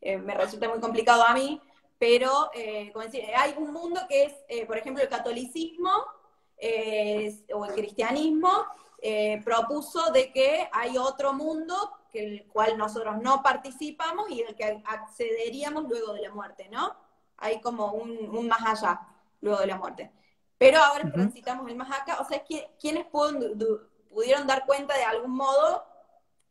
eh, 0.00 0.18
me 0.18 0.34
resulta 0.34 0.68
muy 0.68 0.78
complicado 0.78 1.24
a 1.24 1.34
mí, 1.34 1.60
pero 1.98 2.48
eh, 2.54 2.92
como 2.92 3.04
decir, 3.04 3.24
hay 3.36 3.54
un 3.58 3.72
mundo 3.72 4.02
que 4.08 4.22
es, 4.22 4.34
eh, 4.48 4.66
por 4.66 4.78
ejemplo, 4.78 5.02
el 5.02 5.08
catolicismo 5.08 5.90
o 7.54 7.64
el 7.64 7.72
cristianismo 7.74 8.50
propuso 9.44 10.12
de 10.12 10.30
que 10.30 10.68
hay 10.72 10.98
otro 10.98 11.32
mundo 11.32 11.74
que 12.12 12.22
el 12.22 12.46
cual 12.48 12.76
nosotros 12.76 13.16
no 13.20 13.42
participamos 13.42 14.30
y 14.30 14.42
el 14.42 14.54
que 14.54 14.82
accederíamos 14.84 15.88
luego 15.88 16.12
de 16.12 16.20
la 16.20 16.30
muerte, 16.30 16.68
¿no? 16.70 16.94
Hay 17.38 17.62
como 17.62 17.92
un 17.94 18.46
más 18.46 18.62
allá 18.64 19.00
luego 19.40 19.58
de 19.60 19.66
la 19.66 19.78
muerte. 19.78 20.12
Pero 20.60 20.78
ahora 20.78 21.10
transitamos 21.10 21.70
el 21.70 21.74
más 21.74 21.90
acá, 21.90 22.18
o 22.20 22.24
sea, 22.26 22.44
¿quiénes 22.78 23.06
pudieron 23.06 24.46
dar 24.46 24.66
cuenta 24.66 24.94
de 24.94 25.04
algún 25.04 25.34
modo 25.34 25.86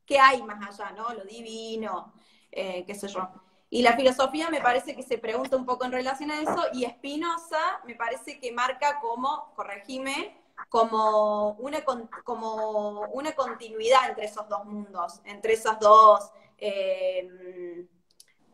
que 0.04 0.18
hay 0.18 0.42
más 0.42 0.68
allá, 0.68 0.92
¿no? 0.94 1.14
Lo 1.14 1.24
divino, 1.26 2.12
eh, 2.52 2.84
qué 2.88 2.96
sé 2.96 3.08
yo. 3.08 3.30
Y 3.70 3.84
la 3.84 3.96
filosofía 3.96 4.50
me 4.50 4.62
parece 4.62 4.96
que 4.96 5.04
se 5.04 5.20
pregunta 5.20 5.56
un 5.56 5.64
poco 5.64 5.86
en 5.86 5.92
relación 5.92 6.32
a 6.32 6.42
eso, 6.42 6.60
y 6.74 6.88
Spinoza 6.88 7.82
me 7.86 7.94
parece 7.94 8.40
que 8.40 8.52
marca 8.52 9.00
como, 9.00 9.54
corregime, 9.56 10.42
como 10.70 11.52
una, 11.60 11.84
como 12.24 13.02
una 13.14 13.34
continuidad 13.34 14.10
entre 14.10 14.26
esos 14.26 14.50
dos 14.50 14.66
mundos, 14.66 15.22
entre 15.24 15.54
esas 15.54 15.80
dos 15.80 16.32
eh, 16.58 17.86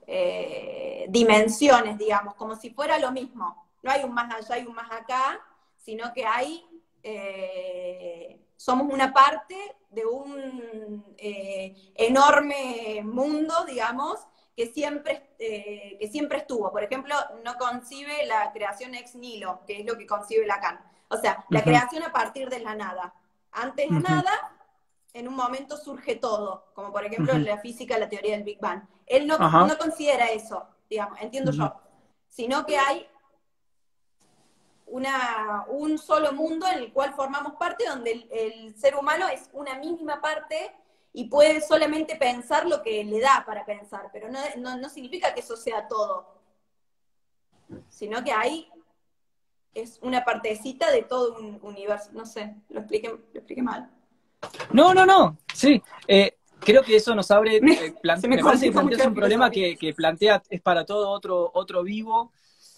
eh, 0.05 1.05
dimensiones, 1.07 1.97
digamos, 1.97 2.35
como 2.35 2.57
si 2.57 2.71
fuera 2.71 2.99
lo 2.99 3.13
mismo 3.13 3.64
no 3.85 3.91
hay 3.91 4.03
un 4.03 4.15
más 4.15 4.33
allá 4.33 4.57
y 4.57 4.65
un 4.65 4.73
más 4.73 4.91
acá, 4.91 5.39
sino 5.77 6.11
que 6.11 6.25
hay, 6.25 6.65
eh, 7.03 8.41
somos 8.55 8.91
una 8.91 9.13
parte 9.13 9.55
de 9.91 10.03
un 10.07 11.13
eh, 11.19 11.93
enorme 11.93 13.03
mundo, 13.03 13.63
digamos, 13.65 14.19
que 14.57 14.65
siempre, 14.73 15.35
eh, 15.37 15.97
que 15.99 16.07
siempre 16.07 16.39
estuvo. 16.39 16.71
Por 16.71 16.81
ejemplo, 16.81 17.13
no 17.43 17.57
concibe 17.57 18.25
la 18.25 18.51
creación 18.53 18.95
ex 18.95 19.13
nihilo, 19.13 19.61
que 19.67 19.81
es 19.81 19.85
lo 19.85 19.95
que 19.95 20.07
concibe 20.07 20.47
Lacan. 20.47 20.79
O 21.09 21.17
sea, 21.17 21.45
la 21.49 21.63
creación 21.63 22.01
a 22.01 22.11
partir 22.11 22.49
de 22.49 22.61
la 22.61 22.73
nada. 22.73 23.13
Antes 23.51 23.87
de 23.87 23.99
nada, 23.99 24.31
en 25.13 25.27
un 25.27 25.35
momento 25.35 25.77
surge 25.77 26.15
todo, 26.15 26.71
como 26.73 26.91
por 26.91 27.05
ejemplo 27.05 27.33
en 27.33 27.45
la 27.45 27.59
física, 27.59 27.99
la 27.99 28.09
teoría 28.09 28.31
del 28.31 28.43
Big 28.43 28.59
Bang. 28.59 28.81
Él 29.05 29.27
no, 29.27 29.37
no 29.37 29.77
considera 29.77 30.25
eso, 30.31 30.67
digamos, 30.89 31.21
entiendo 31.21 31.51
yo, 31.51 31.71
sino 32.27 32.65
que 32.65 32.79
hay 32.79 33.07
una, 34.87 35.65
un 35.67 35.97
solo 35.97 36.31
mundo 36.33 36.67
en 36.67 36.79
el 36.79 36.93
cual 36.93 37.13
formamos 37.13 37.53
parte, 37.53 37.85
donde 37.87 38.27
el, 38.31 38.75
ser 38.75 38.95
humano 38.95 39.27
es 39.27 39.49
una 39.53 39.75
mínima 39.79 40.21
parte 40.21 40.71
y 41.13 41.25
puede 41.25 41.61
solamente 41.61 42.15
pensar 42.15 42.67
lo 42.67 42.81
que 42.81 43.03
le 43.03 43.19
da 43.19 43.43
para 43.45 43.65
pensar, 43.65 44.09
pero 44.11 44.27
no, 44.29 44.89
significa 44.89 45.33
que 45.33 45.39
eso 45.39 45.55
sea 45.55 45.87
todo, 45.87 46.27
sino 47.89 48.23
que 48.23 48.31
ahí 48.31 48.69
es 49.73 49.99
una 50.01 50.23
partecita 50.23 50.91
de 50.91 51.03
todo 51.03 51.37
un 51.37 51.59
universo. 51.61 52.09
No 52.13 52.25
sé, 52.25 52.55
lo 52.69 52.79
expliqué, 52.79 53.09
lo 53.09 53.17
expliqué 53.33 53.61
mal. 53.61 53.89
No, 54.71 54.93
no, 54.93 55.05
no, 55.05 55.37
sí. 55.53 55.81
Eh, 56.07 56.37
creo 56.59 56.83
que 56.83 56.97
eso 56.97 57.15
nos 57.15 57.31
abre, 57.31 57.61
me, 57.61 57.73
eh, 57.73 57.95
parece 58.03 58.71
que 58.71 58.95
es 58.95 59.05
un 59.05 59.15
problema 59.15 59.49
que, 59.49 59.77
que, 59.77 59.93
plantea, 59.93 60.43
es 60.49 60.61
para 60.61 60.85
todo 60.85 61.09
otro, 61.09 61.51
otro 61.53 61.83
vivo, 61.83 62.31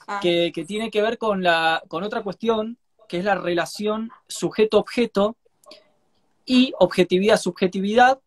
Ah. 0.10 0.22
que, 0.22 0.52
tiene 0.66 0.90
que 0.90 1.02
ver 1.02 1.18
con, 1.18 1.44
la, 1.44 1.84
con 1.90 2.02
otra 2.02 2.24
cuestión, 2.24 2.78
que 3.10 3.18
es 3.18 3.26
la 3.26 3.36
relación 3.36 4.10
sujeto-objeto 4.28 5.36
y 6.46 6.74
objetividad-subjetividad 6.80 8.20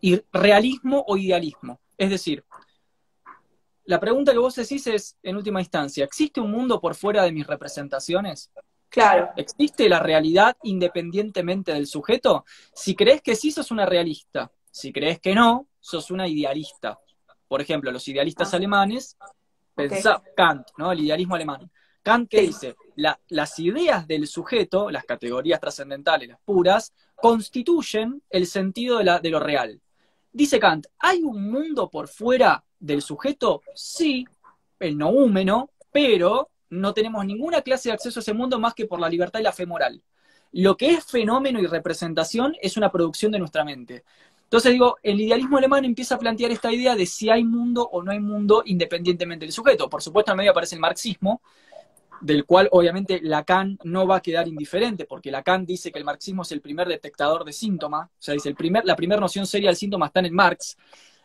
y 0.00 0.20
realismo 0.32 1.04
o 1.06 1.16
idealismo. 1.16 1.78
Es 1.96 2.10
decir, 2.10 2.44
la 3.84 4.00
pregunta 4.00 4.32
que 4.32 4.38
vos 4.38 4.56
decís 4.56 4.84
es, 4.88 5.16
en 5.22 5.36
última 5.36 5.60
instancia, 5.60 6.04
¿existe 6.04 6.40
un 6.40 6.50
mundo 6.50 6.80
por 6.80 6.96
fuera 6.96 7.22
de 7.22 7.30
mis 7.30 7.46
representaciones? 7.46 8.50
Claro. 8.88 9.30
¿Existe 9.36 9.88
la 9.88 10.00
realidad 10.00 10.56
independientemente 10.64 11.72
del 11.72 11.86
sujeto? 11.86 12.44
Si 12.74 12.96
crees 12.96 13.22
que 13.22 13.36
sí, 13.36 13.52
sos 13.52 13.70
una 13.70 13.86
realista. 13.86 14.50
Si 14.72 14.92
crees 14.92 15.20
que 15.20 15.36
no, 15.36 15.68
sos 15.78 16.10
una 16.10 16.26
idealista. 16.26 16.98
Por 17.46 17.60
ejemplo, 17.60 17.92
los 17.92 18.08
idealistas 18.08 18.52
ah. 18.52 18.56
alemanes 18.56 19.16
Pensá, 19.74 20.22
Kant, 20.36 20.68
¿no? 20.76 20.92
El 20.92 21.00
idealismo 21.00 21.34
alemán. 21.34 21.70
Kant 22.02 22.28
que 22.28 22.42
dice, 22.42 22.74
las 22.96 23.58
ideas 23.58 24.06
del 24.06 24.26
sujeto, 24.26 24.90
las 24.90 25.04
categorías 25.04 25.60
trascendentales, 25.60 26.28
las 26.28 26.40
puras, 26.40 26.92
constituyen 27.14 28.22
el 28.28 28.46
sentido 28.46 28.98
de, 28.98 29.04
la, 29.04 29.20
de 29.20 29.30
lo 29.30 29.38
real. 29.38 29.80
Dice 30.32 30.58
Kant, 30.58 30.86
¿hay 30.98 31.22
un 31.22 31.50
mundo 31.50 31.88
por 31.88 32.08
fuera 32.08 32.64
del 32.78 33.02
sujeto? 33.02 33.62
Sí, 33.74 34.26
el 34.80 34.98
noúmeno, 34.98 35.70
pero 35.92 36.50
no 36.70 36.92
tenemos 36.94 37.24
ninguna 37.24 37.62
clase 37.62 37.90
de 37.90 37.94
acceso 37.94 38.18
a 38.18 38.22
ese 38.22 38.32
mundo 38.32 38.58
más 38.58 38.74
que 38.74 38.86
por 38.86 38.98
la 38.98 39.08
libertad 39.08 39.40
y 39.40 39.44
la 39.44 39.52
fe 39.52 39.66
moral. 39.66 40.02
Lo 40.52 40.76
que 40.76 40.90
es 40.90 41.04
fenómeno 41.04 41.60
y 41.60 41.66
representación 41.66 42.54
es 42.60 42.76
una 42.76 42.90
producción 42.90 43.32
de 43.32 43.38
nuestra 43.38 43.64
mente. 43.64 44.04
Entonces 44.52 44.72
digo, 44.72 44.98
el 45.02 45.18
idealismo 45.18 45.56
alemán 45.56 45.82
empieza 45.86 46.16
a 46.16 46.18
plantear 46.18 46.50
esta 46.50 46.70
idea 46.70 46.94
de 46.94 47.06
si 47.06 47.30
hay 47.30 47.42
mundo 47.42 47.88
o 47.90 48.02
no 48.02 48.12
hay 48.12 48.20
mundo 48.20 48.62
independientemente 48.66 49.46
del 49.46 49.52
sujeto. 49.52 49.88
Por 49.88 50.02
supuesto, 50.02 50.30
en 50.30 50.36
medio 50.36 50.50
aparece 50.50 50.74
el 50.74 50.80
marxismo, 50.82 51.40
del 52.20 52.44
cual 52.44 52.68
obviamente 52.70 53.18
Lacan 53.22 53.78
no 53.84 54.06
va 54.06 54.16
a 54.16 54.20
quedar 54.20 54.46
indiferente, 54.46 55.06
porque 55.06 55.30
Lacan 55.30 55.64
dice 55.64 55.90
que 55.90 55.98
el 55.98 56.04
marxismo 56.04 56.42
es 56.42 56.52
el 56.52 56.60
primer 56.60 56.86
detectador 56.86 57.46
de 57.46 57.52
síntomas, 57.54 58.10
o 58.10 58.12
sea, 58.18 58.34
dice, 58.34 58.50
el 58.50 58.54
primer, 58.54 58.84
la 58.84 58.94
primera 58.94 59.22
noción 59.22 59.46
seria 59.46 59.70
del 59.70 59.76
síntoma 59.76 60.08
está 60.08 60.20
en 60.20 60.34
Marx. 60.34 60.76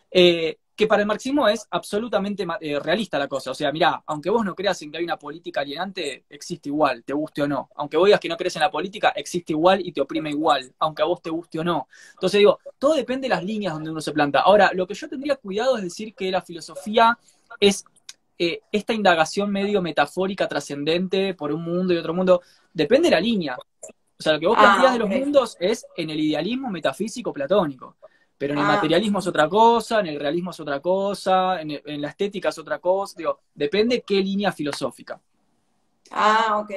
Eh, 0.09 0.55
que 0.78 0.86
para 0.86 1.01
el 1.01 1.07
marxismo 1.07 1.47
es 1.47 1.67
absolutamente 1.71 2.45
eh, 2.61 2.80
realista 2.80 3.17
la 3.17 3.28
cosa. 3.28 3.49
O 3.49 3.55
sea, 3.55 3.71
mirá, 3.71 4.03
aunque 4.05 4.30
vos 4.30 4.45
no 4.45 4.53
creas 4.53 4.80
en 4.84 4.91
que 4.91 4.99
hay 4.99 5.03
una 5.03 5.17
política 5.17 5.61
alienante, 5.61 6.25
existe 6.30 6.69
igual, 6.69 7.03
te 7.03 7.13
guste 7.13 7.41
o 7.41 7.47
no. 7.47 7.69
Aunque 7.75 7.97
vos 7.97 8.05
digas 8.05 8.19
que 8.19 8.30
no 8.30 8.38
crees 8.38 8.55
en 8.57 8.61
la 8.61 8.69
política, 8.69 9.09
existe 9.15 9.53
igual 9.53 9.82
y 9.84 9.91
te 9.91 10.01
oprime 10.01 10.30
igual, 10.30 10.71
aunque 10.78 11.01
a 11.01 11.05
vos 11.05 11.19
te 11.19 11.32
guste 11.32 11.57
o 11.59 11.63
no. 11.63 11.88
Entonces 12.11 12.38
digo, 12.38 12.59
todo 12.78 12.93
depende 12.93 13.25
de 13.25 13.30
las 13.30 13.43
líneas 13.43 13.73
donde 13.73 13.89
uno 13.89 14.01
se 14.01 14.11
planta. 14.11 14.41
Ahora, 14.41 14.69
lo 14.71 14.86
que 14.86 14.93
yo 14.93 15.09
tendría 15.09 15.36
cuidado 15.38 15.78
es 15.78 15.84
decir 15.84 16.13
que 16.13 16.30
la 16.30 16.43
filosofía 16.43 17.17
es 17.59 17.84
eh, 18.38 18.61
esta 18.71 18.93
indagación 18.93 19.51
medio 19.51 19.82
metafórica, 19.82 20.47
trascendente 20.47 21.34
por 21.34 21.51
un 21.51 21.63
mundo 21.63 21.91
y 21.91 21.97
otro 21.97 22.13
mundo. 22.13 22.43
Depende 22.71 23.09
de 23.09 23.15
la 23.15 23.19
línea. 23.19 23.57
O 24.19 24.23
sea, 24.23 24.34
lo 24.34 24.39
que 24.39 24.47
vos 24.47 24.57
ah, 24.59 24.91
de 24.93 24.99
los 24.99 25.09
mundos 25.09 25.57
es 25.59 25.88
en 25.95 26.11
el 26.11 26.19
idealismo 26.19 26.69
metafísico 26.69 27.34
platónico. 27.34 27.95
Pero 28.38 28.53
en 28.53 28.59
el 28.59 28.65
ah. 28.65 28.67
materialismo 28.67 29.19
es 29.19 29.27
otra 29.27 29.49
cosa, 29.49 29.99
en 29.99 30.07
el 30.07 30.19
realismo 30.19 30.51
es 30.51 30.59
otra 30.59 30.79
cosa, 30.79 31.59
en, 31.61 32.01
la 32.01 32.09
estética 32.09 32.49
es 32.49 32.57
otra 32.57 32.79
cosa. 32.79 33.15
Digo, 33.17 33.39
depende 33.53 34.01
qué 34.01 34.15
línea 34.15 34.51
filosófica. 34.51 35.19
Ah, 36.11 36.59
ok. 36.59 36.71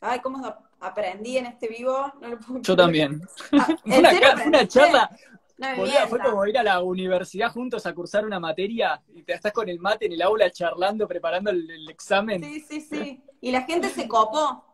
Ay, 0.00 0.20
¿cómo, 0.20 0.42
aprendí 0.80 1.36
en 1.36 1.46
este 1.46 1.68
vivo. 1.68 2.12
No 2.20 2.28
lo 2.28 2.38
puedo 2.38 2.62
Yo 2.62 2.76
también. 2.76 3.22
Ah, 3.52 3.68
¿en 3.84 4.06
una, 4.06 4.44
una 4.46 4.68
charla, 4.68 5.10
No 5.58 5.68
me 5.68 5.76
boluda, 5.76 6.06
fue 6.08 6.18
como 6.20 6.46
ir 6.46 6.58
a 6.58 6.62
la 6.62 6.80
universidad 6.82 7.52
juntos 7.52 7.86
a 7.86 7.94
cursar 7.94 8.24
una 8.24 8.40
materia 8.40 9.00
y 9.14 9.22
te 9.22 9.34
estás 9.34 9.52
con 9.52 9.68
el 9.68 9.78
mate 9.78 10.06
en 10.06 10.12
el 10.12 10.22
aula 10.22 10.50
charlando, 10.50 11.06
preparando 11.06 11.50
el, 11.50 11.70
el 11.70 11.90
examen. 11.90 12.42
Sí, 12.42 12.60
sí, 12.60 12.80
sí. 12.80 13.22
Y 13.40 13.52
la 13.52 13.62
gente 13.62 13.88
se 13.90 14.08
copó. 14.08 14.64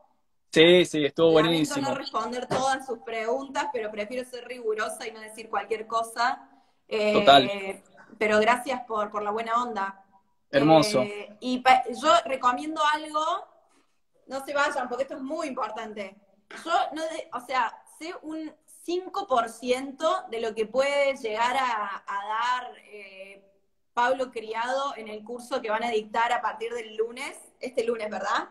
Sí, 0.56 0.84
sí, 0.86 1.04
estuvo 1.04 1.32
buenísimo. 1.32 1.86
no 1.88 1.94
responder 1.94 2.46
todas 2.46 2.86
sus 2.86 3.00
preguntas, 3.00 3.66
pero 3.74 3.90
prefiero 3.90 4.26
ser 4.26 4.46
rigurosa 4.48 5.06
y 5.06 5.12
no 5.12 5.20
decir 5.20 5.50
cualquier 5.50 5.86
cosa. 5.86 6.48
Eh, 6.88 7.12
Total. 7.12 7.50
Pero 8.18 8.40
gracias 8.40 8.80
por, 8.86 9.10
por 9.10 9.22
la 9.22 9.32
buena 9.32 9.62
onda. 9.62 10.02
Hermoso. 10.50 11.02
Eh, 11.02 11.36
y 11.40 11.62
yo 12.00 12.10
recomiendo 12.24 12.80
algo, 12.94 13.22
no 14.28 14.42
se 14.46 14.54
vayan, 14.54 14.88
porque 14.88 15.02
esto 15.02 15.16
es 15.16 15.22
muy 15.22 15.48
importante. 15.48 16.16
Yo, 16.64 16.72
no 16.92 17.02
de- 17.02 17.28
o 17.34 17.40
sea, 17.40 17.76
sé 17.98 18.14
un 18.22 18.50
5% 18.86 20.28
de 20.30 20.40
lo 20.40 20.54
que 20.54 20.64
puede 20.64 21.16
llegar 21.16 21.54
a, 21.58 22.02
a 22.06 22.26
dar 22.28 22.72
eh, 22.84 23.44
Pablo 23.92 24.30
Criado 24.30 24.94
en 24.96 25.08
el 25.08 25.22
curso 25.22 25.60
que 25.60 25.68
van 25.68 25.84
a 25.84 25.90
dictar 25.90 26.32
a 26.32 26.40
partir 26.40 26.72
del 26.72 26.96
lunes, 26.96 27.36
este 27.60 27.84
lunes, 27.84 28.08
¿verdad? 28.08 28.48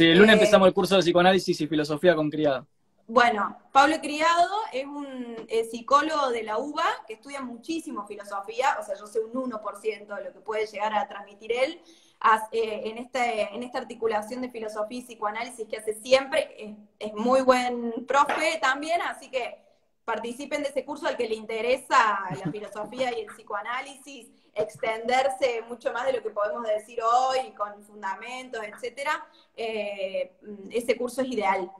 Sí, 0.00 0.06
el 0.06 0.16
lunes 0.18 0.30
eh, 0.30 0.38
empezamos 0.38 0.66
el 0.66 0.72
curso 0.72 0.96
de 0.96 1.02
psicoanálisis 1.02 1.60
y 1.60 1.66
filosofía 1.66 2.16
con 2.16 2.30
criada. 2.30 2.66
Bueno, 3.06 3.58
Pablo 3.70 3.96
Criado 4.00 4.48
es 4.72 4.86
un 4.86 5.36
eh, 5.48 5.64
psicólogo 5.64 6.30
de 6.30 6.42
la 6.42 6.58
UBA 6.58 6.86
que 7.06 7.14
estudia 7.14 7.42
muchísimo 7.42 8.06
filosofía, 8.06 8.78
o 8.80 8.84
sea, 8.84 8.94
yo 8.96 9.06
sé 9.06 9.20
un 9.20 9.32
1% 9.36 10.14
de 10.14 10.24
lo 10.24 10.32
que 10.32 10.40
puede 10.40 10.66
llegar 10.66 10.94
a 10.94 11.06
transmitir 11.06 11.52
él 11.52 11.82
as- 12.20 12.48
eh, 12.52 12.82
en, 12.84 12.96
este, 12.98 13.54
en 13.54 13.62
esta 13.62 13.78
articulación 13.78 14.40
de 14.40 14.48
filosofía 14.50 14.98
y 15.00 15.02
psicoanálisis 15.02 15.68
que 15.68 15.76
hace 15.76 15.92
siempre. 15.94 16.54
Es, 16.56 16.76
es 16.98 17.12
muy 17.14 17.42
buen 17.42 18.06
profe 18.06 18.58
también, 18.62 19.02
así 19.02 19.28
que 19.30 19.58
participen 20.06 20.62
de 20.62 20.70
ese 20.70 20.84
curso 20.86 21.06
al 21.06 21.16
que 21.16 21.28
le 21.28 21.34
interesa 21.34 22.20
la 22.42 22.50
filosofía 22.50 23.10
y 23.16 23.22
el 23.22 23.26
psicoanálisis, 23.26 24.28
extenderse 24.54 25.62
mucho 25.68 25.92
más 25.92 26.06
de 26.06 26.12
lo 26.14 26.22
que 26.22 26.30
podemos 26.30 26.62
decir 26.66 26.98
hoy, 27.02 27.52
con 27.52 27.82
fundamentos, 27.84 28.60
etcétera. 28.64 29.26
Eh, 29.56 30.32
ese 30.70 30.96
curso 30.96 31.22
es 31.22 31.28
ideal. 31.28 31.70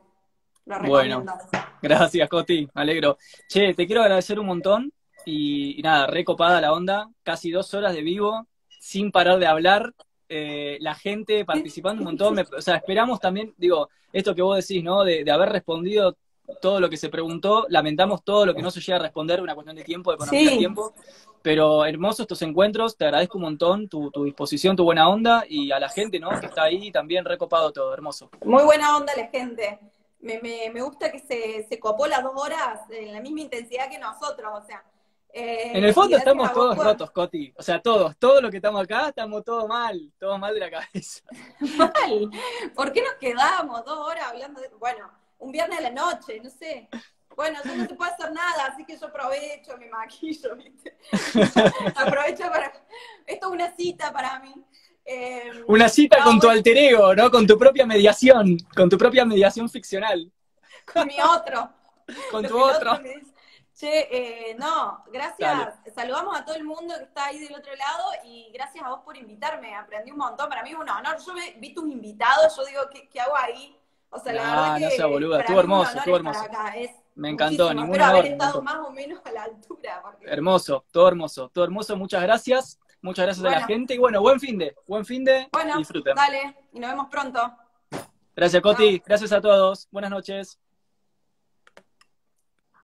Lo 0.66 0.78
Bueno. 0.80 1.20
recomiendo. 1.20 1.32
Gracias, 1.82 2.28
Coti, 2.28 2.68
me 2.74 2.82
alegro. 2.82 3.18
Che, 3.48 3.74
te 3.74 3.86
quiero 3.86 4.02
agradecer 4.02 4.38
un 4.38 4.46
montón 4.46 4.92
y, 5.24 5.78
y 5.78 5.82
nada, 5.82 6.06
recopada 6.06 6.60
la 6.60 6.72
onda, 6.72 7.08
casi 7.22 7.50
dos 7.50 7.72
horas 7.74 7.94
de 7.94 8.02
vivo, 8.02 8.46
sin 8.78 9.10
parar 9.10 9.38
de 9.38 9.46
hablar, 9.46 9.92
eh, 10.28 10.78
la 10.80 10.94
gente 10.94 11.44
participando 11.44 12.00
un 12.02 12.06
montón, 12.06 12.34
me- 12.34 12.42
o 12.42 12.60
sea, 12.62 12.76
esperamos 12.76 13.18
también, 13.20 13.52
digo, 13.56 13.88
esto 14.12 14.34
que 14.34 14.42
vos 14.42 14.56
decís, 14.56 14.82
¿no? 14.84 15.02
De, 15.04 15.24
de 15.24 15.30
haber 15.30 15.48
respondido 15.50 16.16
todo 16.60 16.80
lo 16.80 16.88
que 16.90 16.96
se 16.96 17.08
preguntó, 17.08 17.66
lamentamos 17.68 18.22
todo 18.24 18.46
lo 18.46 18.54
que 18.54 18.62
no 18.62 18.70
se 18.70 18.80
llega 18.80 18.96
a 18.96 19.02
responder, 19.02 19.40
una 19.40 19.54
cuestión 19.54 19.76
de 19.76 19.84
tiempo, 19.84 20.10
de 20.10 20.16
economía 20.16 20.50
Sí. 20.50 20.58
tiempo, 20.58 20.92
pero 21.42 21.84
hermosos 21.84 22.20
estos 22.20 22.42
encuentros, 22.42 22.96
te 22.96 23.04
agradezco 23.06 23.38
un 23.38 23.44
montón 23.44 23.88
tu, 23.88 24.10
tu 24.10 24.24
disposición, 24.24 24.76
tu 24.76 24.84
buena 24.84 25.08
onda 25.08 25.44
y 25.48 25.72
a 25.72 25.78
la 25.80 25.88
gente, 25.88 26.18
¿no? 26.20 26.28
Que 26.40 26.46
está 26.46 26.64
ahí 26.64 26.90
también 26.92 27.24
recopado 27.24 27.72
todo, 27.72 27.92
hermoso. 27.94 28.30
Muy 28.44 28.62
buena 28.64 28.96
onda 28.96 29.12
la 29.16 29.26
gente. 29.28 29.78
Me, 30.20 30.38
me, 30.40 30.70
me 30.70 30.82
gusta 30.82 31.10
que 31.10 31.18
se, 31.18 31.66
se 31.66 31.78
copó 31.80 32.06
las 32.06 32.22
dos 32.22 32.32
horas 32.36 32.80
en 32.90 33.12
la 33.12 33.20
misma 33.20 33.40
intensidad 33.40 33.88
que 33.88 33.98
nosotros, 33.98 34.52
o 34.54 34.66
sea. 34.66 34.84
eh, 35.32 35.70
En 35.78 35.82
el 35.84 35.94
fondo 35.94 36.16
estamos 36.18 36.52
todos 36.52 36.76
por- 36.76 36.84
rotos, 36.84 37.10
Coti. 37.10 37.54
O 37.56 37.62
sea, 37.62 37.80
todos, 37.80 38.14
todos 38.18 38.42
los 38.42 38.50
que 38.50 38.58
estamos 38.58 38.82
acá 38.82 39.08
estamos 39.08 39.42
todos 39.44 39.66
mal, 39.66 40.12
todos 40.18 40.38
mal 40.38 40.52
de 40.52 40.60
la 40.60 40.70
cabeza. 40.70 41.22
Mal. 41.78 42.30
¿Por 42.74 42.92
qué 42.92 43.00
nos 43.02 43.14
quedamos 43.14 43.82
dos 43.86 43.98
horas 44.06 44.24
hablando 44.28 44.60
de.? 44.60 44.68
Bueno, 44.78 45.10
un 45.40 45.52
viernes 45.52 45.78
a 45.78 45.82
la 45.82 45.90
noche, 45.90 46.40
no 46.42 46.50
sé. 46.50 46.88
Bueno, 47.34 47.58
yo 47.64 47.74
no 47.74 47.86
se 47.86 47.94
puede 47.94 48.10
hacer 48.12 48.32
nada, 48.32 48.66
así 48.66 48.84
que 48.84 48.96
yo 48.98 49.06
aprovecho, 49.06 49.76
me 49.78 49.88
maquillo, 49.88 50.54
¿viste? 50.56 50.96
aprovecho 51.96 52.44
para. 52.50 52.72
Esto 53.26 53.46
es 53.48 53.52
una 53.52 53.74
cita 53.74 54.12
para 54.12 54.38
mí. 54.40 54.54
Eh, 55.04 55.64
Una 55.66 55.88
cita 55.88 56.18
no, 56.18 56.24
con 56.24 56.40
tu 56.40 56.48
alter 56.48 56.76
ego, 56.76 57.14
¿no? 57.14 57.30
Con 57.30 57.46
tu 57.46 57.58
propia 57.58 57.86
mediación, 57.86 58.58
con 58.76 58.88
tu 58.88 58.96
propia 58.98 59.24
mediación 59.24 59.68
ficcional, 59.68 60.30
Con 60.92 61.06
mi 61.06 61.16
otro. 61.20 61.70
con 62.30 62.46
tu 62.46 62.62
otro. 62.62 62.98
dice. 62.98 63.26
Che, 63.74 64.08
eh, 64.50 64.54
no, 64.58 65.02
gracias. 65.10 65.38
Dale. 65.38 65.94
Saludamos 65.94 66.38
a 66.38 66.44
todo 66.44 66.54
el 66.54 66.64
mundo 66.64 66.94
que 66.98 67.04
está 67.04 67.24
ahí 67.26 67.38
del 67.38 67.54
otro 67.56 67.74
lado 67.74 68.04
y 68.24 68.50
gracias 68.52 68.84
a 68.84 68.90
vos 68.90 69.00
por 69.02 69.16
invitarme. 69.16 69.74
Aprendí 69.74 70.10
un 70.10 70.18
montón. 70.18 70.50
Para 70.50 70.62
mí 70.62 70.70
es 70.70 70.76
un 70.76 70.88
honor. 70.88 71.16
Yo 71.24 71.32
vi 71.56 71.72
tus 71.72 71.88
invitados, 71.88 72.54
yo 72.54 72.64
digo, 72.66 72.82
¿qué, 72.92 73.08
qué 73.08 73.20
hago 73.20 73.34
ahí? 73.36 73.79
O 74.12 74.18
sea, 74.18 74.32
la 74.32 74.42
Nah, 74.42 74.50
verdad 74.62 74.80
no 74.80 74.88
que. 74.88 74.96
sea 74.96 75.06
boluda, 75.06 75.40
estuvo 75.40 75.60
hermoso, 75.60 75.98
estuvo 75.98 76.16
hermoso. 76.16 76.40
es 76.76 76.90
Me 77.14 77.30
encantó, 77.30 77.72
ningún 77.74 77.94
honor, 77.96 78.02
haber 78.02 78.26
estado 78.26 78.62
más 78.62 78.76
o 78.78 78.90
menos 78.90 79.20
a 79.24 79.30
la 79.30 79.42
altura. 79.44 80.00
porque- 80.02 80.26
Hermoso, 80.26 80.84
todo 80.90 81.08
hermoso, 81.08 81.48
todo 81.52 81.64
hermoso. 81.64 81.96
Muchas 81.96 82.22
gracias. 82.22 82.78
Muchas 83.02 83.24
gracias 83.26 83.46
a 83.46 83.50
la 83.60 83.66
gente. 83.66 83.94
Y 83.94 83.98
bueno, 83.98 84.20
buen 84.20 84.38
fin 84.40 84.58
de, 84.58 84.74
buen 84.86 85.04
fin 85.06 85.24
de. 85.24 85.48
Bueno, 85.52 85.78
Disfruten. 85.78 86.14
dale, 86.14 86.56
y 86.72 86.80
nos 86.80 86.90
vemos 86.90 87.06
pronto. 87.10 87.52
Gracias, 88.36 88.62
Coti. 88.62 89.02
Gracias 89.06 89.32
a 89.32 89.40
todos. 89.40 89.88
Buenas 89.90 90.10
noches. 90.10 90.58